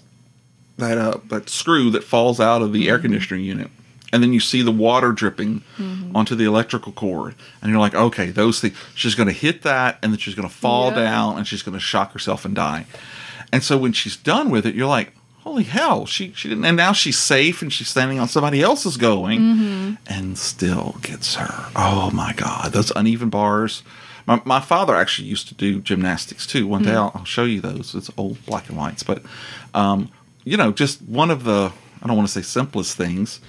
that 0.77 0.97
uh, 0.97 1.19
that 1.29 1.49
screw 1.49 1.89
that 1.91 2.03
falls 2.03 2.39
out 2.39 2.61
of 2.61 2.73
the 2.73 2.89
air 2.89 2.99
conditioning 2.99 3.45
unit, 3.45 3.69
and 4.11 4.23
then 4.23 4.33
you 4.33 4.39
see 4.39 4.61
the 4.61 4.71
water 4.71 5.11
dripping 5.11 5.61
mm-hmm. 5.77 6.15
onto 6.15 6.35
the 6.35 6.45
electrical 6.45 6.91
cord, 6.91 7.35
and 7.61 7.71
you're 7.71 7.79
like, 7.79 7.95
okay, 7.95 8.31
those 8.31 8.59
things. 8.59 8.75
She's 8.95 9.15
going 9.15 9.27
to 9.27 9.33
hit 9.33 9.61
that, 9.63 9.99
and 10.01 10.11
then 10.11 10.19
she's 10.19 10.35
going 10.35 10.47
to 10.47 10.53
fall 10.53 10.89
Yeah. 10.89 11.01
down, 11.03 11.37
and 11.37 11.47
she's 11.47 11.63
going 11.63 11.73
to 11.73 11.79
shock 11.79 12.13
herself 12.13 12.45
and 12.45 12.55
die. 12.55 12.85
And 13.51 13.63
so 13.63 13.77
when 13.77 13.93
she's 13.93 14.15
done 14.15 14.49
with 14.49 14.65
it, 14.65 14.75
you're 14.75 14.87
like, 14.87 15.13
holy 15.39 15.63
hell, 15.63 16.05
she 16.05 16.31
she 16.35 16.49
didn't. 16.49 16.65
And 16.65 16.77
now 16.77 16.93
she's 16.93 17.17
safe, 17.17 17.61
and 17.61 17.71
she's 17.71 17.87
standing 17.87 18.19
on 18.19 18.27
somebody 18.27 18.61
else's 18.61 18.97
going, 18.97 19.39
mm-hmm. 19.39 19.93
and 20.07 20.37
still 20.37 20.97
gets 21.01 21.35
her. 21.35 21.69
Oh 21.75 22.11
my 22.11 22.33
god, 22.33 22.71
those 22.73 22.91
uneven 22.95 23.29
bars. 23.29 23.83
My, 24.27 24.39
my 24.45 24.59
father 24.59 24.95
actually 24.95 25.27
used 25.27 25.47
to 25.47 25.55
do 25.55 25.81
gymnastics 25.81 26.45
too. 26.45 26.67
One 26.67 26.83
day 26.83 26.91
mm. 26.91 26.97
I'll, 26.97 27.11
I'll 27.15 27.25
show 27.25 27.45
you 27.45 27.61
those. 27.61 27.95
It's 27.95 28.11
old 28.15 28.45
black 28.45 28.69
and 28.69 28.77
whites, 28.77 29.01
but 29.01 29.23
um, 29.73 30.11
you 30.43 30.55
know, 30.55 30.71
just 30.71 31.01
one 31.01 31.31
of 31.31 31.45
the 31.45 31.71
I 32.01 32.07
don't 32.07 32.15
want 32.15 32.27
to 32.29 32.33
say 32.33 32.43
simplest 32.43 32.95
things, 32.95 33.39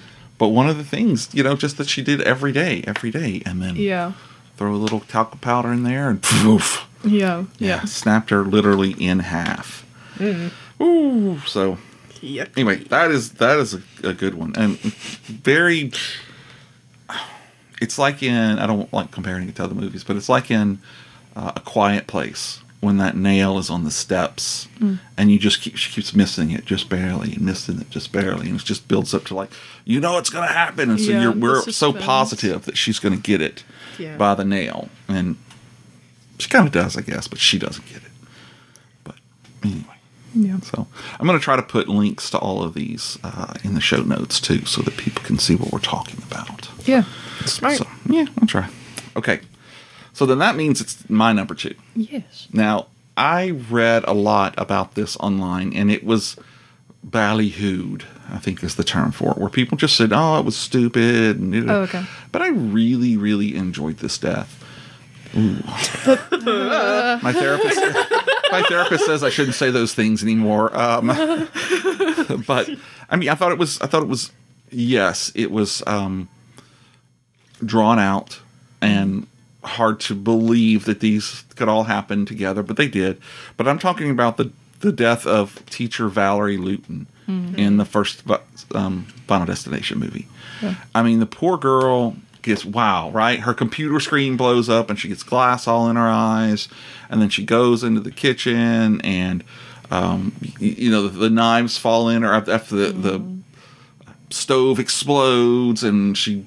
but 0.41 0.47
one 0.49 0.67
of 0.67 0.75
the 0.75 0.83
things 0.83 1.29
you 1.33 1.43
know, 1.43 1.55
just 1.55 1.77
that 1.77 1.87
she 1.87 2.01
did 2.01 2.19
every 2.21 2.51
day, 2.51 2.83
every 2.87 3.11
day, 3.11 3.43
and 3.45 3.61
then 3.61 3.75
yeah, 3.75 4.13
throw 4.57 4.73
a 4.73 4.75
little 4.75 5.01
talcum 5.01 5.37
powder 5.37 5.71
in 5.71 5.83
there 5.83 6.09
and 6.09 6.19
poof, 6.23 6.87
yeah, 7.03 7.45
yeah, 7.59 7.67
yeah. 7.67 7.81
snapped 7.85 8.31
her 8.31 8.43
literally 8.43 8.93
in 8.93 9.19
half. 9.19 9.85
Ooh, 10.81 11.39
so 11.45 11.77
Yep. 12.21 12.49
anyway, 12.57 12.77
that 12.85 13.11
is 13.11 13.33
that 13.33 13.59
is 13.59 13.75
a, 13.75 13.81
a 14.03 14.13
good 14.13 14.33
one 14.33 14.53
and 14.55 14.77
very. 14.79 15.91
It's 17.79 17.97
like 17.99 18.21
in 18.23 18.57
I 18.59 18.65
don't 18.67 18.91
like 18.93 19.11
comparing 19.11 19.47
it 19.47 19.55
to 19.57 19.63
other 19.63 19.75
movies, 19.75 20.03
but 20.03 20.15
it's 20.15 20.29
like 20.29 20.49
in 20.51 20.79
uh, 21.35 21.51
a 21.55 21.59
Quiet 21.59 22.07
Place 22.07 22.61
when 22.81 22.97
that 22.97 23.15
nail 23.15 23.57
is 23.59 23.69
on 23.69 23.83
the 23.83 23.91
steps 23.91 24.67
and 25.17 25.31
you 25.31 25.37
just 25.39 25.61
keep 25.61 25.75
she 25.77 25.91
keeps 25.91 26.13
missing 26.15 26.49
it 26.51 26.65
just 26.65 26.89
barely 26.89 27.33
and 27.33 27.41
missing 27.41 27.79
it 27.79 27.89
just 27.91 28.11
barely 28.11 28.49
and 28.49 28.59
it 28.59 28.65
just 28.65 28.87
builds 28.87 29.13
up 29.13 29.23
to 29.23 29.35
like 29.35 29.51
you 29.85 29.99
know 29.99 30.17
it's 30.17 30.29
gonna 30.31 30.47
happen 30.47 30.89
and 30.89 30.99
so 30.99 31.11
Yeah, 31.11 31.21
you're 31.21 31.31
we're 31.31 31.61
so 31.61 31.93
positive 31.93 32.65
that 32.65 32.77
she's 32.77 32.97
gonna 32.99 33.17
get 33.17 33.39
it 33.39 33.63
Yeah. 33.99 34.17
by 34.17 34.33
the 34.35 34.43
nail 34.43 34.89
and 35.07 35.37
she 36.39 36.49
kind 36.49 36.65
of 36.65 36.73
does 36.73 36.97
I 36.97 37.01
guess 37.01 37.27
but 37.27 37.37
she 37.39 37.59
doesn't 37.59 37.85
get 37.87 37.97
it 37.97 38.11
but 39.03 39.15
anyway 39.63 39.85
yeah. 40.33 40.59
so 40.61 40.87
I'm 41.19 41.27
going 41.27 41.37
to 41.37 41.43
try 41.43 41.57
to 41.57 41.61
put 41.61 41.89
links 41.89 42.29
to 42.29 42.37
all 42.37 42.63
of 42.63 42.73
these 42.73 43.19
uh, 43.21 43.53
in 43.65 43.73
the 43.75 43.81
show 43.81 44.01
notes 44.01 44.39
too, 44.39 44.63
so 44.65 44.81
that 44.83 44.95
people 44.95 45.21
can 45.23 45.37
see 45.37 45.55
what 45.55 45.73
we're 45.73 45.79
talking 45.79 46.21
about. 46.23 46.69
Yeah. 46.87 47.03
Smart. 47.45 47.75
So 47.79 47.87
yeah, 48.05 48.27
I'll 48.39 48.47
try. 48.47 48.69
Okay, 49.17 49.41
so 50.13 50.25
then 50.25 50.39
that 50.39 50.55
means 50.55 50.81
it's 50.81 51.09
my 51.09 51.33
number 51.33 51.55
two. 51.55 51.75
Yes. 51.95 52.47
Now 52.51 52.87
I 53.17 53.51
read 53.51 54.03
a 54.07 54.13
lot 54.13 54.55
about 54.57 54.95
this 54.95 55.17
online, 55.17 55.73
and 55.73 55.91
it 55.91 56.03
was 56.03 56.37
ballyhooed. 57.05 58.03
I 58.31 58.37
think 58.37 58.63
is 58.63 58.75
the 58.75 58.83
term 58.83 59.11
for 59.11 59.31
it, 59.31 59.37
where 59.37 59.49
people 59.49 59.77
just 59.77 59.95
said, 59.95 60.11
"Oh, 60.13 60.39
it 60.39 60.45
was 60.45 60.55
stupid." 60.55 61.37
And 61.39 61.69
Oh, 61.69 61.81
okay. 61.81 62.05
But 62.31 62.41
I 62.41 62.49
really, 62.49 63.17
really 63.17 63.55
enjoyed 63.55 63.97
this 63.97 64.17
death. 64.17 64.57
Ooh. 65.35 65.55
my 67.23 67.31
therapist, 67.33 67.79
my 68.51 68.63
therapist 68.67 69.05
says 69.05 69.23
I 69.23 69.29
shouldn't 69.29 69.55
say 69.55 69.71
those 69.71 69.93
things 69.93 70.23
anymore. 70.23 70.75
Um, 70.77 71.07
but 72.47 72.69
I 73.09 73.15
mean, 73.15 73.29
I 73.29 73.35
thought 73.35 73.51
it 73.51 73.57
was. 73.57 73.79
I 73.81 73.87
thought 73.87 74.03
it 74.03 74.09
was. 74.09 74.31
Yes, 74.69 75.31
it 75.35 75.51
was 75.51 75.83
um, 75.85 76.29
drawn 77.65 77.99
out 77.99 78.39
and 78.81 79.27
hard 79.63 79.99
to 80.01 80.15
believe 80.15 80.85
that 80.85 80.99
these 81.01 81.43
could 81.55 81.67
all 81.69 81.83
happen 81.83 82.25
together, 82.25 82.63
but 82.63 82.77
they 82.77 82.87
did. 82.87 83.19
But 83.57 83.67
I'm 83.67 83.79
talking 83.79 84.09
about 84.09 84.37
the 84.37 84.51
the 84.79 84.91
death 84.91 85.27
of 85.27 85.63
teacher 85.67 86.07
Valerie 86.07 86.57
Lewton 86.57 87.05
in 87.55 87.77
the 87.77 87.85
first 87.85 88.23
um, 88.75 89.03
Final 89.27 89.45
Destination 89.45 89.99
movie. 89.99 90.27
I 90.93 91.01
mean, 91.03 91.19
the 91.21 91.25
poor 91.25 91.57
girl 91.57 92.17
gets 92.41 92.65
wow, 92.65 93.09
right? 93.11 93.39
Her 93.39 93.53
computer 93.53 93.99
screen 94.01 94.35
blows 94.35 94.67
up 94.67 94.89
and 94.89 94.99
she 94.99 95.07
gets 95.07 95.23
glass 95.23 95.65
all 95.67 95.87
in 95.89 95.95
her 95.95 96.09
eyes, 96.09 96.67
and 97.09 97.21
then 97.21 97.29
she 97.29 97.45
goes 97.45 97.83
into 97.83 98.01
the 98.01 98.11
kitchen 98.11 98.99
and 99.01 99.43
um, 99.91 100.33
y- 100.41 100.51
you 100.59 100.89
know 100.91 101.07
the, 101.07 101.19
the 101.19 101.29
knives 101.29 101.77
fall 101.77 102.09
in 102.09 102.23
her 102.23 102.33
after 102.33 102.75
the, 102.75 102.91
the 102.91 103.23
stove 104.29 104.79
explodes 104.79 105.83
and 105.83 106.17
she 106.17 106.45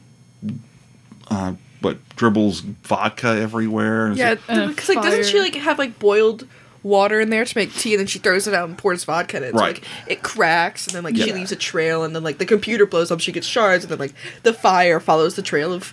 uh, 1.31 1.55
what 1.85 1.99
dribbles 2.17 2.61
vodka 2.61 3.29
everywhere. 3.29 4.09
It's 4.11 4.19
Yeah, 4.19 4.31
like, 4.49 4.69
because 4.71 4.89
like 4.89 5.03
doesn't 5.03 5.27
she 5.27 5.39
like 5.41 5.55
have 5.55 5.79
like 5.79 5.99
boiled 5.99 6.47
water 6.83 7.19
in 7.21 7.31
there 7.31 7.45
to 7.45 7.57
make 7.59 7.73
tea, 7.75 7.95
and 7.95 8.01
then 8.01 8.07
she 8.07 8.19
throws 8.19 8.47
it 8.47 8.53
out 8.55 8.69
and 8.69 8.77
pours 8.77 9.05
vodka 9.05 9.37
in 9.39 9.43
it. 9.45 9.53
So, 9.55 9.59
Right. 9.61 9.75
like 9.77 9.85
it 10.07 10.23
cracks, 10.23 10.87
and 10.87 10.97
then 10.97 11.05
like 11.05 11.17
she 11.17 11.33
leaves 11.33 11.53
a 11.53 11.57
trail, 11.57 12.03
and 12.05 12.15
then 12.15 12.23
like 12.25 12.39
the 12.39 12.47
computer 12.47 12.87
blows 12.87 13.11
up, 13.11 13.21
she 13.21 13.33
gets 13.33 13.47
shards, 13.47 13.85
and 13.85 13.91
then 13.91 13.99
like 13.99 14.15
the 14.43 14.53
fire 14.53 15.01
follows 15.01 15.37
the 15.37 15.43
trail 15.43 15.73
of. 15.73 15.91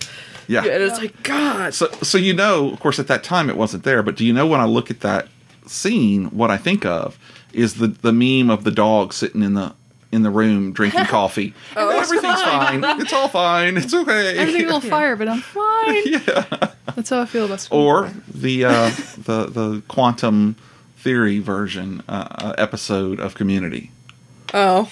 Yeah. 0.48 0.64
and 0.64 0.82
it's 0.82 0.98
like 0.98 1.22
God. 1.22 1.72
So, 1.72 1.88
so 2.02 2.18
you 2.18 2.34
know, 2.34 2.70
of 2.72 2.80
course, 2.80 2.98
at 2.98 3.06
that 3.06 3.22
time 3.22 3.48
it 3.48 3.56
wasn't 3.56 3.84
there. 3.84 4.02
But 4.02 4.16
do 4.16 4.26
you 4.26 4.32
know 4.32 4.46
when 4.46 4.60
I 4.60 4.64
look 4.66 4.90
at 4.90 5.00
that 5.00 5.28
scene, 5.66 6.26
what 6.26 6.50
I 6.50 6.56
think 6.58 6.84
of 6.84 7.16
is 7.52 7.74
the 7.74 7.86
the 7.86 8.12
meme 8.12 8.50
of 8.50 8.64
the 8.64 8.70
dog 8.72 9.12
sitting 9.12 9.42
in 9.42 9.54
the 9.54 9.72
in 10.12 10.22
the 10.22 10.30
room 10.30 10.72
drinking 10.72 11.04
coffee. 11.06 11.54
Oh, 11.74 11.88
everything's 11.98 12.42
fine. 12.42 12.84
It's 13.00 13.12
all 13.12 13.28
fine. 13.28 13.76
It's 13.78 13.92
okay. 13.94 14.36
Everything's 14.38 14.70
on 14.70 14.80
fire, 14.96 15.16
but 15.16 15.28
I'm 15.28 15.40
fine. 15.40 16.02
yeah. 16.06 16.70
That's 16.94 17.10
how 17.10 17.20
I 17.22 17.26
feel 17.26 17.46
about 17.46 17.66
Or 17.70 18.10
the 18.32 18.64
uh, 18.66 18.90
the 19.16 19.46
the 19.46 19.82
quantum 19.88 20.56
theory 20.98 21.38
version 21.40 22.02
uh, 22.08 22.28
uh, 22.30 22.54
episode 22.58 23.18
of 23.18 23.34
Community. 23.34 23.90
Oh, 24.54 24.90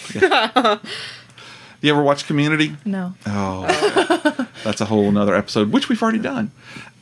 You 1.82 1.92
ever 1.92 2.02
watch 2.02 2.26
Community? 2.26 2.76
no. 2.84 3.14
Oh, 3.26 4.46
that's 4.64 4.80
a 4.80 4.86
whole 4.86 5.08
another 5.08 5.34
episode, 5.34 5.70
which 5.72 5.88
we've 5.88 6.02
already 6.02 6.18
done. 6.18 6.50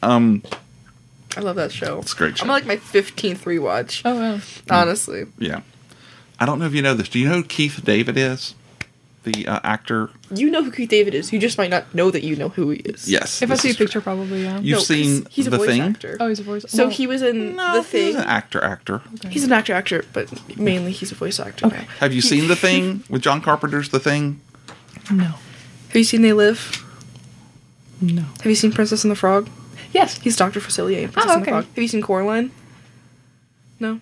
I 0.02 1.40
love 1.40 1.56
that 1.56 1.70
show. 1.72 1.98
It's 2.00 2.12
a 2.14 2.16
great 2.16 2.38
show. 2.38 2.42
I'm 2.44 2.48
like 2.48 2.66
my 2.66 2.76
fifteenth 2.76 3.44
rewatch. 3.44 4.02
Oh 4.04 4.14
well. 4.16 4.40
Honestly, 4.70 5.26
Yeah. 5.38 5.60
I 6.41 6.47
don't 6.47 6.59
know 6.59 6.66
if 6.66 6.74
you 6.74 6.82
know 6.82 6.95
this. 6.95 7.09
Do 7.09 7.18
you 7.18 7.28
know 7.28 7.36
who 7.36 7.43
Keith 7.45 7.80
David 7.84 8.16
is? 8.16 8.55
The 9.24 9.47
uh, 9.49 9.59
actor. 9.64 10.11
you 10.32 10.49
know 10.49 10.62
who 10.62 10.70
Keith 10.70 10.89
David 10.89 11.12
is. 11.12 11.32
You 11.32 11.39
just 11.41 11.59
might 11.59 11.70
not 11.70 11.93
know 11.95 12.11
that 12.11 12.22
you 12.22 12.36
know 12.36 12.49
who 12.51 12.70
he 12.70 12.78
is. 12.78 13.11
Yes. 13.11 13.43
If 13.43 13.51
I 13.51 13.57
see 13.57 13.68
a 13.68 13.70
is- 13.72 13.76
picture, 13.76 14.01
probably 14.01 14.45
yeah. 14.45 14.61
You've 14.61 14.78
'cause 14.78 14.86
seen 14.86 15.26
he's 15.28 15.49
a 15.49 15.51
The 15.51 15.59
voice 15.59 15.66
Thing? 15.68 15.80
actor. 15.82 16.16
oh, 16.20 16.28
he's 16.28 16.39
a 16.39 16.45
voice. 16.45 16.64
Actor. 16.64 16.76
So 16.76 16.84
well, 16.84 16.91
he 16.97 17.07
was 17.09 17.20
in 17.22 17.57
No, 17.57 17.74
the 17.74 17.82
thing. 17.82 18.07
he's 18.07 18.14
an 18.14 18.22
actor. 18.24 18.62
Actor. 18.62 19.03
He's 19.28 19.43
an 19.45 19.53
actor, 19.53 19.74
actor, 19.74 20.05
but 20.12 20.32
mainly 20.57 20.93
he's 20.93 21.11
a 21.12 21.16
voice 21.16 21.41
actor. 21.41 21.66
Okay. 21.66 21.78
now. 21.78 21.84
Have 21.99 22.14
you 22.14 22.20
seen 22.22 22.47
The 22.49 22.57
Thing 22.57 23.03
with 23.11 23.20
John 23.22 23.43
Carpenter's 23.43 23.89
The 23.89 23.99
Thing? 24.01 24.41
No. 25.11 25.24
Have 25.89 25.97
you 25.97 26.05
seen 26.05 26.22
They 26.22 26.32
Live? 26.32 26.84
No. 28.01 28.22
Have 28.22 28.47
you 28.47 28.55
seen 28.55 28.72
Princess 28.72 29.03
and 29.05 29.11
the 29.11 29.16
Frog? 29.16 29.51
Yes. 29.93 30.18
He's 30.18 30.36
Dr. 30.36 30.61
Facilier 30.61 31.03
in 31.03 31.09
Princess 31.11 31.24
Oh, 31.32 31.34
and 31.34 31.43
the 31.43 31.43
okay. 31.43 31.51
Frog. 31.51 31.64
Have 31.74 31.78
you 31.82 31.89
seen 31.89 32.03
Coraline? 32.03 32.53
No. 33.80 34.01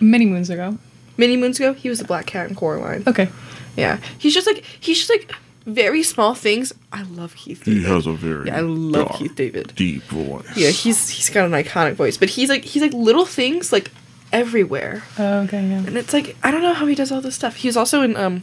Many 0.00 0.26
moons 0.26 0.50
ago. 0.50 0.76
Many 1.18 1.36
moons 1.36 1.58
ago, 1.58 1.74
he 1.74 1.90
was 1.90 1.98
the 1.98 2.06
black 2.06 2.26
cat 2.26 2.48
in 2.48 2.54
Coraline. 2.54 3.02
Okay. 3.06 3.28
Yeah. 3.76 3.98
He's 4.18 4.32
just 4.32 4.46
like 4.46 4.64
he's 4.80 4.98
just 4.98 5.10
like 5.10 5.30
very 5.66 6.02
small 6.02 6.34
things. 6.34 6.72
I 6.92 7.02
love 7.02 7.36
Keith 7.36 7.64
David. 7.64 7.80
He 7.80 7.86
has 7.86 8.06
a 8.06 8.12
very 8.12 8.46
yeah, 8.46 8.56
I 8.56 8.60
love 8.60 9.12
Keith 9.16 9.34
David. 9.34 9.74
deep 9.76 10.02
voice. 10.04 10.46
Yeah, 10.56 10.70
he's 10.70 11.10
he's 11.10 11.28
got 11.28 11.44
an 11.44 11.52
iconic 11.52 11.94
voice, 11.94 12.16
but 12.16 12.30
he's 12.30 12.48
like 12.48 12.64
he's 12.64 12.82
like 12.82 12.94
little 12.94 13.26
things 13.26 13.72
like 13.72 13.90
everywhere. 14.32 15.02
Oh, 15.18 15.40
okay. 15.40 15.66
Yeah. 15.66 15.78
And 15.78 15.98
it's 15.98 16.12
like 16.12 16.36
I 16.42 16.50
don't 16.50 16.62
know 16.62 16.72
how 16.72 16.86
he 16.86 16.94
does 16.94 17.12
all 17.12 17.20
this 17.20 17.34
stuff. 17.34 17.56
He 17.56 17.68
was 17.68 17.76
also 17.76 18.02
in 18.02 18.16
um 18.16 18.42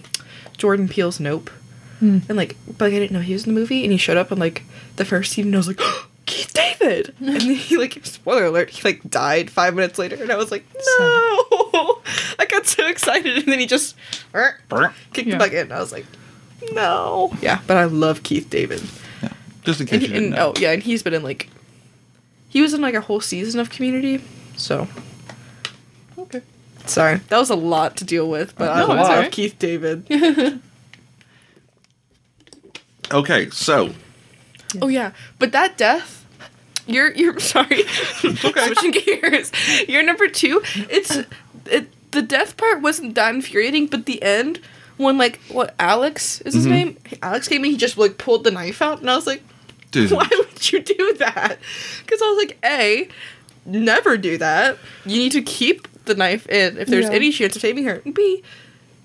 Jordan 0.57 0.88
Peele's 0.88 1.19
Nope. 1.19 1.49
Hmm. 1.99 2.19
And 2.30 2.38
like 2.38 2.55
but 2.67 2.86
like, 2.86 2.93
I 2.93 2.99
didn't 2.99 3.11
know 3.11 3.21
he 3.21 3.34
was 3.34 3.47
in 3.47 3.53
the 3.53 3.59
movie 3.59 3.84
and 3.84 3.91
he 3.91 3.97
showed 3.97 4.17
up 4.17 4.32
in 4.32 4.38
like 4.38 4.63
the 4.97 5.05
first 5.05 5.32
scene 5.32 5.45
and 5.45 5.55
I 5.55 5.57
was 5.57 5.67
like 5.67 5.80
Keith 6.26 6.53
David 6.53 7.13
and 7.19 7.28
then 7.30 7.41
he 7.41 7.78
like 7.78 8.03
spoiler 8.05 8.45
alert 8.45 8.69
he 8.71 8.82
like 8.84 9.01
died 9.09 9.49
five 9.51 9.76
minutes 9.76 9.99
later 9.99 10.15
and 10.21 10.32
I 10.32 10.38
was 10.38 10.49
like 10.51 10.65
no 10.73 10.80
I 12.39 12.45
got 12.49 12.65
so 12.65 12.88
excited 12.88 13.38
and 13.38 13.45
then 13.47 13.59
he 13.59 13.65
just 13.67 13.95
er, 14.34 14.59
kicked 15.13 15.28
Yeah. 15.28 15.34
the 15.36 15.38
bucket 15.39 15.59
and 15.63 15.73
I 15.73 15.80
was 15.80 15.91
like 15.91 16.05
no 16.73 17.32
yeah 17.41 17.59
but 17.67 17.78
I 17.78 17.84
love 17.86 18.23
Keith 18.23 18.49
David 18.49 18.82
Yeah. 19.21 19.30
Just 19.63 19.82
in 19.82 19.88
case 19.88 19.93
and, 19.95 20.01
you 20.03 20.07
didn't 20.09 20.23
and 20.26 20.36
know. 20.36 20.53
oh 20.55 20.59
yeah 20.59 20.71
and 20.71 20.82
he's 20.82 21.03
been 21.03 21.13
in 21.13 21.21
like 21.23 21.49
he 22.49 22.61
was 22.61 22.73
in 22.73 22.82
like 22.82 22.95
a 22.95 23.01
whole 23.01 23.21
season 23.21 23.59
of 23.59 23.69
Community 23.69 24.23
so 24.57 24.88
Okay. 26.17 26.41
Sorry, 26.86 27.15
that 27.30 27.38
was 27.39 27.49
a 27.49 27.55
lot 27.55 27.97
to 27.97 28.05
deal 28.05 28.30
with, 28.30 28.55
but 28.57 28.69
I 28.71 28.80
No, 28.82 28.88
love 28.88 28.99
it's 28.99 29.09
alright. 29.09 29.32
Keith 29.32 29.57
David. 29.59 30.05
Okay, 33.11 33.49
so 33.51 33.91
oh 34.82 34.88
yeah, 34.88 35.11
but 35.39 35.51
that 35.51 35.78
death, 35.78 36.14
you're 36.88 37.11
you're 37.13 37.39
sorry, 37.53 37.81
okay. 38.23 38.65
switching 38.65 38.91
gears. 38.91 39.51
You're 39.88 40.03
number 40.03 40.27
two. 40.27 40.61
It's 40.89 41.17
it. 41.65 41.88
The 42.11 42.21
death 42.21 42.55
part 42.55 42.81
wasn't 42.81 43.15
that 43.15 43.36
infuriating, 43.36 43.88
but 43.88 44.05
the 44.05 44.23
end 44.23 44.61
when 44.97 45.17
like 45.17 45.39
what 45.49 45.75
Alex 45.79 46.41
is 46.41 46.53
his 46.53 46.65
mm-hmm. 46.65 46.73
name? 46.73 46.97
Alex 47.21 47.47
came 47.47 47.65
in, 47.65 47.71
he 47.71 47.77
just 47.77 47.97
like 47.97 48.17
pulled 48.17 48.43
the 48.43 48.51
knife 48.51 48.81
out, 48.81 49.01
and 49.01 49.09
I 49.09 49.15
was 49.15 49.27
like, 49.27 49.43
dude. 49.91 50.11
why 50.11 50.27
would 50.31 50.71
you 50.71 50.81
do 50.81 51.15
that? 51.19 51.57
Because 52.01 52.21
I 52.21 52.29
was 52.29 52.38
like, 52.38 52.57
a, 52.63 53.09
never 53.65 54.17
do 54.17 54.38
that. 54.38 54.77
You 55.05 55.17
need 55.17 55.33
to 55.33 55.41
keep 55.41 55.88
the 56.05 56.15
knife 56.15 56.47
in 56.47 56.77
if 56.77 56.88
there's 56.88 57.05
Yeah. 57.05 57.11
any 57.15 57.31
chance 57.31 57.55
of 57.55 57.61
saving 57.61 57.86
her. 57.86 58.01
And 58.05 58.13
B, 58.13 58.43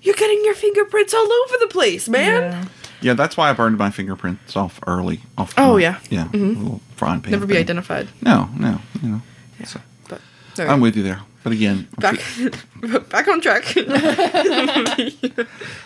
you're 0.01 0.15
getting 0.15 0.41
your 0.45 0.55
fingerprints 0.55 1.13
all 1.13 1.31
over 1.31 1.55
the 1.59 1.67
place, 1.67 2.07
man. 2.07 2.41
Yeah. 2.41 2.65
Yeah, 3.01 3.13
that's 3.15 3.35
why 3.35 3.49
I 3.49 3.53
burned 3.53 3.77
my 3.77 3.89
fingerprints 3.89 4.55
off 4.55 4.79
early. 4.87 5.21
Off 5.37 5.53
Oh, 5.57 5.73
my- 5.73 5.79
yeah. 5.81 5.99
yeah, 6.09 6.25
mm-hmm. 6.25 6.61
little 6.61 6.81
frying 6.95 7.21
pan. 7.21 7.31
Never 7.31 7.45
be 7.47 7.53
thing. 7.55 7.61
identified. 7.63 8.07
No, 8.21 8.49
no, 8.57 8.79
you 9.01 9.09
know. 9.09 9.21
So, 9.65 9.79
But 10.07 10.21
I'm 10.59 10.81
with 10.81 10.95
you 10.95 11.03
there, 11.03 11.21
but 11.43 11.53
again, 11.53 11.87
back 11.99 12.19
sure- 12.19 12.49
back 13.09 13.27
on 13.27 13.41
track. 13.41 13.75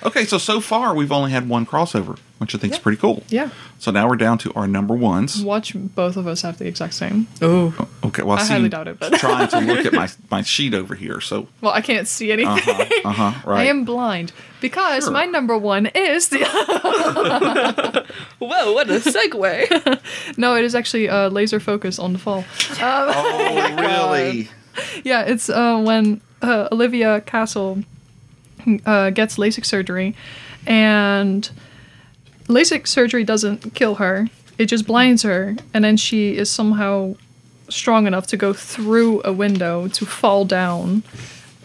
okay. 0.03 0.25
So 0.25 0.37
so 0.37 0.59
far 0.61 0.93
we've 0.95 1.11
only 1.11 1.31
had 1.31 1.47
one 1.49 1.65
crossover, 1.65 2.17
which 2.39 2.55
I 2.55 2.57
think 2.57 2.73
is 2.73 2.79
pretty 2.79 2.97
cool. 2.97 3.23
Yeah. 3.29 3.49
So 3.79 3.91
now 3.91 4.07
we're 4.07 4.15
down 4.15 4.37
to 4.39 4.53
our 4.53 4.67
number 4.67 4.95
ones. 4.95 5.43
Watch 5.43 5.73
both 5.75 6.17
of 6.17 6.27
us 6.27 6.41
have 6.41 6.57
the 6.57 6.67
exact 6.67 6.93
same. 6.93 7.27
oh. 7.41 7.73
Okay, 8.03 8.23
well, 8.23 8.37
I 8.37 8.43
see, 8.43 8.53
highly 8.53 8.69
doubt 8.69 8.87
it, 8.87 8.99
but- 8.99 9.13
trying 9.13 9.47
to 9.49 9.59
look 9.61 9.85
at 9.85 9.93
my 9.93 10.09
my 10.31 10.41
sheet 10.41 10.73
over 10.73 10.95
here. 10.95 11.21
So, 11.21 11.47
Well, 11.61 11.73
I 11.73 11.81
can't 11.81 12.07
see 12.07 12.31
anything. 12.31 12.51
uh 12.51 12.59
huh, 12.61 12.85
uh 13.05 13.11
huh, 13.11 13.33
right. 13.49 13.61
I 13.61 13.63
am 13.65 13.85
blind 13.85 14.31
because 14.61 15.03
Sure. 15.05 15.13
my 15.13 15.25
number 15.25 15.57
one 15.57 15.87
is 15.87 16.29
the. 16.29 16.39
Whoa, 18.39 18.73
what 18.73 18.89
a 18.89 18.99
segue. 18.99 19.99
no, 20.37 20.55
it 20.55 20.63
is 20.63 20.75
actually 20.75 21.09
uh, 21.09 21.29
laser 21.29 21.59
focus 21.59 21.99
on 21.99 22.13
the 22.13 22.19
fall. 22.19 22.39
Um, 22.39 22.45
Oh, 22.79 23.75
really? 23.77 24.49
yeah, 25.03 25.21
it's 25.23 25.49
uh, 25.49 25.79
when 25.81 26.21
uh, 26.41 26.67
Olivia 26.71 27.21
Castle 27.21 27.83
uh, 28.85 29.09
gets 29.11 29.37
LASIK 29.37 29.65
surgery, 29.65 30.15
and 30.67 31.49
LASIK 32.47 32.87
surgery 32.87 33.23
doesn't 33.23 33.73
kill 33.73 33.95
her; 33.95 34.27
it 34.57 34.65
just 34.67 34.85
blinds 34.87 35.23
her, 35.23 35.55
and 35.73 35.83
then 35.83 35.97
she 35.97 36.37
is 36.37 36.49
somehow 36.49 37.15
strong 37.69 38.05
enough 38.07 38.27
to 38.27 38.37
go 38.37 38.53
through 38.53 39.21
a 39.25 39.33
window 39.33 39.87
to 39.89 40.05
fall 40.05 40.45
down. 40.45 41.03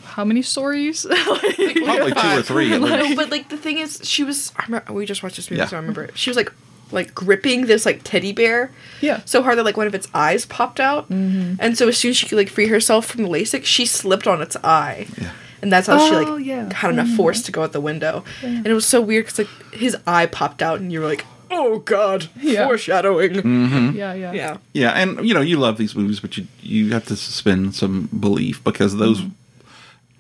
How 0.05 0.25
many 0.25 0.43
stories? 0.43 1.07
Probably 1.25 2.13
two 2.13 2.39
or 2.39 2.43
three 2.43 2.73
at 2.73 2.81
least. 2.81 3.11
no, 3.11 3.17
but 3.17 3.31
like 3.31 3.49
the 3.49 3.57
thing 3.57 3.79
is, 3.79 4.01
she 4.03 4.25
was. 4.25 4.53
I 4.57 4.65
remember, 4.65 4.93
we 4.93 5.07
just 5.07 5.23
watched 5.23 5.37
this 5.37 5.51
movie, 5.51 5.61
Yeah. 5.61 5.67
so 5.67 5.77
I 5.77 5.81
remember 5.81 6.03
it. 6.05 6.19
She 6.19 6.31
was 6.31 6.37
like, 6.37 6.53
like 6.93 7.15
gripping 7.15 7.67
this 7.67 7.85
like 7.87 8.01
teddy 8.05 8.33
bear. 8.33 8.71
Yeah. 9.01 9.21
So 9.25 9.43
hard 9.43 9.59
that 9.59 9.65
like 9.65 9.77
one 9.77 9.87
of 9.87 9.95
its 9.95 10.09
eyes 10.15 10.47
popped 10.47 10.81
out, 10.81 11.09
Mm-hmm. 11.11 11.55
and 11.59 11.77
so 11.79 11.89
as 11.89 11.97
soon 11.99 12.11
as 12.11 12.17
she 12.17 12.27
could 12.27 12.37
like 12.39 12.49
free 12.49 12.67
herself 12.69 13.07
from 13.07 13.23
the 13.23 13.29
LASIK, 13.29 13.65
she 13.65 13.87
slipped 13.87 14.27
on 14.27 14.41
its 14.43 14.57
eye. 14.65 15.07
Yeah. 15.21 15.31
And 15.63 15.71
that's 15.71 15.87
how 15.89 15.99
she 16.09 16.15
Oh, 16.15 16.23
like 16.37 16.45
yeah. 16.47 16.73
had 16.73 16.91
enough 16.91 17.09
force 17.17 17.43
to 17.43 17.53
go 17.53 17.63
out 17.63 17.73
the 17.73 17.81
window, 17.83 18.25
and 18.43 18.67
it 18.67 18.73
was 18.73 18.87
so 18.87 19.01
weird 19.01 19.27
because 19.27 19.41
like 19.41 19.75
his 19.75 19.97
eye 20.07 20.25
popped 20.27 20.63
out, 20.63 20.81
and 20.81 20.91
you 20.91 21.01
were 21.01 21.07
like, 21.07 21.27
"Oh 21.51 21.81
God, 21.81 22.29
Yeah. 22.41 22.67
foreshadowing." 22.67 23.35
Mm-hmm. 23.35 23.97
yeah, 23.97 24.15
yeah, 24.15 24.33
Yeah, 24.33 24.57
Yeah, 24.73 24.91
and 24.93 25.27
you 25.29 25.35
know 25.35 25.43
you 25.43 25.59
love 25.59 25.77
these 25.77 25.95
movies, 25.95 26.19
but 26.19 26.39
you 26.39 26.47
you 26.63 26.93
have 26.95 27.05
to 27.07 27.17
suspend 27.17 27.75
some 27.75 28.09
belief 28.19 28.65
because 28.65 28.97
those 28.97 29.21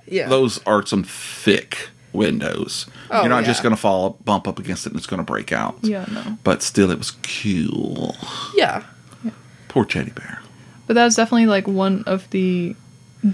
yeah. 0.07 0.29
those 0.29 0.61
are 0.67 0.85
some 0.85 1.05
thick 1.05 1.89
windows. 2.13 2.87
Oh, 3.11 3.21
You're 3.21 3.29
not 3.29 3.45
just 3.45 3.63
going 3.63 3.75
to 3.75 3.81
fall 3.81 4.19
bump 4.25 4.47
up 4.49 4.59
against 4.59 4.87
it 4.87 4.91
and 4.91 4.99
it's 4.99 5.07
going 5.07 5.19
to 5.19 5.25
break 5.25 5.53
out. 5.53 5.79
Yeah, 5.83 6.05
no. 6.11 6.39
But 6.45 6.63
still, 6.63 6.91
it 6.91 6.99
was 6.99 7.11
cool. 7.13 8.17
yeah. 8.55 8.85
Poor 9.69 9.85
teddy 9.85 10.11
bear. 10.11 10.41
But 10.87 10.95
that's 10.95 11.15
definitely 11.15 11.47
like 11.47 11.69
one 11.69 12.03
of 12.07 12.29
the 12.31 12.75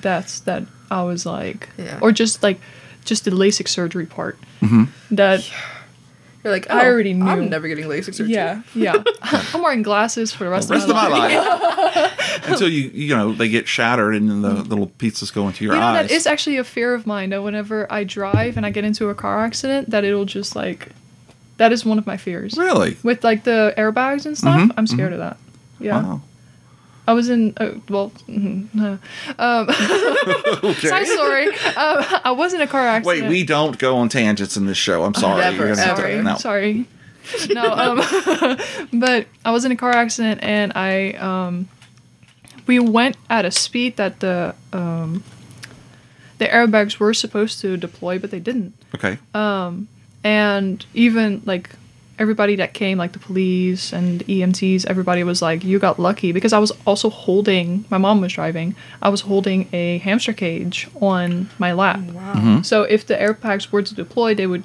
deaths 0.01 0.41
that 0.41 0.65
I 0.91 1.03
was 1.05 1.25
like, 1.25 1.69
Yeah. 1.79 1.99
or 2.03 2.13
just 2.13 2.43
like, 2.43 2.61
just 3.07 3.25
the 3.25 3.31
LASIK 3.31 3.69
surgery 3.69 4.05
part. 4.07 4.39
Mm-hmm. 4.61 4.85
That 5.15 5.51
You're 6.47 6.53
like, 6.55 6.71
I 6.71 6.85
"Oh, 6.87 6.91
already 6.91 7.13
knew." 7.13 7.27
I'm 7.29 7.51
never 7.51 7.67
getting 7.69 7.87
LASIK 7.87 8.15
surgery. 8.15 8.35
yeah, 8.35 8.63
yeah. 8.75 9.03
I'm 9.23 9.63
wearing 9.63 9.83
glasses 9.83 10.33
for 10.33 10.45
the 10.45 10.51
rest, 10.51 10.71
rest 10.71 10.89
of 10.89 10.95
my 10.95 11.09
life. 11.09 11.35
life 11.97 12.43
until 12.49 12.69
you 12.69 12.91
you 12.95 13.17
know 13.17 13.33
they 13.33 13.49
get 13.49 13.67
shattered 13.67 14.15
and 14.15 14.31
then 14.31 14.43
the 14.43 14.53
little 14.55 14.87
pieces 14.87 15.31
go 15.31 15.47
into 15.49 15.65
your 15.65 15.75
You 15.75 15.81
know 15.81 15.87
eyes. 15.87 16.09
that 16.09 16.15
is 16.15 16.27
actually 16.27 16.57
a 16.59 16.65
fear 16.65 16.95
of 16.95 17.07
mine 17.07 17.31
that 17.31 17.43
whenever 17.43 17.91
I 17.93 18.05
drive 18.05 18.57
and 18.57 18.65
I 18.65 18.71
get 18.71 18.85
into 18.85 19.09
a 19.09 19.15
car 19.15 19.45
accident, 19.45 19.91
that 19.91 20.05
it'll 20.05 20.25
just 20.25 20.55
like 20.55 20.89
That 21.57 21.73
is 21.73 21.85
one 21.85 21.99
of 21.99 22.07
my 22.07 22.17
fears. 22.17 22.57
Really? 22.57 22.97
With 23.03 23.25
like 23.25 23.45
the 23.45 23.75
airbags 23.77 24.27
and 24.27 24.37
stuff, 24.39 24.61
Mhm, 24.61 24.75
I'm 24.77 24.87
scared 24.87 25.13
of 25.15 25.19
that. 25.19 25.37
Yeah. 25.81 26.03
Wow. 26.03 26.21
I 27.07 27.13
was 27.13 27.29
in, 27.29 27.55
uh, 27.59 27.75
well, 27.89 28.13
no. 28.27 28.99
um, 29.39 29.71
side 30.75 31.07
story. 31.07 31.47
Um, 31.47 32.05
I 32.25 32.35
was 32.37 32.53
in 32.53 32.61
a 32.61 32.67
car 32.67 32.81
accident. 32.87 33.23
Wait, 33.23 33.29
we 33.29 33.45
don't 33.45 33.79
go 33.79 33.97
on 33.99 34.09
tangents 34.09 34.57
in 34.57 34.67
this 34.67 34.77
show. 34.79 35.05
I'm 35.05 35.15
sorry. 35.15 35.41
Never, 35.41 35.67
You're 35.67 35.77
gonna 35.77 35.87
have 35.87 35.97
to- 35.99 36.03
ever. 36.11 36.37
sorry, 36.39 36.85
no. 36.85 36.85
sorry. 36.85 36.87
No, 37.55 37.73
um, 37.73 38.59
but 39.01 39.27
I 39.45 39.51
was 39.51 39.65
in 39.65 39.73
a 39.73 39.77
car 39.77 39.91
accident 39.91 40.43
and 40.43 40.73
I, 40.75 41.13
um, 41.13 41.69
we 42.67 42.79
went 42.79 43.17
at 43.31 43.45
a 43.45 43.51
speed 43.51 43.97
that 43.97 44.21
the, 44.21 44.55
um, 44.73 45.23
the 46.39 46.47
airbags 46.47 46.99
were 46.99 47.15
supposed 47.15 47.61
to 47.61 47.77
deploy, 47.77 48.19
but 48.19 48.31
they 48.31 48.41
didn't. 48.41 48.75
Okay. 48.95 49.19
and 50.25 50.87
even 50.95 51.43
like 51.45 51.71
everybody 52.19 52.57
that 52.57 52.73
came 52.73 52.97
like 52.99 53.13
the 53.13 53.19
police 53.19 53.93
and 53.93 54.21
EMTs 54.27 54.87
everybody 54.87 55.23
was 55.23 55.43
like 55.43 55.63
you 55.65 55.79
got 55.79 55.99
lucky 55.99 56.33
because 56.33 56.53
I 56.53 56.59
was 56.59 56.73
also 56.87 57.11
holding 57.11 57.85
my 57.91 57.99
mom 57.99 58.21
was 58.21 58.33
driving 58.33 58.75
I 59.03 59.09
was 59.11 59.21
holding 59.23 59.69
a 59.73 59.99
hamster 59.99 60.33
cage 60.33 60.89
on 61.01 61.49
my 61.59 61.73
lap 61.73 62.01
Wow. 62.01 62.35
Mm-hmm. 62.35 62.63
so 62.63 62.83
if 62.85 63.07
the 63.07 63.15
airbags 63.15 63.71
were 63.71 63.83
to 63.83 63.95
deploy 63.95 64.35
they 64.35 64.47
would 64.47 64.65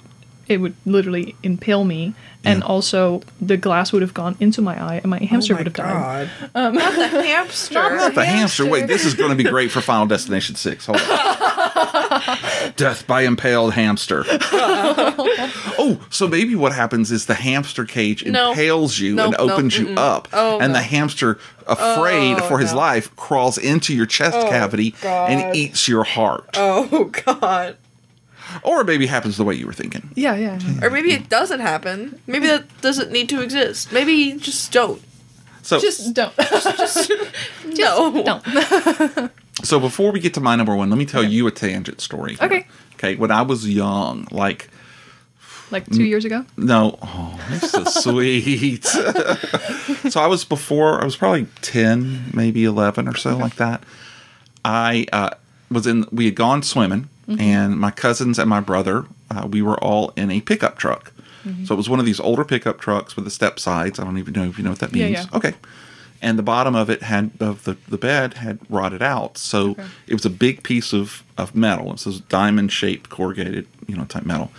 it 0.51 0.57
would 0.57 0.75
literally 0.85 1.33
impale 1.43 1.83
me 1.85 2.13
and 2.43 2.59
Yeah. 2.59 2.65
also 2.65 3.21
the 3.39 3.55
glass 3.55 3.93
would 3.93 4.01
have 4.01 4.13
gone 4.13 4.35
into 4.39 4.61
my 4.61 4.75
eye 4.81 4.95
and 4.97 5.05
my 5.09 5.19
hamster 5.19 5.53
oh 5.53 5.55
my 5.55 5.59
would 5.61 5.67
have 5.67 5.75
died 5.75 6.29
god. 6.29 6.49
Um, 6.55 6.73
Not 6.75 6.93
the 6.95 7.07
hamster. 7.23 7.73
Not 7.75 8.15
the 8.15 8.25
hamster. 8.25 8.63
hamster. 8.63 8.65
Wait, 8.65 8.87
this 8.87 9.05
is 9.05 9.13
going 9.13 9.29
to 9.29 9.35
be 9.35 9.43
great 9.49 9.71
for 9.71 9.79
Final 9.81 10.07
Destination 10.07 10.55
6. 10.55 10.85
Hold 10.87 10.97
on. 11.01 12.73
Death 12.75 13.05
by 13.07 13.21
impaled 13.21 13.73
hamster. 13.73 14.23
oh, 14.27 16.03
so 16.09 16.27
maybe 16.27 16.55
what 16.55 16.73
happens 16.73 17.11
is 17.11 17.25
the 17.27 17.33
hamster 17.35 17.85
cage 17.85 18.25
No. 18.25 18.51
impales 18.51 18.99
you 18.99 19.15
Nope, 19.15 19.27
and 19.27 19.35
opens 19.51 19.77
nope, 19.79 19.87
you 19.89 19.95
mm-mm. 19.95 19.99
up. 19.99 20.27
Oh, 20.33 20.59
and 20.59 20.73
no. 20.73 20.79
the 20.79 20.83
hamster, 20.83 21.37
afraid 21.67 22.37
Oh, 22.39 22.47
for 22.47 22.59
his 22.59 22.71
no. 22.71 22.79
life, 22.79 23.15
crawls 23.15 23.57
into 23.57 23.93
your 23.95 24.05
chest 24.05 24.37
oh, 24.37 24.49
cavity 24.49 24.95
and 25.03 25.55
eats 25.55 25.87
your 25.87 26.03
heart. 26.03 26.49
Oh 26.55 27.05
god. 27.25 27.77
Or 28.63 28.83
maybe 28.83 29.05
it 29.05 29.09
happens 29.09 29.37
the 29.37 29.43
way 29.43 29.55
you 29.55 29.65
were 29.65 29.73
thinking. 29.73 30.09
yeah 30.15 30.35
yeah 30.35 30.59
Or 30.81 30.89
maybe 30.89 31.11
it 31.13 31.29
doesn't 31.29 31.59
happen. 31.59 32.19
Maybe 32.27 32.47
that 32.47 32.63
doesn't 32.81 33.11
need 33.11 33.29
to 33.29 33.41
exist. 33.41 33.91
Maybe 33.91 34.13
you 34.13 34.39
just 34.39 34.71
don't. 34.71 35.01
So, 35.63 35.79
just 35.79 36.13
don't 36.13 36.33
no. 37.65 38.23
don't 38.23 39.31
so 39.63 39.79
before 39.79 40.11
we 40.11 40.19
get 40.19 40.33
to 40.33 40.41
my 40.41 40.55
number 40.55 40.75
one, 40.75 40.89
let 40.89 40.97
me 40.97 41.05
tell 41.05 41.23
you 41.23 41.45
a 41.47 41.51
tangent 41.51 42.01
story. 42.01 42.35
here. 42.35 42.45
Okay. 42.47 42.67
Okay. 42.95 43.15
When 43.15 43.31
I 43.31 43.41
was 43.43 43.69
young, 43.69 44.27
like 44.31 44.69
like 45.71 45.85
two 45.89 46.03
years 46.03 46.25
ago 46.25 46.45
No, 46.57 46.97
oh, 47.01 47.39
that's 47.49 47.71
so 47.71 47.83
sweet. 47.85 48.83
so 48.83 50.19
I 50.19 50.27
was 50.27 50.43
before 50.43 50.99
I 51.01 51.05
was 51.05 51.15
probably 51.15 51.45
ten, 51.61 52.25
maybe 52.33 52.65
eleven 52.65 53.07
or 53.07 53.15
so, 53.15 53.37
like 53.37 53.55
that. 53.55 53.83
I 54.65 55.05
uh, 55.13 55.29
was 55.69 55.87
in. 55.87 56.05
We 56.11 56.25
had 56.25 56.35
gone 56.35 56.61
swimming, 56.63 57.07
Mm-hmm. 57.31 57.41
and 57.41 57.79
my 57.79 57.91
cousins 57.91 58.39
and 58.39 58.49
my 58.49 58.59
brother, 58.59 59.05
uh, 59.29 59.47
we 59.49 59.61
were 59.61 59.81
all 59.83 60.11
in 60.15 60.31
a 60.31 60.41
pickup 60.41 60.77
truck. 60.77 61.11
Mm-hmm. 61.45 61.65
So 61.65 61.73
it 61.73 61.77
was 61.77 61.89
one 61.89 61.99
of 61.99 62.05
these 62.05 62.19
older 62.19 62.43
pickup 62.43 62.79
trucks 62.79 63.15
with 63.15 63.25
the 63.25 63.31
step 63.31 63.59
sides. 63.59 63.99
I 63.99 64.03
don't 64.03 64.17
even 64.17 64.33
know 64.33 64.43
if 64.43 64.57
you 64.57 64.63
know 64.63 64.69
what 64.71 64.79
that 64.79 64.91
means. 64.91 65.11
yeah. 65.11 65.25
Okay. 65.33 65.53
And 66.21 66.37
the 66.37 66.43
bottom 66.43 66.75
of 66.75 66.89
it 66.89 67.01
had 67.01 67.31
of 67.39 67.63
the, 67.63 67.77
the 67.87 67.97
bed 67.97 68.35
had 68.35 68.59
rotted 68.69 69.01
out. 69.01 69.37
So 69.37 69.71
Okay. 69.71 69.85
it 70.07 70.13
was 70.13 70.25
a 70.25 70.29
big 70.29 70.61
piece 70.61 70.93
of, 70.93 71.23
of 71.37 71.55
metal. 71.55 71.91
It 71.91 72.05
was 72.05 72.19
diamond 72.21 72.71
shaped 72.71 73.09
corrugated, 73.09 73.67
you 73.87 73.95
know, 73.95 74.05
type 74.05 74.25
metal. 74.25 74.51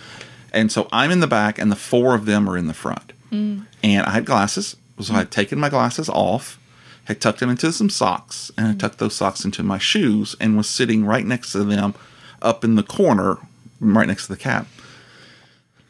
And 0.51 0.71
so 0.71 0.87
I'm 0.91 1.09
in 1.09 1.21
the 1.21 1.27
back 1.27 1.57
and 1.57 1.71
the 1.71 1.77
four 1.77 2.15
of 2.15 2.25
them 2.25 2.49
are 2.49 2.57
in 2.57 2.67
the 2.67 2.73
front. 2.73 3.13
Mm. 3.31 3.65
And 3.81 4.05
I 4.05 4.11
had 4.11 4.25
glasses. 4.25 4.75
So 4.99 5.13
I 5.13 5.19
had 5.19 5.27
mm. 5.27 5.31
taken 5.31 5.59
my 5.59 5.69
glasses 5.69 6.09
off, 6.09 6.59
had 7.05 7.19
tucked 7.21 7.39
them 7.39 7.49
into 7.49 7.71
some 7.71 7.89
socks, 7.89 8.51
and 8.57 8.67
I 8.67 8.71
mm. 8.73 8.79
tucked 8.79 8.99
those 8.99 9.15
socks 9.15 9.43
into 9.43 9.63
my 9.63 9.79
shoes 9.79 10.35
and 10.39 10.55
was 10.55 10.69
sitting 10.69 11.05
right 11.05 11.25
next 11.25 11.53
to 11.53 11.63
them 11.63 11.95
up 12.43 12.63
in 12.63 12.75
the 12.75 12.83
corner, 12.83 13.37
right 13.79 14.07
next 14.07 14.27
to 14.27 14.33
the 14.33 14.39
cab. 14.39 14.67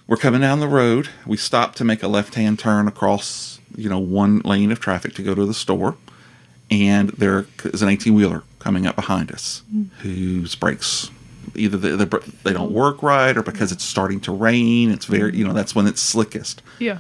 We're 0.07 0.17
coming 0.17 0.41
down 0.41 0.59
the 0.59 0.67
road. 0.67 1.09
We 1.25 1.37
stop 1.37 1.75
to 1.75 1.83
make 1.83 2.03
a 2.03 2.07
left 2.07 2.35
hand 2.35 2.59
turn 2.59 2.87
across, 2.87 3.59
you 3.75 3.89
know, 3.89 3.99
one 3.99 4.39
lane 4.39 4.71
of 4.71 4.79
traffic 4.79 5.13
to 5.15 5.23
go 5.23 5.33
to 5.33 5.45
the 5.45 5.53
store. 5.53 5.95
And 6.69 7.09
there 7.09 7.45
is 7.63 7.81
an 7.81 7.89
18 7.89 8.13
wheeler 8.13 8.43
coming 8.59 8.85
up 8.85 8.95
behind 8.95 9.31
us 9.31 9.63
whose 9.99 10.55
brakes 10.55 11.09
either 11.55 11.77
they, 11.77 12.05
they 12.43 12.53
don't 12.53 12.71
work 12.71 13.03
right 13.03 13.35
or 13.35 13.43
because 13.43 13.71
it's 13.71 13.83
starting 13.83 14.19
to 14.21 14.31
rain. 14.31 14.89
It's 14.91 15.05
very, 15.05 15.35
you 15.35 15.45
know, 15.45 15.53
that's 15.53 15.75
when 15.75 15.87
it's 15.87 16.01
slickest 16.01 16.61
yeah 16.79 16.99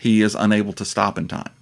he 0.00 0.22
is 0.22 0.34
unable 0.34 0.72
to 0.72 0.84
stop 0.84 1.18
in 1.18 1.28
time. 1.28 1.52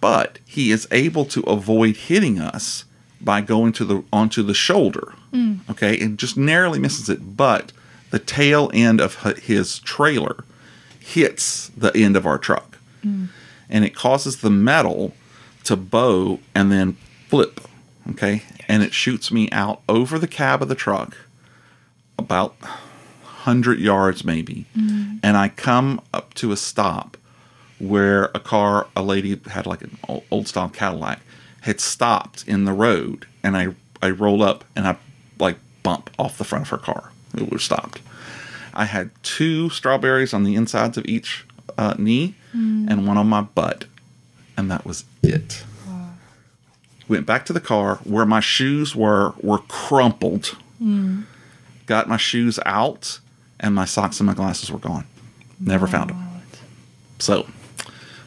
But 0.00 0.40
he 0.44 0.72
is 0.72 0.88
able 0.90 1.24
to 1.26 1.40
avoid 1.42 1.96
hitting 1.96 2.38
us 2.40 2.84
by 3.20 3.40
going 3.40 3.72
to 3.74 3.84
the 3.84 4.04
onto 4.12 4.42
the 4.42 4.54
shoulder. 4.54 5.14
Mm. 5.32 5.60
Okay, 5.70 5.98
and 6.00 6.18
just 6.18 6.36
narrowly 6.36 6.78
misses 6.78 7.08
it, 7.08 7.36
but 7.36 7.72
the 8.10 8.18
tail 8.18 8.70
end 8.72 9.00
of 9.00 9.22
his 9.38 9.78
trailer 9.80 10.44
hits 10.98 11.68
the 11.68 11.94
end 11.94 12.16
of 12.16 12.26
our 12.26 12.38
truck. 12.38 12.78
Mm. 13.04 13.28
And 13.68 13.84
it 13.84 13.94
causes 13.94 14.38
the 14.38 14.50
metal 14.50 15.14
to 15.64 15.76
bow 15.76 16.38
and 16.54 16.72
then 16.72 16.96
flip. 17.28 17.60
Okay? 18.10 18.42
And 18.66 18.82
it 18.82 18.94
shoots 18.94 19.30
me 19.30 19.50
out 19.50 19.82
over 19.88 20.18
the 20.18 20.28
cab 20.28 20.62
of 20.62 20.68
the 20.68 20.74
truck 20.74 21.16
about 22.18 22.60
100 22.60 23.78
yards 23.78 24.24
maybe. 24.24 24.66
Mm. 24.76 25.20
And 25.22 25.36
I 25.36 25.48
come 25.48 26.00
up 26.12 26.34
to 26.34 26.52
a 26.52 26.56
stop 26.56 27.16
where 27.78 28.24
a 28.34 28.40
car, 28.40 28.88
a 28.96 29.02
lady 29.02 29.40
had 29.46 29.66
like 29.66 29.82
an 29.82 29.96
old, 30.08 30.24
old 30.30 30.48
style 30.48 30.68
Cadillac, 30.68 31.20
had 31.62 31.80
stopped 31.80 32.44
in 32.46 32.64
the 32.64 32.72
road, 32.72 33.26
and 33.42 33.56
I 33.56 33.74
I 34.02 34.10
roll 34.10 34.42
up 34.42 34.64
and 34.76 34.86
I 34.86 34.96
like 35.38 35.58
bump 35.82 36.10
off 36.18 36.38
the 36.38 36.44
front 36.44 36.64
of 36.64 36.68
her 36.70 36.78
car. 36.78 37.10
It 37.36 37.50
was 37.50 37.62
stopped. 37.64 38.00
I 38.74 38.84
had 38.84 39.10
two 39.22 39.70
strawberries 39.70 40.32
on 40.32 40.44
the 40.44 40.54
insides 40.54 40.96
of 40.96 41.04
each 41.06 41.44
uh, 41.76 41.94
knee 41.98 42.34
and 42.52 43.06
one 43.06 43.16
on 43.18 43.28
my 43.28 43.40
butt, 43.42 43.84
and 44.56 44.70
that 44.70 44.84
was 44.84 45.04
it. 45.22 45.64
Went 47.08 47.24
back 47.26 47.46
to 47.46 47.52
the 47.52 47.60
car 47.60 47.96
where 48.04 48.26
my 48.26 48.40
shoes 48.40 48.94
were 48.94 49.32
were 49.40 49.58
crumpled. 49.58 50.56
Got 51.86 52.08
my 52.08 52.16
shoes 52.18 52.58
out, 52.66 53.18
and 53.58 53.74
my 53.74 53.84
socks 53.86 54.20
and 54.20 54.26
my 54.26 54.34
glasses 54.34 54.70
were 54.70 54.78
gone. 54.78 55.06
Never 55.58 55.86
found 55.86 56.10
them. 56.10 56.18
So, 57.18 57.46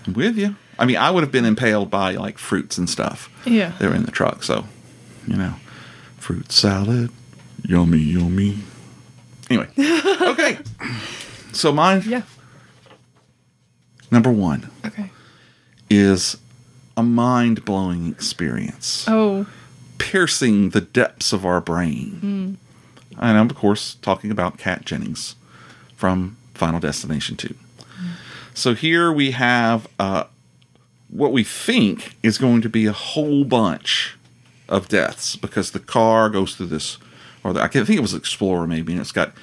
I'm 0.06 0.14
with 0.14 0.38
you. 0.38 0.56
I 0.82 0.86
mean, 0.86 0.98
I 0.98 1.12
would 1.12 1.22
have 1.22 1.32
been 1.32 1.46
impaled 1.46 1.92
by 1.92 2.14
like 2.16 2.40
fruits 2.40 2.78
and 2.80 2.90
stuff. 2.90 3.30
yeah 3.46 3.74
They 3.80 3.88
were 3.88 3.94
in 3.96 4.04
the 4.04 4.12
truck, 4.12 4.42
so 4.44 4.66
you 5.28 5.38
know, 5.38 5.54
fruit 6.18 6.52
salad, 6.52 7.12
yummy, 7.64 8.00
yummy. 8.00 8.58
Anyway, 9.50 9.68
okay. 9.78 10.58
So 11.54 11.72
mine 11.72 12.02
yeah 12.06 12.24
number 14.10 14.32
one 14.32 14.70
okay 14.86 15.10
is 15.90 16.38
a 16.98 17.04
mind 17.04 17.64
blowing 17.64 18.08
experience, 18.08 19.06
oh 19.08 19.46
piercing 20.00 20.72
the 20.72 20.82
depths 20.82 21.32
of 21.32 21.46
our 21.46 21.62
brain. 21.62 22.58
And 23.20 23.38
I'm 23.38 23.50
of 23.50 23.56
course 23.56 23.96
talking 24.02 24.32
about 24.32 24.58
Kat 24.58 24.84
Jennings 24.86 25.36
from 25.96 26.38
Final 26.56 26.80
Destination 26.80 27.36
Two. 27.38 27.54
So 28.56 28.74
here 28.74 29.12
we 29.12 29.32
have 29.32 29.88
uh, 30.00 30.24
what 31.12 31.32
we 31.32 31.44
think 31.44 32.16
is 32.24 32.38
going 32.38 32.62
to 32.62 32.70
be 32.70 32.86
a 32.86 32.94
whole 32.94 33.44
bunch 33.44 34.16
of 34.68 34.88
deaths 34.88 35.36
because 35.36 35.72
the 35.72 35.80
car 35.80 36.30
goes 36.30 36.56
through 36.56 36.68
this, 36.68 36.98
or 37.44 37.54
the, 37.54 37.62
I 37.62 37.68
think 37.68 37.90
it 37.90 38.02
was 38.02 38.14
Explorer 38.14 38.66
maybe, 38.66 38.94
and 38.94 39.02
it's 39.02 39.12
got 39.12 39.34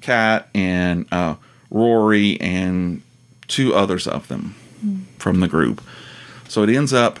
Kat 0.00 0.48
and 0.54 1.06
uh, 1.12 1.36
Rory 1.70 2.40
and 2.40 3.02
two 3.46 3.74
others 3.74 4.06
of 4.06 4.28
them 4.28 4.54
from 5.18 5.40
the 5.40 5.48
group. 5.48 5.82
So 6.48 6.62
it 6.62 6.70
ends 6.70 6.92
up 6.92 7.20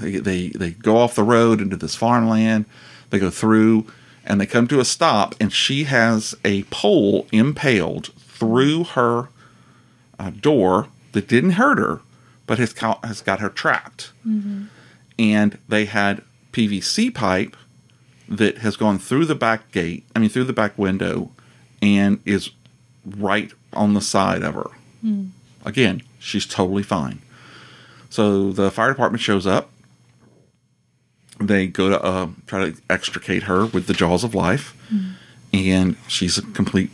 they, 0.00 0.16
they 0.16 0.48
they 0.48 0.70
go 0.70 0.96
off 0.96 1.14
the 1.14 1.22
road 1.22 1.60
into 1.60 1.76
this 1.76 1.94
farmland. 1.94 2.66
They 3.10 3.18
go 3.18 3.30
through 3.30 3.86
and 4.24 4.40
they 4.40 4.46
come 4.46 4.66
to 4.68 4.80
a 4.80 4.84
stop, 4.84 5.34
and 5.40 5.52
she 5.52 5.84
has 5.84 6.34
a 6.44 6.64
pole 6.64 7.26
impaled 7.30 8.12
through 8.18 8.84
her 8.84 9.28
uh, 10.18 10.30
door 10.30 10.88
that 11.12 11.28
didn't 11.28 11.52
hurt 11.52 11.78
her, 11.78 12.00
but 12.46 12.58
his 12.58 12.72
co- 12.72 13.00
has 13.04 13.20
got 13.20 13.40
her 13.40 13.48
trapped. 13.48 14.12
Mm-hmm. 14.26 14.64
And 15.18 15.58
they 15.68 15.86
had 15.86 16.22
PVC 16.52 17.14
pipe 17.14 17.56
that 18.28 18.58
has 18.58 18.76
gone 18.76 18.98
through 18.98 19.26
the 19.26 19.34
back 19.34 19.70
gate. 19.72 20.04
I 20.14 20.18
mean, 20.18 20.28
through 20.28 20.44
the 20.44 20.52
back 20.52 20.78
window, 20.78 21.30
and 21.80 22.20
is 22.24 22.50
right 23.04 23.52
on 23.72 23.94
the 23.94 24.00
side 24.00 24.42
of 24.42 24.54
her. 24.54 24.70
Hmm. 25.00 25.26
Again, 25.64 26.02
she's 26.18 26.46
totally 26.46 26.82
fine. 26.82 27.20
So 28.10 28.52
the 28.52 28.70
fire 28.70 28.88
department 28.88 29.22
shows 29.22 29.46
up. 29.46 29.70
They 31.38 31.66
go 31.66 31.90
to 31.90 32.02
uh, 32.02 32.28
try 32.46 32.70
to 32.70 32.80
extricate 32.88 33.44
her 33.44 33.66
with 33.66 33.86
the 33.86 33.92
jaws 33.92 34.24
of 34.24 34.34
life, 34.34 34.74
hmm. 34.88 35.10
and 35.52 35.96
she's 36.08 36.38
a 36.38 36.42
complete 36.42 36.90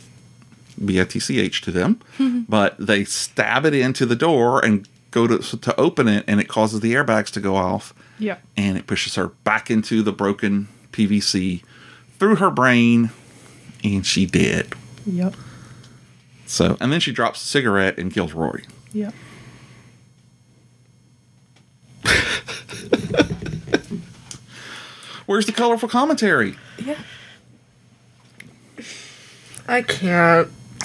B 0.83 0.99
I 0.99 1.05
T 1.05 1.19
C 1.19 1.39
H 1.39 1.61
to 1.61 1.71
them, 1.71 2.01
hmm. 2.17 2.41
but 2.49 2.75
they 2.77 3.05
stab 3.05 3.65
it 3.65 3.73
into 3.73 4.05
the 4.05 4.15
door 4.15 4.63
and 4.63 4.87
go 5.13 5.27
to 5.27 5.37
to 5.57 5.79
open 5.79 6.07
it, 6.07 6.25
and 6.27 6.39
it 6.41 6.47
causes 6.49 6.79
the 6.81 6.93
airbags 6.93 7.29
to 7.31 7.39
go 7.39 7.55
off, 7.55 7.93
Yeah. 8.19 8.37
and 8.57 8.77
it 8.77 8.87
pushes 8.87 9.15
her 9.15 9.27
back 9.43 9.69
into 9.71 10.01
the 10.03 10.11
broken 10.11 10.67
PVC 10.91 11.61
through 12.19 12.35
her 12.37 12.49
brain, 12.51 13.11
and 13.83 14.05
she 14.05 14.25
dead. 14.25 14.73
Yep. 15.05 15.35
So, 16.45 16.77
and 16.81 16.91
then 16.91 16.99
she 16.99 17.11
drops 17.11 17.41
a 17.43 17.45
cigarette 17.47 17.97
and 17.97 18.11
kills 18.13 18.33
Rory. 18.33 18.65
Yep. 18.91 19.13
Where's 25.25 25.45
the 25.45 25.51
colorful 25.53 25.87
commentary? 25.89 26.55
Yeah. 26.83 26.97
I 29.67 29.81
can't. 29.81 30.49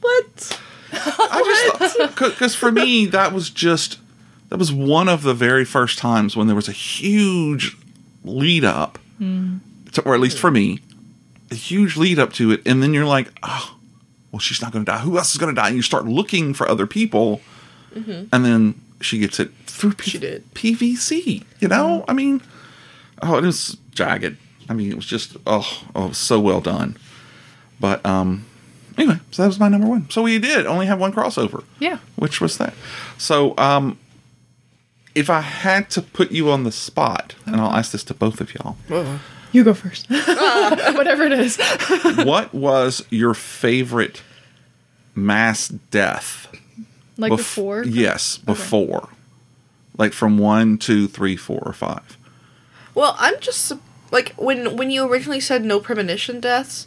what? 0.00 0.60
I 0.92 1.42
just 1.78 1.87
because 2.16 2.54
for 2.54 2.70
me 2.72 3.06
that 3.06 3.32
was 3.32 3.50
just 3.50 3.98
that 4.48 4.56
was 4.58 4.72
one 4.72 5.08
of 5.08 5.22
the 5.22 5.34
very 5.34 5.64
first 5.64 5.98
times 5.98 6.36
when 6.36 6.46
there 6.46 6.56
was 6.56 6.68
a 6.68 6.72
huge 6.72 7.76
lead 8.24 8.64
up, 8.64 8.98
hmm. 9.18 9.58
to, 9.92 10.02
or 10.02 10.14
at 10.14 10.20
least 10.20 10.38
for 10.38 10.50
me, 10.50 10.80
a 11.50 11.54
huge 11.54 11.96
lead 11.96 12.18
up 12.18 12.32
to 12.34 12.52
it, 12.52 12.62
and 12.66 12.82
then 12.82 12.94
you're 12.94 13.04
like, 13.04 13.30
oh, 13.42 13.76
well, 14.32 14.40
she's 14.40 14.62
not 14.62 14.72
going 14.72 14.84
to 14.84 14.90
die. 14.90 14.98
Who 14.98 15.18
else 15.18 15.32
is 15.32 15.38
going 15.38 15.54
to 15.54 15.60
die? 15.60 15.68
And 15.68 15.76
you 15.76 15.82
start 15.82 16.06
looking 16.06 16.54
for 16.54 16.68
other 16.68 16.86
people, 16.86 17.40
mm-hmm. 17.94 18.24
and 18.32 18.44
then 18.44 18.80
she 19.00 19.18
gets 19.18 19.38
it 19.38 19.50
through 19.66 19.94
P- 19.94 20.10
She 20.10 20.18
did. 20.18 20.52
PVC. 20.54 21.26
You 21.26 21.40
mm-hmm. 21.40 21.68
know, 21.68 22.04
I 22.08 22.12
mean, 22.12 22.40
oh, 23.22 23.36
it 23.36 23.44
was 23.44 23.76
jagged. 23.92 24.36
I 24.68 24.74
mean, 24.74 24.90
it 24.90 24.96
was 24.96 25.06
just 25.06 25.36
oh, 25.46 25.84
oh, 25.94 26.12
so 26.12 26.40
well 26.40 26.60
done. 26.60 26.96
But 27.80 28.04
um, 28.04 28.46
anyway, 28.98 29.18
so 29.30 29.42
that 29.42 29.48
was 29.48 29.58
my 29.60 29.68
number 29.68 29.86
one. 29.86 30.10
So 30.10 30.22
we 30.22 30.38
did 30.38 30.66
only 30.66 30.86
have 30.86 30.98
one 31.00 31.12
crossover. 31.12 31.64
Yeah. 31.78 31.98
Which 32.16 32.40
was 32.40 32.58
that? 32.58 32.74
So, 33.16 33.54
um, 33.56 33.98
if 35.14 35.30
I 35.30 35.40
had 35.40 35.90
to 35.90 36.02
put 36.02 36.30
you 36.30 36.50
on 36.50 36.64
the 36.64 36.72
spot, 36.72 37.34
and 37.46 37.56
I'll 37.56 37.72
ask 37.72 37.92
this 37.92 38.04
to 38.04 38.14
both 38.14 38.40
of 38.40 38.54
y'all, 38.54 38.76
You 39.52 39.64
go 39.64 39.74
first. 39.74 40.08
Whatever 40.10 41.24
it 41.24 41.32
is. 41.32 41.56
what 42.24 42.52
was 42.54 43.04
your 43.10 43.34
favorite 43.34 44.22
mass 45.14 45.68
death? 45.68 46.46
Like 47.16 47.32
bef- 47.32 47.36
before? 47.38 47.84
Yes, 47.84 48.38
before. 48.38 49.08
Like 49.96 50.12
from 50.12 50.38
one, 50.38 50.78
two, 50.78 51.08
three, 51.08 51.36
four, 51.36 51.60
or 51.64 51.72
five. 51.72 52.16
Well, 52.94 53.16
I'm 53.18 53.40
just 53.40 53.72
like 54.12 54.34
when 54.36 54.76
when 54.76 54.90
you 54.90 55.10
originally 55.10 55.40
said 55.40 55.64
no 55.64 55.80
premonition 55.80 56.38
deaths, 56.40 56.86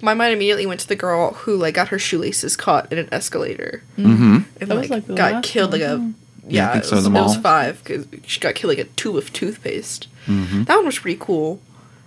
my 0.00 0.14
mind 0.14 0.32
immediately 0.32 0.66
went 0.66 0.80
to 0.80 0.88
the 0.88 0.96
girl 0.96 1.32
who 1.32 1.56
like 1.56 1.74
got 1.74 1.88
her 1.88 1.98
shoelaces 1.98 2.56
caught 2.56 2.90
in 2.92 2.98
an 2.98 3.08
escalator 3.12 3.82
Mm-hmm. 3.96 4.38
and 4.60 4.68
like, 4.70 4.90
like, 4.90 5.06
got 5.14 5.42
killed 5.42 5.72
one, 5.72 5.80
like 5.80 5.88
a 5.90 5.98
huh? 5.98 6.06
Yeah, 6.50 6.62
I 6.62 6.66
yeah. 6.66 6.72
think 6.72 6.84
it 6.84 6.88
so, 6.88 6.96
was, 6.96 7.04
the 7.04 7.10
it 7.10 7.20
was 7.22 7.36
five 7.36 7.82
because 7.84 8.06
she 8.26 8.40
got 8.40 8.54
killed 8.54 8.70
like 8.76 8.86
a 8.86 8.88
tube 8.90 9.16
of 9.16 9.32
toothpaste. 9.32 10.06
Mm-hmm. 10.26 10.64
That 10.64 10.76
one 10.76 10.86
was 10.86 10.98
pretty 10.98 11.18
cool. 11.20 11.60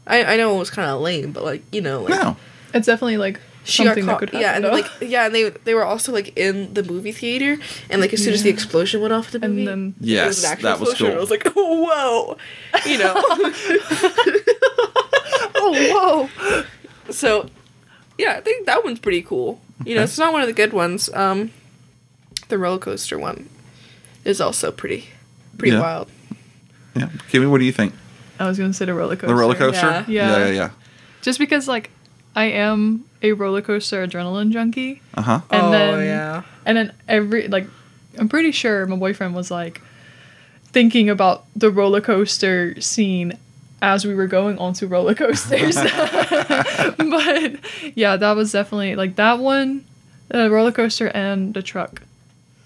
I 0.08 0.24
I 0.34 0.38
know 0.38 0.56
it 0.56 0.60
was 0.60 0.70
kind 0.72 0.90
of 0.90 1.00
lame, 1.02 1.32
but 1.32 1.44
like 1.44 1.64
you 1.72 1.82
know 1.82 2.02
like 2.02 2.10
No. 2.12 2.38
It's 2.74 2.88
definitely 2.88 3.18
like 3.18 3.40
she 3.64 3.84
got 3.84 3.90
something 3.90 4.06
that 4.08 4.12
caught. 4.14 4.22
happen. 4.30 4.40
yeah, 4.40 4.56
and 4.56 4.64
though. 4.66 4.72
like 4.72 4.88
yeah, 5.02 5.26
and 5.28 5.36
they 5.36 5.50
they 5.50 5.76
were 5.76 5.86
also 5.86 6.12
like 6.12 6.36
in 6.36 6.74
the 6.74 6.82
movie 6.84 7.12
theater, 7.12 7.62
and 7.92 8.02
like 8.02 8.12
as 8.14 8.24
soon 8.24 8.34
as 8.34 8.42
the 8.42 8.50
explosion 8.50 9.02
went 9.02 9.14
off 9.14 9.28
at 9.36 9.42
the 9.42 9.46
And 9.46 9.54
movie, 9.56 9.66
then- 9.68 9.94
it 10.02 10.06
Yes, 10.08 10.28
was 10.28 10.44
an 10.46 10.62
that 10.64 10.80
was 10.80 10.90
explosion. 10.90 11.08
cool. 11.08 11.18
I 11.18 11.20
was 11.22 11.30
like, 11.30 11.48
oh, 11.56 11.84
whoa, 11.86 12.38
you 12.90 12.98
know. 12.98 13.14
oh, 15.56 16.30
whoa. 16.34 16.64
So, 17.12 17.50
yeah, 18.22 18.34
I 18.38 18.42
think 18.42 18.66
that 18.68 18.84
one's 18.84 19.00
pretty 19.00 19.22
cool. 19.22 19.60
You 19.86 19.96
know, 19.96 20.04
it's 20.04 20.18
not 20.20 20.32
one 20.34 20.42
of 20.42 20.48
the 20.48 20.54
good 20.54 20.74
ones. 20.74 21.10
Um, 21.14 21.52
the 22.50 22.58
roller 22.58 22.78
coaster 22.80 23.18
one 23.18 23.50
is 24.24 24.40
also 24.40 24.72
pretty, 24.72 25.08
pretty 25.58 25.74
Yeah. 25.74 25.82
wild. 25.82 26.08
Yeah. 26.96 27.08
Kimmy, 27.32 27.50
what 27.50 27.60
do 27.60 27.66
you 27.66 27.72
think? 27.72 27.94
I 28.40 28.48
was 28.48 28.58
going 28.58 28.70
to 28.70 28.78
say 28.78 28.86
the 28.86 28.94
roller 28.94 29.16
coaster. 29.16 29.28
The 29.28 29.36
roller 29.36 29.56
coaster? 29.56 29.88
Yeah. 29.88 30.06
Yeah, 30.08 30.38
Yeah. 30.38 30.46
yeah, 30.46 30.52
yeah. 30.54 30.70
Just 31.22 31.40
because, 31.40 31.68
like, 31.68 31.90
I 32.36 32.46
am 32.46 33.06
a 33.22 33.32
roller 33.34 33.62
coaster 33.62 34.06
adrenaline 34.06 34.52
junkie. 34.52 35.02
Uh 35.14 35.22
huh. 35.22 35.42
And 35.50 35.62
oh 35.68 35.72
then, 35.72 36.06
yeah, 36.06 36.44
And 36.66 36.78
then 36.78 36.94
every, 37.08 37.48
like, 37.48 37.68
I'm 38.18 38.30
pretty 38.30 38.52
sure 38.52 38.86
my 38.88 38.96
boyfriend 38.98 39.34
was, 39.36 39.50
like, 39.52 39.82
thinking 40.74 41.10
about 41.10 41.46
the 41.56 41.70
roller 41.72 42.02
coaster 42.02 42.80
scene 42.82 43.38
as 43.82 44.06
we 44.06 44.14
were 44.14 44.28
going 44.28 44.58
onto 44.58 44.88
roller 44.88 45.16
coasters. 45.16 45.76
but 45.76 47.60
yeah, 47.96 48.16
that 48.16 48.36
was 48.36 48.52
definitely, 48.52 48.96
like, 48.96 49.16
that 49.16 49.40
one, 49.40 49.86
the 50.30 50.50
roller 50.50 50.72
coaster 50.72 51.08
and 51.10 51.54
the 51.54 51.62
truck. 51.62 52.02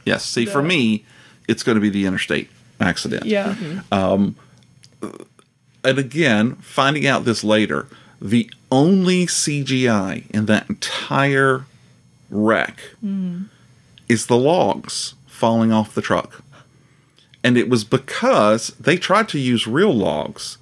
Yes. 0.06 0.26
See, 0.26 0.46
for 0.46 0.62
me, 0.62 1.04
it's 1.48 1.64
going 1.64 1.76
to 1.76 1.82
be 1.82 1.90
the 1.90 2.06
interstate 2.06 2.50
accident. 2.80 3.26
Yeah. 3.26 3.56
Mm-hmm. 3.56 3.94
Um, 3.94 4.36
and 5.84 6.00
again, 6.00 6.56
finding 6.56 7.08
out 7.08 7.26
this 7.26 7.44
later, 7.44 7.88
the 8.22 8.50
only 8.72 9.26
CGI 9.26 10.30
in 10.32 10.46
that 10.48 10.70
entire 10.70 11.66
wreck 12.30 12.80
mm. 13.04 13.46
is 14.10 14.28
the 14.28 14.38
logs 14.38 15.14
falling 15.28 15.72
off 15.72 15.94
the 15.94 16.02
truck. 16.02 16.44
And 17.44 17.58
it 17.58 17.70
was 17.70 17.84
because 17.84 18.70
they 18.80 18.98
tried 18.98 19.30
to 19.30 19.40
use 19.40 19.68
real 19.68 19.94
logs, 19.94 20.58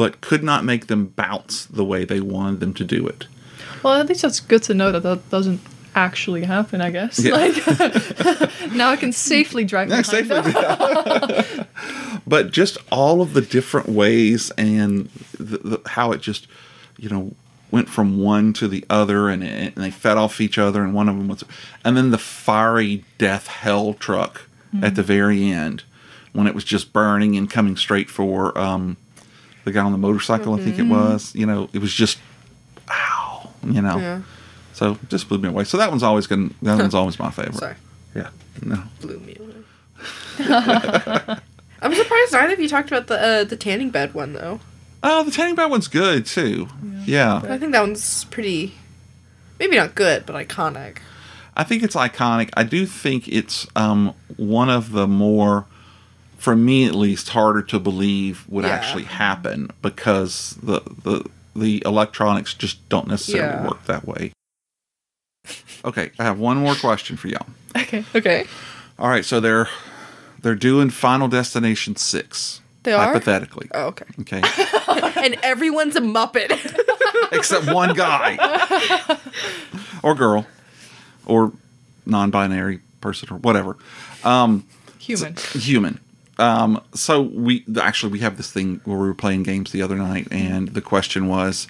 but 0.00 0.22
could 0.22 0.42
not 0.42 0.64
make 0.64 0.86
them 0.86 1.08
bounce 1.08 1.66
the 1.66 1.84
way 1.84 2.06
they 2.06 2.20
wanted 2.20 2.58
them 2.58 2.72
to 2.72 2.84
do 2.84 3.06
it. 3.06 3.26
Well, 3.82 4.00
at 4.00 4.08
least 4.08 4.22
that's 4.22 4.40
good 4.40 4.62
to 4.62 4.72
know 4.72 4.90
that 4.92 5.02
that 5.02 5.28
doesn't 5.28 5.60
actually 5.94 6.42
happen, 6.42 6.80
I 6.80 6.90
guess. 6.90 7.18
Yeah. 7.18 7.34
Like, 7.34 8.72
now 8.72 8.88
I 8.88 8.96
can 8.96 9.12
safely 9.12 9.62
drive 9.66 9.90
Yeah, 9.90 10.00
safely. 10.00 10.40
but 12.26 12.50
just 12.50 12.78
all 12.90 13.20
of 13.20 13.34
the 13.34 13.42
different 13.42 13.90
ways 13.90 14.50
and 14.52 15.10
the, 15.38 15.58
the, 15.58 15.80
how 15.84 16.12
it 16.12 16.22
just, 16.22 16.46
you 16.96 17.10
know, 17.10 17.34
went 17.70 17.90
from 17.90 18.18
one 18.18 18.54
to 18.54 18.68
the 18.68 18.86
other 18.88 19.28
and, 19.28 19.44
it, 19.44 19.76
and 19.76 19.84
they 19.84 19.90
fed 19.90 20.16
off 20.16 20.40
each 20.40 20.56
other 20.56 20.82
and 20.82 20.94
one 20.94 21.10
of 21.10 21.18
them 21.18 21.28
was, 21.28 21.44
and 21.84 21.94
then 21.94 22.10
the 22.10 22.16
fiery 22.16 23.04
death 23.18 23.48
hell 23.48 23.92
truck 23.92 24.48
at 24.82 24.94
the 24.94 25.02
very 25.02 25.50
end 25.50 25.84
when 26.32 26.46
it 26.46 26.54
was 26.54 26.64
just 26.64 26.94
burning 26.94 27.36
and 27.36 27.50
coming 27.50 27.76
straight 27.76 28.08
for 28.08 28.56
um, 28.56 28.96
the 29.70 29.78
guy 29.78 29.84
on 29.84 29.92
the 29.92 29.98
motorcycle, 29.98 30.54
I 30.54 30.58
think 30.60 30.78
it 30.78 30.82
was. 30.86 31.34
You 31.34 31.46
know, 31.46 31.68
it 31.72 31.78
was 31.80 31.92
just, 31.92 32.18
ow, 32.88 33.50
you 33.64 33.80
know. 33.82 33.98
yeah. 33.98 34.22
So 34.72 34.98
just 35.08 35.28
blew 35.28 35.38
me 35.38 35.48
away. 35.48 35.64
So 35.64 35.76
that 35.76 35.90
one's 35.90 36.02
always 36.02 36.26
going. 36.26 36.48
to 36.50 36.54
That 36.62 36.78
one's 36.78 36.94
always 36.94 37.18
my 37.18 37.30
favorite. 37.30 37.56
Sorry, 37.56 37.76
Yeah. 38.14 38.30
No. 38.62 38.82
blew 39.00 39.18
me 39.20 39.36
away. 39.38 39.46
I'm 41.82 41.94
surprised 41.94 42.32
neither 42.32 42.52
of 42.54 42.60
you 42.60 42.68
talked 42.68 42.88
about 42.88 43.06
the 43.06 43.20
uh, 43.20 43.44
the 43.44 43.56
tanning 43.56 43.90
bed 43.90 44.14
one 44.14 44.32
though. 44.32 44.60
Oh, 45.02 45.22
the 45.24 45.30
tanning 45.30 45.54
bed 45.54 45.66
one's 45.66 45.88
good 45.88 46.26
too. 46.26 46.68
Yeah. 47.06 47.40
I 47.48 47.56
think 47.58 47.72
that 47.72 47.80
one's 47.80 48.24
pretty, 48.26 48.74
maybe 49.58 49.76
not 49.76 49.94
good, 49.94 50.26
but 50.26 50.34
iconic. 50.36 50.98
I 51.56 51.64
think 51.64 51.82
it's 51.82 51.96
iconic. 51.96 52.50
I 52.56 52.64
do 52.64 52.84
think 52.86 53.28
it's 53.28 53.66
um, 53.76 54.14
one 54.36 54.68
of 54.70 54.92
the 54.92 55.06
more, 55.06 55.66
for 56.40 56.56
me 56.56 56.86
at 56.86 56.94
least, 56.94 57.28
harder 57.28 57.62
to 57.62 57.78
believe 57.78 58.44
would 58.48 58.64
Yeah. 58.64 58.70
actually 58.70 59.04
happen 59.04 59.70
because 59.82 60.56
the 60.62 60.80
the 61.04 61.24
the 61.54 61.82
electronics 61.84 62.54
just 62.54 62.88
don't 62.88 63.06
necessarily 63.08 63.54
Yeah. 63.54 63.68
work 63.68 63.84
that 63.86 64.06
way. 64.06 64.32
Okay, 65.84 66.10
I 66.18 66.24
have 66.24 66.38
one 66.38 66.56
more 66.58 66.74
question 66.74 67.16
for 67.16 67.28
y'all. 67.28 67.46
Okay. 67.76 68.04
Okay, 68.14 68.46
All 68.98 69.08
right, 69.08 69.24
so 69.24 69.38
they're 69.40 69.68
they're 70.42 70.54
doing 70.56 70.90
Final 70.90 71.28
Destination 71.28 71.94
six. 71.96 72.60
They 72.82 72.92
are? 72.92 73.04
hypothetically. 73.06 73.68
oh 73.74 73.86
okay, 73.88 74.06
Okay, 74.20 74.42
and 75.24 75.36
everyone's 75.42 75.96
a 75.96 76.00
muppet. 76.00 76.50
except 77.32 77.66
one 77.70 77.94
guy 77.94 78.38
or 80.02 80.14
girl 80.14 80.46
or 81.26 81.52
non-binary 82.06 82.80
person 83.00 83.28
or 83.30 83.36
whatever. 83.38 83.76
Um, 84.24 84.66
Human. 84.98 85.36
human. 85.52 86.00
Um, 86.40 86.80
so 86.94 87.20
we 87.22 87.64
actually 87.80 88.12
we 88.12 88.18
have 88.20 88.36
this 88.36 88.50
thing 88.50 88.80
where 88.84 88.98
we 88.98 89.06
were 89.06 89.14
playing 89.14 89.42
games 89.42 89.72
the 89.72 89.82
other 89.82 89.96
night, 89.96 90.26
and 90.30 90.68
the 90.68 90.80
question 90.80 91.28
was, 91.28 91.68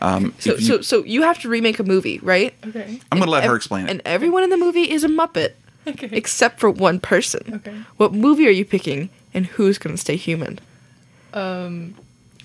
um, 0.00 0.34
so 0.38 0.54
you- 0.54 0.60
so 0.60 0.80
so 0.80 1.04
you 1.04 1.22
have 1.22 1.38
to 1.40 1.48
remake 1.48 1.78
a 1.78 1.84
movie, 1.84 2.18
right? 2.22 2.54
Okay. 2.66 3.00
I'm 3.12 3.18
going 3.18 3.26
to 3.26 3.30
let 3.30 3.44
her 3.44 3.54
explain 3.54 3.86
it. 3.86 3.90
And 3.90 4.02
everyone 4.04 4.42
in 4.42 4.50
the 4.50 4.56
movie 4.56 4.90
is 4.90 5.04
a 5.04 5.08
muppet. 5.08 5.50
Okay. 5.88 6.08
except 6.10 6.58
for 6.58 6.68
one 6.68 6.98
person. 6.98 7.42
Okay. 7.64 7.76
What 7.96 8.12
movie 8.12 8.48
are 8.48 8.50
you 8.50 8.64
picking, 8.64 9.08
and 9.32 9.46
who's 9.46 9.78
going 9.78 9.94
to 9.94 10.00
stay 10.00 10.16
human 10.16 10.58
Um, 11.32 11.94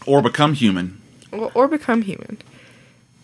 or 0.06 0.22
become 0.22 0.54
human. 0.54 1.02
or, 1.32 1.52
or 1.56 1.68
become 1.68 2.04
human? 2.04 2.38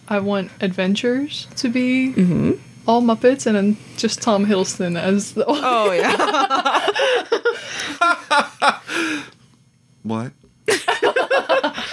I 0.08 0.18
want 0.18 0.50
Adventures 0.60 1.46
to 1.58 1.70
be 1.70 2.14
Mm-hmm. 2.16 2.52
All 2.88 3.02
Muppets, 3.02 3.46
and 3.46 3.56
then 3.56 3.78
just 3.98 4.22
Tom 4.22 4.46
Hiddleston 4.46 4.98
as 5.00 5.34
the. 5.34 5.44
Oh 5.48 5.92
yeah, 5.92 6.16
What? 10.04 10.32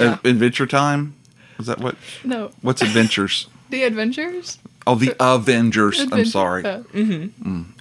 Ad- 0.00 0.20
Adventure 0.24 0.66
Time. 0.66 1.14
Is 1.58 1.66
that 1.66 1.78
what? 1.80 1.96
No, 2.24 2.50
What's 2.62 2.82
Adventures? 2.82 3.48
The 3.70 3.82
Adventures. 3.84 4.58
Oh, 4.86 4.94
the 4.94 5.14
Avengers. 5.20 6.00
I'm 6.10 6.24
sorry. 6.24 6.64
uh, 6.64 6.82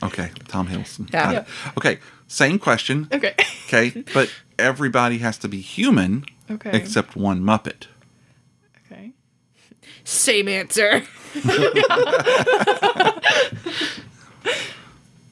Okay, 0.03 0.31
Tom 0.47 0.67
Hiddleston. 0.67 1.11
Yeah. 1.13 1.23
Got 1.23 1.35
it. 1.35 1.45
Okay, 1.77 1.99
same 2.27 2.59
question. 2.59 3.07
okay. 3.11 3.35
Okay, 3.67 4.03
but 4.13 4.29
everybody 4.57 5.19
has 5.19 5.37
to 5.39 5.47
be 5.47 5.61
human 5.61 6.25
Okay. 6.51 6.71
except 6.73 7.15
one 7.15 7.41
Muppet. 7.41 7.85
Okay. 10.09 10.15
Same 10.33 10.47
answer. 10.47 11.03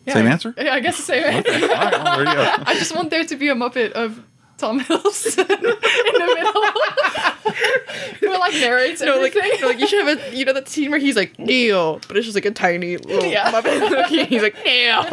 Yeah, 0.06 0.14
Same 0.14 0.28
answer? 0.28 0.54
Yeah, 0.58 0.74
I 0.74 0.80
guess 0.80 0.96
the 0.98 1.04
same 1.04 1.24
answer. 1.26 1.52
All 1.52 1.60
right, 1.60 1.92
well, 1.92 2.18
there 2.18 2.28
you 2.30 2.34
go. 2.34 2.64
I 2.66 2.76
just 2.76 2.96
want 2.96 3.10
there 3.10 3.26
to 3.26 3.36
be 3.36 3.50
a 3.50 3.56
Muppet 3.56 3.92
of 3.92 4.24
Tom 4.58 4.80
Hiddleston 4.80 5.40
in 5.50 5.58
the 5.58 6.34
middle. 6.36 6.64
Who 8.22 8.40
like 8.40 8.54
narrates 8.54 9.02
No, 9.02 9.20
like, 9.20 9.36
everything. 9.36 9.62
no, 9.62 9.68
like 9.68 9.80
you 9.80 9.88
should 9.88 10.08
have 10.08 10.18
a, 10.18 10.36
you 10.36 10.46
know 10.46 10.54
that 10.54 10.70
scene 10.70 10.92
where 10.92 11.00
he's 11.00 11.18
like 11.18 11.38
Neil, 11.38 12.00
but 12.08 12.16
it's 12.16 12.26
just 12.26 12.36
like 12.36 12.46
a 12.46 12.52
tiny 12.52 12.96
little 12.98 13.30
Yeah. 13.30 13.52
Muppet. 13.52 14.06
he's 14.28 14.42
like 14.42 14.56
Neil. 14.64 15.04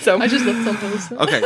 so 0.00 0.20
I 0.20 0.28
just 0.28 0.44
love 0.46 0.64
Tom 0.64 0.76
Hiddleston. 0.76 1.18
Okay. 1.18 1.40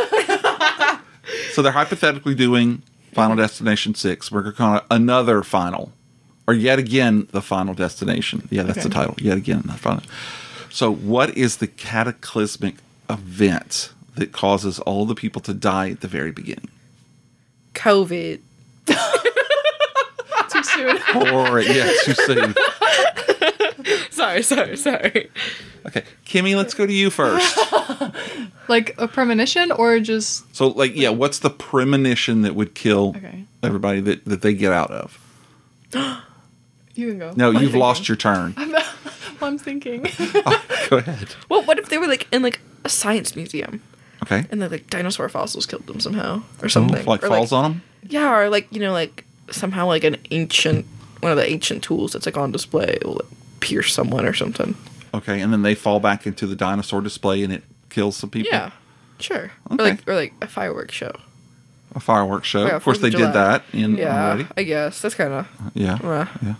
so 1.52 1.62
they're 1.62 1.72
hypothetically 1.72 2.34
doing 2.34 2.82
Final 3.14 3.36
Destination 3.36 3.94
6. 3.94 4.30
We're 4.30 4.42
going 4.42 4.52
to 4.52 4.58
call 4.58 4.76
it 4.76 4.84
another 4.90 5.42
final. 5.42 5.90
Or 6.52 6.54
yet 6.54 6.78
again, 6.78 7.28
the 7.30 7.40
final 7.40 7.72
destination. 7.72 8.46
Yeah, 8.50 8.64
that's 8.64 8.82
the 8.82 8.90
title. 8.90 9.14
Yet 9.18 9.38
again, 9.38 9.62
the 9.64 9.72
final. 9.72 10.02
So, 10.68 10.92
what 10.92 11.34
is 11.34 11.56
the 11.56 11.66
cataclysmic 11.66 12.74
event 13.08 13.90
that 14.16 14.32
causes 14.32 14.78
all 14.80 15.06
the 15.06 15.14
people 15.14 15.40
to 15.42 15.54
die 15.54 15.88
at 15.88 16.02
the 16.02 16.08
very 16.08 16.30
beginning? 16.30 16.68
COVID. 17.72 18.40
Too 18.86 20.62
soon. 20.62 20.98
Or, 21.32 21.60
yeah, 21.60 21.90
too 22.04 22.12
soon. 22.12 22.54
Sorry, 24.10 24.42
sorry, 24.42 24.76
sorry. 24.76 25.30
Okay, 25.86 26.04
Kimmy, 26.26 26.54
let's 26.54 26.74
go 26.74 26.84
to 26.86 26.92
you 26.92 27.08
first. 27.08 27.58
like 28.68 28.94
a 28.98 29.08
premonition 29.08 29.72
or 29.72 29.98
just 30.00 30.54
So, 30.54 30.68
like, 30.68 30.94
yeah, 30.94 31.08
what's 31.08 31.38
the 31.38 31.48
premonition 31.48 32.42
that 32.42 32.54
would 32.54 32.74
kill 32.74 33.14
Okay. 33.16 33.44
everybody 33.62 34.00
that, 34.00 34.26
that 34.26 34.42
they 34.42 34.52
get 34.52 34.72
out 34.74 34.90
of? 34.90 35.18
you 37.02 37.08
can 37.10 37.18
go. 37.18 37.32
No, 37.36 37.48
I'm 37.48 37.54
you've 37.54 37.62
thinking. 37.62 37.80
lost 37.80 38.08
your 38.08 38.16
turn. 38.16 38.54
I'm 39.42 39.58
thinking. 39.58 40.02
Go 40.88 40.98
ahead. 40.98 41.34
Well, 41.48 41.62
what 41.64 41.78
if 41.78 41.88
they 41.88 41.98
were 41.98 42.06
like 42.06 42.28
in 42.32 42.42
like 42.42 42.60
a 42.84 42.88
science 42.88 43.34
museum 43.36 43.82
Okay. 44.22 44.44
and 44.50 44.62
then 44.62 44.70
like 44.70 44.88
dinosaur 44.88 45.28
fossils 45.28 45.66
killed 45.66 45.86
them 45.86 46.00
somehow 46.00 46.42
or 46.62 46.68
something? 46.68 47.04
Like 47.04 47.24
or, 47.24 47.28
falls 47.28 47.52
on 47.52 47.64
them? 47.64 47.82
Yeah, 48.08 48.32
or 48.34 48.48
like 48.50 48.72
you 48.72 48.80
know, 48.80 48.92
like 48.92 49.24
somehow 49.50 49.86
like 49.86 50.04
an 50.04 50.16
ancient 50.30 50.86
one 51.20 51.32
of 51.32 51.38
the 51.38 51.48
ancient 51.48 51.82
tools 51.84 52.12
that's 52.12 52.26
like 52.26 52.36
on 52.36 52.52
display 52.52 52.98
will 53.04 53.14
like, 53.14 53.26
pierce 53.60 53.92
someone 53.92 54.26
or 54.26 54.32
something. 54.32 54.76
Okay, 55.14 55.40
and 55.40 55.52
then 55.52 55.62
they 55.62 55.74
fall 55.74 56.00
back 56.00 56.26
into 56.26 56.46
the 56.46 56.56
dinosaur 56.56 57.00
display 57.00 57.42
and 57.42 57.52
it 57.52 57.62
kills 57.90 58.16
some 58.16 58.30
people. 58.30 58.50
Yeah, 58.52 58.70
sure. 59.18 59.50
Okay. 59.70 59.82
Or 59.82 59.88
like 59.88 60.08
or 60.08 60.14
like 60.14 60.34
a 60.40 60.46
fireworks 60.46 60.94
show. 60.94 61.12
A 61.94 62.00
fireworks 62.00 62.48
show. 62.48 62.66
Yeah, 62.66 62.76
of 62.76 62.84
course, 62.84 62.98
they 62.98 63.10
Fourth 63.10 63.22
of 63.22 63.28
did 63.28 63.34
that 63.34 63.64
in 63.72 63.96
Yeah, 63.96 64.26
already. 64.28 64.46
I 64.56 64.62
guess 64.62 65.02
that's 65.02 65.14
kind 65.14 65.32
of. 65.32 65.48
Yeah. 65.74 65.98
Uh, 66.02 66.26
yeah. 66.42 66.54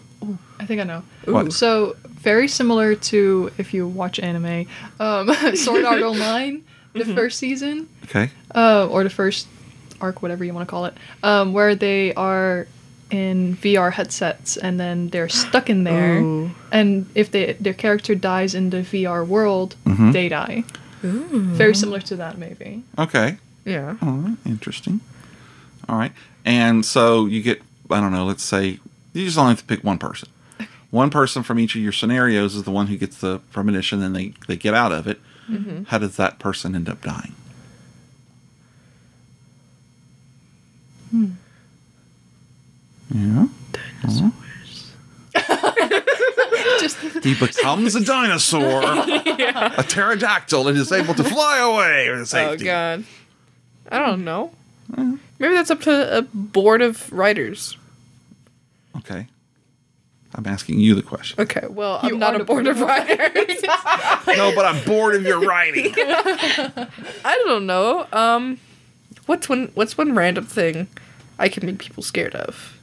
I 0.61 0.67
think 0.67 0.81
I 0.81 0.85
know. 0.85 1.03
What? 1.25 1.53
So 1.53 1.97
very 2.07 2.49
similar 2.49 2.95
to 2.95 3.51
if 3.59 3.75
you 3.75 3.87
watch 3.87 4.19
anime, 4.21 4.67
um, 5.01 5.33
Sword 5.55 5.85
Art 5.85 6.03
Online, 6.03 6.63
the 6.95 7.05
first 7.05 7.39
season, 7.39 7.89
Okay. 8.05 8.31
uh, 8.55 8.87
or 8.89 9.03
the 9.05 9.11
first 9.11 9.47
arc, 10.01 10.23
whatever 10.23 10.45
you 10.45 10.53
want 10.55 10.67
to 10.67 10.71
call 10.71 10.85
it, 10.87 10.95
um, 11.23 11.53
where 11.53 11.75
they 11.75 12.13
are 12.15 12.67
in 13.11 13.57
VR 13.59 13.93
headsets 13.93 14.57
and 14.57 14.79
then 14.81 15.09
they're 15.11 15.29
stuck 15.29 15.69
in 15.69 15.85
there, 15.85 16.19
Ooh. 16.19 16.51
and 16.71 17.07
if 17.15 17.31
they 17.31 17.53
their 17.61 17.75
character 17.75 18.15
dies 18.15 18.55
in 18.55 18.71
the 18.71 18.79
VR 18.83 19.25
world, 19.27 19.77
Mhm. 19.85 20.13
they 20.13 20.29
die. 20.29 20.65
Ooh. 21.05 21.41
Very 21.55 21.75
similar 21.75 22.01
to 22.01 22.17
that, 22.17 22.39
maybe. 22.39 22.83
Okay. 22.99 23.37
Yeah. 23.65 23.97
All 24.01 24.13
right. 24.13 24.37
Interesting. 24.47 25.01
All 25.89 25.99
right. 25.99 26.13
And 26.45 26.85
so 26.85 27.27
you 27.27 27.43
get, 27.43 27.61
I 27.91 28.01
don't 28.01 28.13
know, 28.13 28.25
let's 28.25 28.43
say 28.45 28.79
you 29.13 29.25
just 29.27 29.39
only 29.39 29.51
have 29.53 29.61
to 29.61 29.65
pick 29.65 29.85
one 29.85 29.99
person. 29.99 30.29
One 30.91 31.11
person 31.11 31.43
from 31.43 31.59
each 31.59 31.75
of 31.75 31.81
your 31.81 31.93
scenarios 31.93 32.55
is 32.55 32.65
the 32.65 32.71
one 32.71 32.87
who 32.89 32.97
gets 32.99 33.17
the 33.17 33.39
premonition 33.51 34.03
and 34.03 34.15
they, 34.15 34.35
they 34.47 34.57
get 34.57 34.75
out 34.75 34.93
of 34.93 35.07
it. 35.07 35.21
Mm-hmm. 35.49 35.85
How 35.85 35.99
does 35.99 36.17
that 36.17 36.39
person 36.39 36.75
end 36.75 36.89
up 36.89 37.03
dying? 37.03 37.35
Yeah. 43.15 43.47
Just 46.81 46.99
He 47.23 47.35
becomes 47.35 47.95
a 47.95 48.05
dinosaur, 48.05 48.83
a 48.85 49.85
pterodactyl, 49.87 50.69
and 50.69 50.77
is 50.77 50.93
able 50.93 51.15
to 51.15 51.25
fly 51.25 51.59
away 51.59 52.11
with 52.11 52.35
Oh 52.35 52.57
god. 52.57 53.05
I 53.91 53.99
don't 53.99 54.25
know. 54.25 54.53
Maybe 54.97 55.55
that's 55.55 55.71
up 55.71 55.81
to 55.83 56.19
a 56.19 56.23
board 56.23 56.83
of 56.83 57.13
writers. 57.13 57.77
Okay. 58.99 59.27
I'm 60.35 60.47
asking 60.47 60.81
you 60.81 60.95
the 60.95 61.03
question. 61.03 61.41
Okay, 61.41 61.67
well, 61.69 62.01
You 62.03 62.15
I'm 62.15 62.19
not 62.19 62.35
a 62.41 62.45
board 62.45 62.65
board 62.65 62.67
of 62.69 62.77
of 62.81 62.87
writers. 62.89 63.63
No, 64.27 64.55
but 64.55 64.65
I'm 64.65 64.83
bored 64.85 65.15
of 65.15 65.25
your 65.25 65.41
writing. 65.41 65.93
I 65.97 67.43
don't 67.45 67.67
know. 67.67 68.07
Um, 68.13 68.59
what's 69.27 69.49
one? 69.49 69.71
What's 69.75 69.99
one 69.99 70.15
random 70.15 70.47
thing 70.47 70.87
I 71.39 71.49
can 71.51 71.67
make 71.67 71.79
people 71.81 72.03
scared 72.03 72.35
of? 72.35 72.79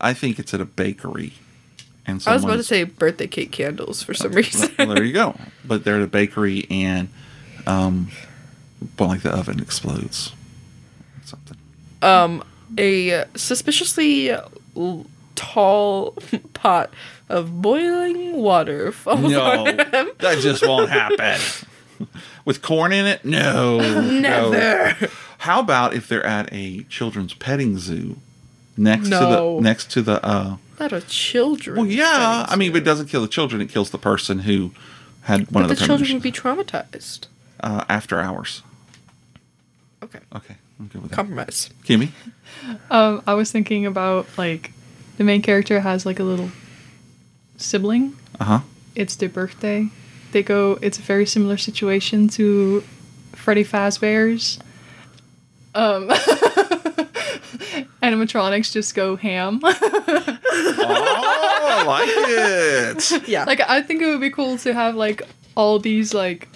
I 0.00 0.14
think 0.14 0.38
it's 0.38 0.54
at 0.54 0.60
a 0.60 0.64
bakery. 0.64 1.34
And 2.06 2.22
I 2.26 2.34
was 2.34 2.44
about 2.44 2.56
to 2.56 2.62
say 2.62 2.84
birthday 2.84 3.26
cake 3.26 3.50
candles 3.50 4.02
for 4.02 4.14
some 4.14 4.32
reason. 4.32 4.72
well, 4.78 4.88
there 4.94 5.02
you 5.04 5.12
go. 5.12 5.34
But 5.64 5.84
they're 5.84 5.96
at 5.96 6.02
a 6.02 6.06
bakery 6.06 6.66
and, 6.70 7.08
um, 7.66 8.12
well, 8.98 9.08
like 9.08 9.22
the 9.22 9.30
oven 9.36 9.58
explodes. 9.60 10.32
Something. 11.24 11.56
um, 12.02 12.44
a 12.78 13.24
suspiciously 13.34 14.34
tall 15.34 16.12
pot 16.54 16.90
of 17.28 17.60
boiling 17.60 18.34
water 18.36 18.92
falls 18.92 19.30
No, 19.32 19.66
on 19.66 19.76
them. 19.76 20.10
that 20.18 20.38
just 20.40 20.66
won't 20.66 20.90
happen. 20.90 21.40
With 22.44 22.62
corn 22.62 22.92
in 22.92 23.06
it? 23.06 23.24
No. 23.24 23.78
no. 23.80 24.50
Never. 24.50 25.08
How 25.38 25.60
about 25.60 25.94
if 25.94 26.08
they're 26.08 26.24
at 26.24 26.48
a 26.52 26.84
children's 26.84 27.34
petting 27.34 27.78
zoo 27.78 28.16
next 28.76 29.04
to 29.08 29.16
the 29.16 29.58
next 29.60 29.90
to 29.92 30.02
the 30.02 30.24
uh 30.24 30.56
Not 30.78 30.92
a 30.92 31.00
children. 31.00 31.76
Well, 31.76 31.86
yeah. 31.86 32.44
I 32.48 32.54
mean, 32.56 32.70
if 32.70 32.76
it 32.76 32.84
doesn't 32.84 33.06
kill 33.08 33.22
the 33.22 33.28
children. 33.28 33.60
It 33.62 33.70
kills 33.70 33.90
the 33.90 33.98
person 33.98 34.40
who 34.40 34.72
had 35.22 35.50
one 35.50 35.64
But 35.64 35.70
of 35.72 35.78
the, 35.78 35.84
children 35.86 36.12
would 36.14 36.22
be 36.22 36.30
traumatized. 36.32 37.26
uh, 37.60 37.84
after 37.88 38.20
hours. 38.20 38.62
Okay. 40.02 40.20
Okay, 40.34 40.54
I'm 40.78 40.88
good 40.88 41.02
with 41.02 41.10
that. 41.10 41.16
Compromise. 41.16 41.70
Kimmy? 41.84 42.10
Um, 42.90 43.22
I 43.26 43.34
was 43.34 43.50
thinking 43.50 43.86
about 43.86 44.26
like 44.36 44.72
the 45.16 45.24
main 45.24 45.42
character 45.42 45.80
has 45.80 46.04
like 46.06 46.18
a 46.20 46.24
little 46.24 46.50
sibling. 47.56 48.16
Uh 48.40 48.44
huh. 48.44 48.60
It's 48.94 49.16
their 49.16 49.28
birthday. 49.28 49.88
They 50.32 50.42
go. 50.42 50.78
It's 50.82 50.98
a 50.98 51.02
very 51.02 51.26
similar 51.26 51.56
situation 51.56 52.28
to 52.30 52.82
Freddy 53.32 53.64
Fazbear's. 53.64 54.58
Um, 55.74 56.08
animatronics 58.02 58.72
just 58.72 58.94
go 58.94 59.16
ham. 59.16 59.60
Oh, 60.88 60.88
I 61.68 61.84
like 61.84 62.08
it. 62.08 63.28
Yeah. 63.28 63.44
like 63.44 63.60
I 63.60 63.82
think 63.82 64.00
it 64.02 64.06
would 64.06 64.20
be 64.20 64.30
cool 64.30 64.56
to 64.58 64.72
have 64.72 64.94
like 64.94 65.22
all 65.54 65.78
these 65.78 66.14
like 66.14 66.48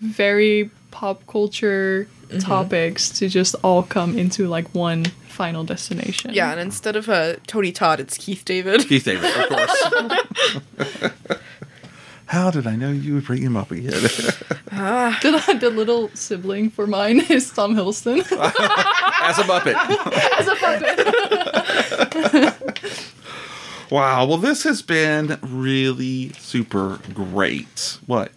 very 0.00 0.70
pop 0.90 1.26
culture 1.26 2.08
Mm-hmm. 2.38 2.50
topics 2.50 3.10
to 3.18 3.28
just 3.28 3.54
all 3.62 3.82
come 3.82 4.16
into 4.18 4.48
like 4.48 4.74
one 4.74 5.04
final 5.28 5.64
destination. 5.64 6.32
yeah, 6.34 6.50
and 6.52 6.60
instead 6.60 6.96
of 6.96 7.08
uh, 7.08 7.34
Tony 7.46 7.72
Todd, 7.72 8.00
it's 8.00 8.16
Keith 8.18 8.44
David. 8.44 8.86
Keith 8.88 9.04
David, 9.04 9.30
of 9.34 9.48
course. 9.48 9.84
How 12.26 12.50
did 12.50 12.66
I 12.66 12.76
know 12.76 12.90
you 12.90 13.14
would 13.14 13.24
bring 13.26 13.42
him 13.42 13.56
up 13.58 13.70
again? 13.70 13.92
ah. 14.72 15.18
Did 15.20 15.34
The, 15.34 15.54
the 15.60 15.68
little 15.70 16.08
sibling 16.14 16.70
for 16.70 16.86
mine 16.86 17.20
is 17.28 17.50
Tom 17.50 17.74
Hiddleston 17.76 18.20
As 18.20 19.38
a 19.38 19.42
Muppet. 19.42 19.74
as 20.38 20.48
a 20.48 20.54
puppet. 20.56 20.98
Wow. 23.90 24.24
Well, 24.24 24.38
this 24.38 24.62
has 24.62 24.80
been 24.80 25.38
really 25.42 26.30
super 26.38 26.98
great. 27.12 27.98
What? 28.06 28.32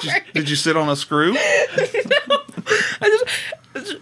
Did, 0.00 0.04
you, 0.04 0.12
did 0.34 0.50
you 0.50 0.56
sit 0.56 0.76
on 0.76 0.88
a 0.88 0.96
screw? 0.96 1.34
I 3.00 3.20
just, 3.74 3.96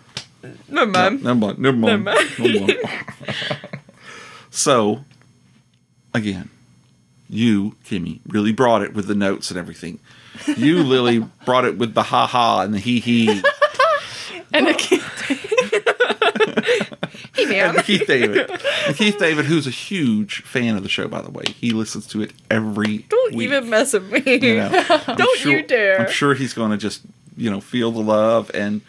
never 0.69 0.91
mind. 0.91 1.23
Never 1.23 1.35
mind. 1.35 1.59
Never 1.59 1.77
mind. 1.77 2.05
Never 2.05 2.19
mind. 2.19 2.39
Never 2.39 2.61
mind. 2.61 2.79
so, 4.51 5.05
again, 6.13 6.51
you, 7.29 7.77
Kimmy, 7.85 8.21
really 8.27 8.53
brought 8.53 8.83
it 8.83 8.95
with 8.95 9.07
the 9.07 9.15
notes 9.15 9.51
and 9.51 9.59
everything. 9.59 9.99
You, 10.57 10.83
Lily, 10.83 11.21
brought 11.45 11.65
it 11.65 11.79
with 11.79 11.95
the 11.95 12.03
ha 12.03 12.27
ha 12.27 12.61
and 12.61 12.75
the 12.75 12.79
hee 12.79 13.01
hee. 13.01 13.29
and 14.53 14.69
a 14.69 14.75
Man. 17.49 17.77
and 17.77 17.85
Keith 17.85 18.07
David. 18.07 18.51
And 18.87 18.97
Keith 18.97 19.19
David, 19.19 19.45
who's 19.47 19.67
a 19.67 19.71
huge 19.71 20.43
fan 20.43 20.77
of 20.77 20.83
the 20.83 20.89
show, 20.89 21.09
by 21.09 21.23
the 21.23 21.31
way. 21.31 21.45
He 21.47 21.71
listens 21.71 22.07
to 22.09 22.23
it 22.23 22.33
every 22.51 22.99
Don't 23.09 23.35
week. 23.35 23.45
even 23.47 23.71
mess 23.71 23.93
with 23.93 24.11
me. 24.11 24.23
you 24.37 24.57
know. 24.57 24.71
Don't 25.17 25.39
sure- 25.39 25.53
you 25.53 25.63
dare. 25.63 26.01
I'm 26.01 26.11
sure 26.11 26.35
he's 26.35 26.55
going 26.55 26.71
to 26.71 26.77
just, 26.77 27.03
you 27.37 27.51
know, 27.51 27.61
feel 27.61 27.91
the 27.91 28.03
love 28.03 28.51
and 28.55 28.81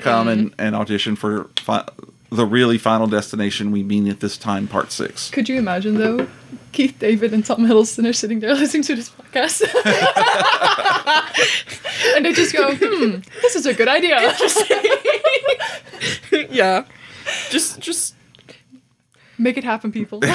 come 0.00 0.28
and, 0.28 0.54
and 0.58 0.74
audition 0.76 1.16
for 1.16 1.50
fi- 1.58 1.86
the 2.30 2.46
really 2.46 2.78
final 2.78 3.06
destination 3.06 3.72
we 3.72 3.82
mean 3.82 4.08
at 4.08 4.20
this 4.20 4.38
time, 4.38 4.68
part 4.68 4.92
six. 4.92 5.28
Could 5.30 5.48
you 5.48 5.58
imagine 5.58 5.98
though? 5.98 6.28
Keith 6.72 6.96
David 6.98 7.34
and 7.34 7.44
Tom 7.44 7.66
Hiddleston 7.66 8.08
are 8.08 8.12
sitting 8.14 8.40
there 8.40 8.54
listening 8.54 8.82
to 8.84 8.96
this 8.96 9.10
podcast. 9.10 9.62
and 12.16 12.24
they 12.24 12.32
just 12.32 12.54
go, 12.54 12.74
hmm, 12.74 13.18
this 13.42 13.56
is 13.56 13.66
a 13.66 13.74
good 13.74 13.88
idea. 13.88 14.16
yeah. 16.50 16.84
Just, 17.50 17.80
just. 17.80 18.14
Make 19.38 19.56
it 19.56 19.64
happen, 19.64 19.90
people. 19.92 20.20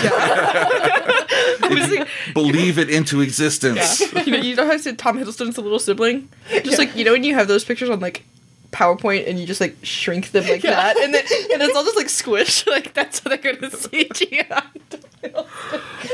It's 1.69 2.11
Believe 2.33 2.77
it 2.77 2.89
into 2.89 3.21
existence. 3.21 3.99
you 4.25 4.31
know, 4.31 4.37
you 4.39 4.55
know 4.55 4.65
how 4.65 4.71
I 4.73 4.77
said 4.77 4.97
Tom 4.97 5.17
Hiddleston's 5.17 5.57
a 5.57 5.61
little 5.61 5.79
sibling? 5.79 6.29
Just 6.63 6.77
like 6.77 6.95
you 6.95 7.03
know 7.05 7.11
when 7.13 7.23
you 7.23 7.33
have 7.33 7.47
those 7.47 7.63
pictures 7.65 7.89
on 7.89 7.99
like 7.99 8.23
PowerPoint 8.71 9.27
and 9.27 9.39
you 9.39 9.45
just 9.45 9.59
like 9.61 9.75
shrink 9.83 10.31
them 10.31 10.45
like 10.45 10.63
Yeah. 10.63 10.71
that, 10.71 10.97
and 10.97 11.13
then 11.13 11.23
and 11.53 11.61
it's 11.61 11.75
all 11.75 11.83
just 11.83 11.97
like 11.97 12.07
squished. 12.07 12.67
Like 12.67 12.93
that's 12.93 13.19
how 13.19 13.29
they're 13.29 13.37
gonna 13.53 13.71
see 13.71 14.09
Gia. 14.13 14.63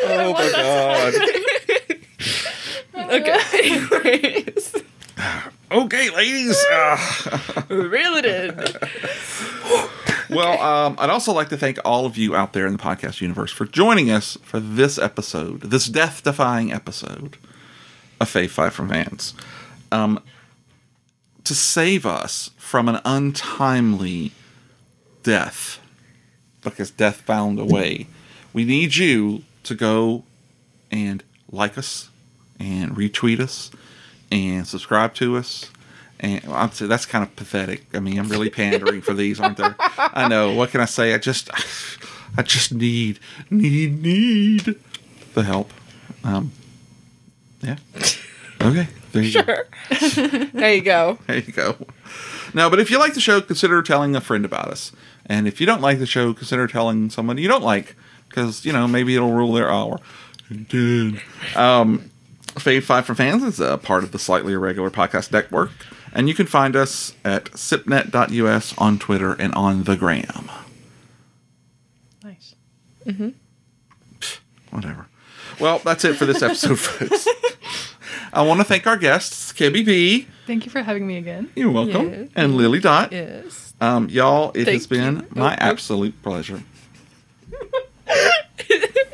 Oh 0.05 0.33
my 0.33 0.51
god. 0.51 1.13
okay. 3.11 3.39
Anyways, 3.53 4.75
Okay, 5.73 6.11
ladies. 6.11 6.63
Uh, 6.71 7.63
reel 7.67 8.13
it 8.15 8.25
in. 8.25 8.55
well, 10.29 10.61
um, 10.61 10.95
I'd 10.99 11.09
also 11.09 11.33
like 11.33 11.49
to 11.49 11.57
thank 11.57 11.79
all 11.83 12.05
of 12.05 12.15
you 12.15 12.35
out 12.35 12.53
there 12.53 12.67
in 12.67 12.73
the 12.73 12.79
podcast 12.79 13.21
universe 13.21 13.51
for 13.51 13.65
joining 13.65 14.11
us 14.11 14.37
for 14.43 14.59
this 14.59 14.99
episode, 14.99 15.61
this 15.61 15.87
death 15.87 16.23
defying 16.23 16.71
episode 16.71 17.37
of 18.21 18.29
Fave 18.29 18.51
Five 18.51 18.75
for 18.75 18.87
Fans. 18.87 19.33
Um, 19.91 20.21
to 21.43 21.55
save 21.55 22.05
us 22.05 22.51
from 22.57 22.87
an 22.87 22.99
untimely 23.03 24.31
death, 25.23 25.79
because 26.61 26.91
death 26.91 27.21
found 27.21 27.57
a 27.57 27.65
way, 27.65 28.05
we 28.53 28.63
need 28.63 28.95
you 28.95 29.41
to 29.63 29.73
go 29.73 30.23
and 30.91 31.23
like 31.51 31.79
us 31.79 32.11
and 32.59 32.91
retweet 32.95 33.39
us 33.39 33.71
and 34.33 34.67
subscribe 34.67 35.13
to 35.15 35.37
us. 35.37 35.69
And 36.19 36.43
I'd 36.47 36.73
say 36.73 36.87
that's 36.87 37.05
kind 37.05 37.23
of 37.23 37.35
pathetic. 37.35 37.85
I 37.93 37.99
mean, 37.99 38.17
I'm 38.17 38.29
really 38.29 38.49
pandering 38.49 39.01
for 39.01 39.13
these, 39.13 39.39
aren't 39.39 39.57
there? 39.57 39.75
I 39.79 40.27
know. 40.27 40.53
What 40.53 40.71
can 40.71 40.81
I 40.81 40.85
say? 40.85 41.13
I 41.13 41.17
just, 41.17 41.49
I 42.37 42.41
just 42.41 42.73
need, 42.73 43.19
need, 43.49 44.01
need 44.01 44.75
the 45.33 45.43
help. 45.43 45.71
Um, 46.23 46.51
yeah. 47.61 47.77
Okay. 48.61 48.87
There 49.11 49.21
you 49.21 49.33
go. 49.33 49.43
Sure. 49.43 50.47
there 50.53 50.73
you 50.73 50.81
go. 50.81 51.19
There 51.27 51.37
you 51.37 51.53
go. 51.53 51.75
No, 52.53 52.69
but 52.69 52.79
if 52.79 52.89
you 52.89 52.97
like 52.97 53.13
the 53.13 53.21
show, 53.21 53.41
consider 53.41 53.81
telling 53.83 54.15
a 54.15 54.21
friend 54.21 54.45
about 54.45 54.69
us. 54.69 54.91
And 55.25 55.47
if 55.47 55.59
you 55.59 55.67
don't 55.67 55.81
like 55.81 55.99
the 55.99 56.05
show, 56.05 56.33
consider 56.33 56.67
telling 56.67 57.09
someone 57.09 57.37
you 57.37 57.47
don't 57.47 57.63
like, 57.63 57.95
because 58.29 58.65
you 58.65 58.73
know 58.73 58.87
maybe 58.87 59.15
it'll 59.15 59.31
rule 59.31 59.53
their 59.53 59.71
hour. 59.71 59.99
Um, 61.55 62.11
Fave 62.55 62.83
Five 62.83 63.05
for 63.05 63.15
Fans 63.15 63.43
is 63.43 63.59
a 63.59 63.77
part 63.77 64.03
of 64.03 64.11
the 64.11 64.19
Slightly 64.19 64.53
Irregular 64.53 64.89
Podcast 64.91 65.31
Network, 65.31 65.71
and 66.13 66.27
you 66.29 66.35
can 66.35 66.45
find 66.45 66.75
us 66.75 67.13
at 67.25 67.45
sipnet.us 67.57 68.77
on 68.77 68.99
Twitter 68.99 69.33
and 69.33 69.53
on 69.55 69.83
the 69.83 69.95
gram. 69.95 70.49
nice. 72.23 72.55
Whatever. 74.69 75.07
Well, 75.59 75.79
that's 75.79 76.03
it 76.05 76.15
for 76.15 76.25
this 76.25 76.41
episode, 76.41 76.79
folks. 76.79 77.27
I 78.31 78.41
want 78.43 78.59
to 78.59 78.63
thank 78.63 78.87
our 78.87 78.97
guests, 78.97 79.51
Kibby 79.53 79.85
B. 79.85 80.27
Thank 80.47 80.65
you 80.65 80.71
for 80.71 80.81
having 80.81 81.05
me 81.07 81.17
again. 81.17 81.49
You're 81.55 81.71
welcome, 81.71 82.09
Yeah. 82.11 82.25
and 82.35 82.55
Lily 82.55 82.79
Dot. 82.79 83.11
Yes. 83.11 83.73
Um, 83.81 84.09
y'all, 84.09 84.51
it 84.55 84.67
has 84.67 84.87
been 84.87 85.17
you. 85.17 85.27
my 85.35 85.53
oh. 85.53 85.57
absolute 85.59 86.21
pleasure. 86.23 86.63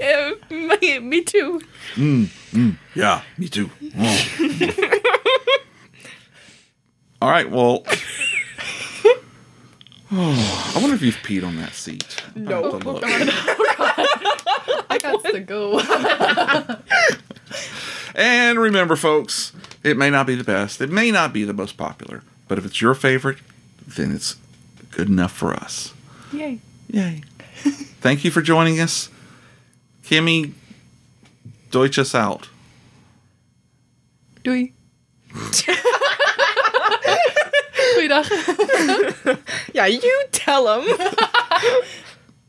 Yeah, 0.09 0.31
me, 0.81 0.99
me 0.99 1.21
too. 1.23 1.61
Mm, 1.95 2.25
mm. 2.51 2.75
Yeah, 2.95 3.21
me 3.37 3.47
too. 3.47 3.69
All 7.21 7.29
right, 7.29 7.49
well. 7.49 7.83
Oh, 10.11 10.73
I 10.75 10.79
wonder 10.81 10.95
if 10.95 11.01
you've 11.03 11.15
peed 11.17 11.45
on 11.45 11.57
that 11.57 11.73
seat. 11.73 12.23
I'll 12.35 12.41
No. 12.41 12.71
have 12.71 12.81
to 12.81 12.89
look. 12.91 13.03
Oh, 13.05 14.83
I 14.89 14.97
got 14.97 15.23
to 15.25 15.39
go. 15.41 15.79
And 18.15 18.59
remember, 18.59 18.95
folks, 18.95 19.53
it 19.83 19.95
may 19.97 20.09
not 20.09 20.25
be 20.25 20.33
the 20.35 20.43
best, 20.43 20.81
it 20.81 20.89
may 20.89 21.11
not 21.11 21.31
be 21.33 21.43
the 21.43 21.53
most 21.53 21.77
popular, 21.77 22.23
but 22.47 22.57
if 22.57 22.65
it's 22.65 22.81
your 22.81 22.95
favorite, 22.95 23.37
then 23.85 24.11
it's 24.11 24.35
good 24.91 25.07
enough 25.07 25.31
for 25.31 25.53
us. 25.53 25.93
Yay. 26.33 26.59
Yay. 26.89 27.21
Thank 28.01 28.23
you 28.25 28.31
for 28.31 28.41
joining 28.41 28.79
us. 28.79 29.09
Kimmy, 30.09 30.53
deutsch 31.69 31.99
us 31.99 32.15
out. 32.15 32.49
Doei. 34.43 34.73
Goeiedag. 37.95 38.25
Yeah, 39.71 39.85
you 39.85 40.23
tell 40.31 40.81
him. 40.81 40.97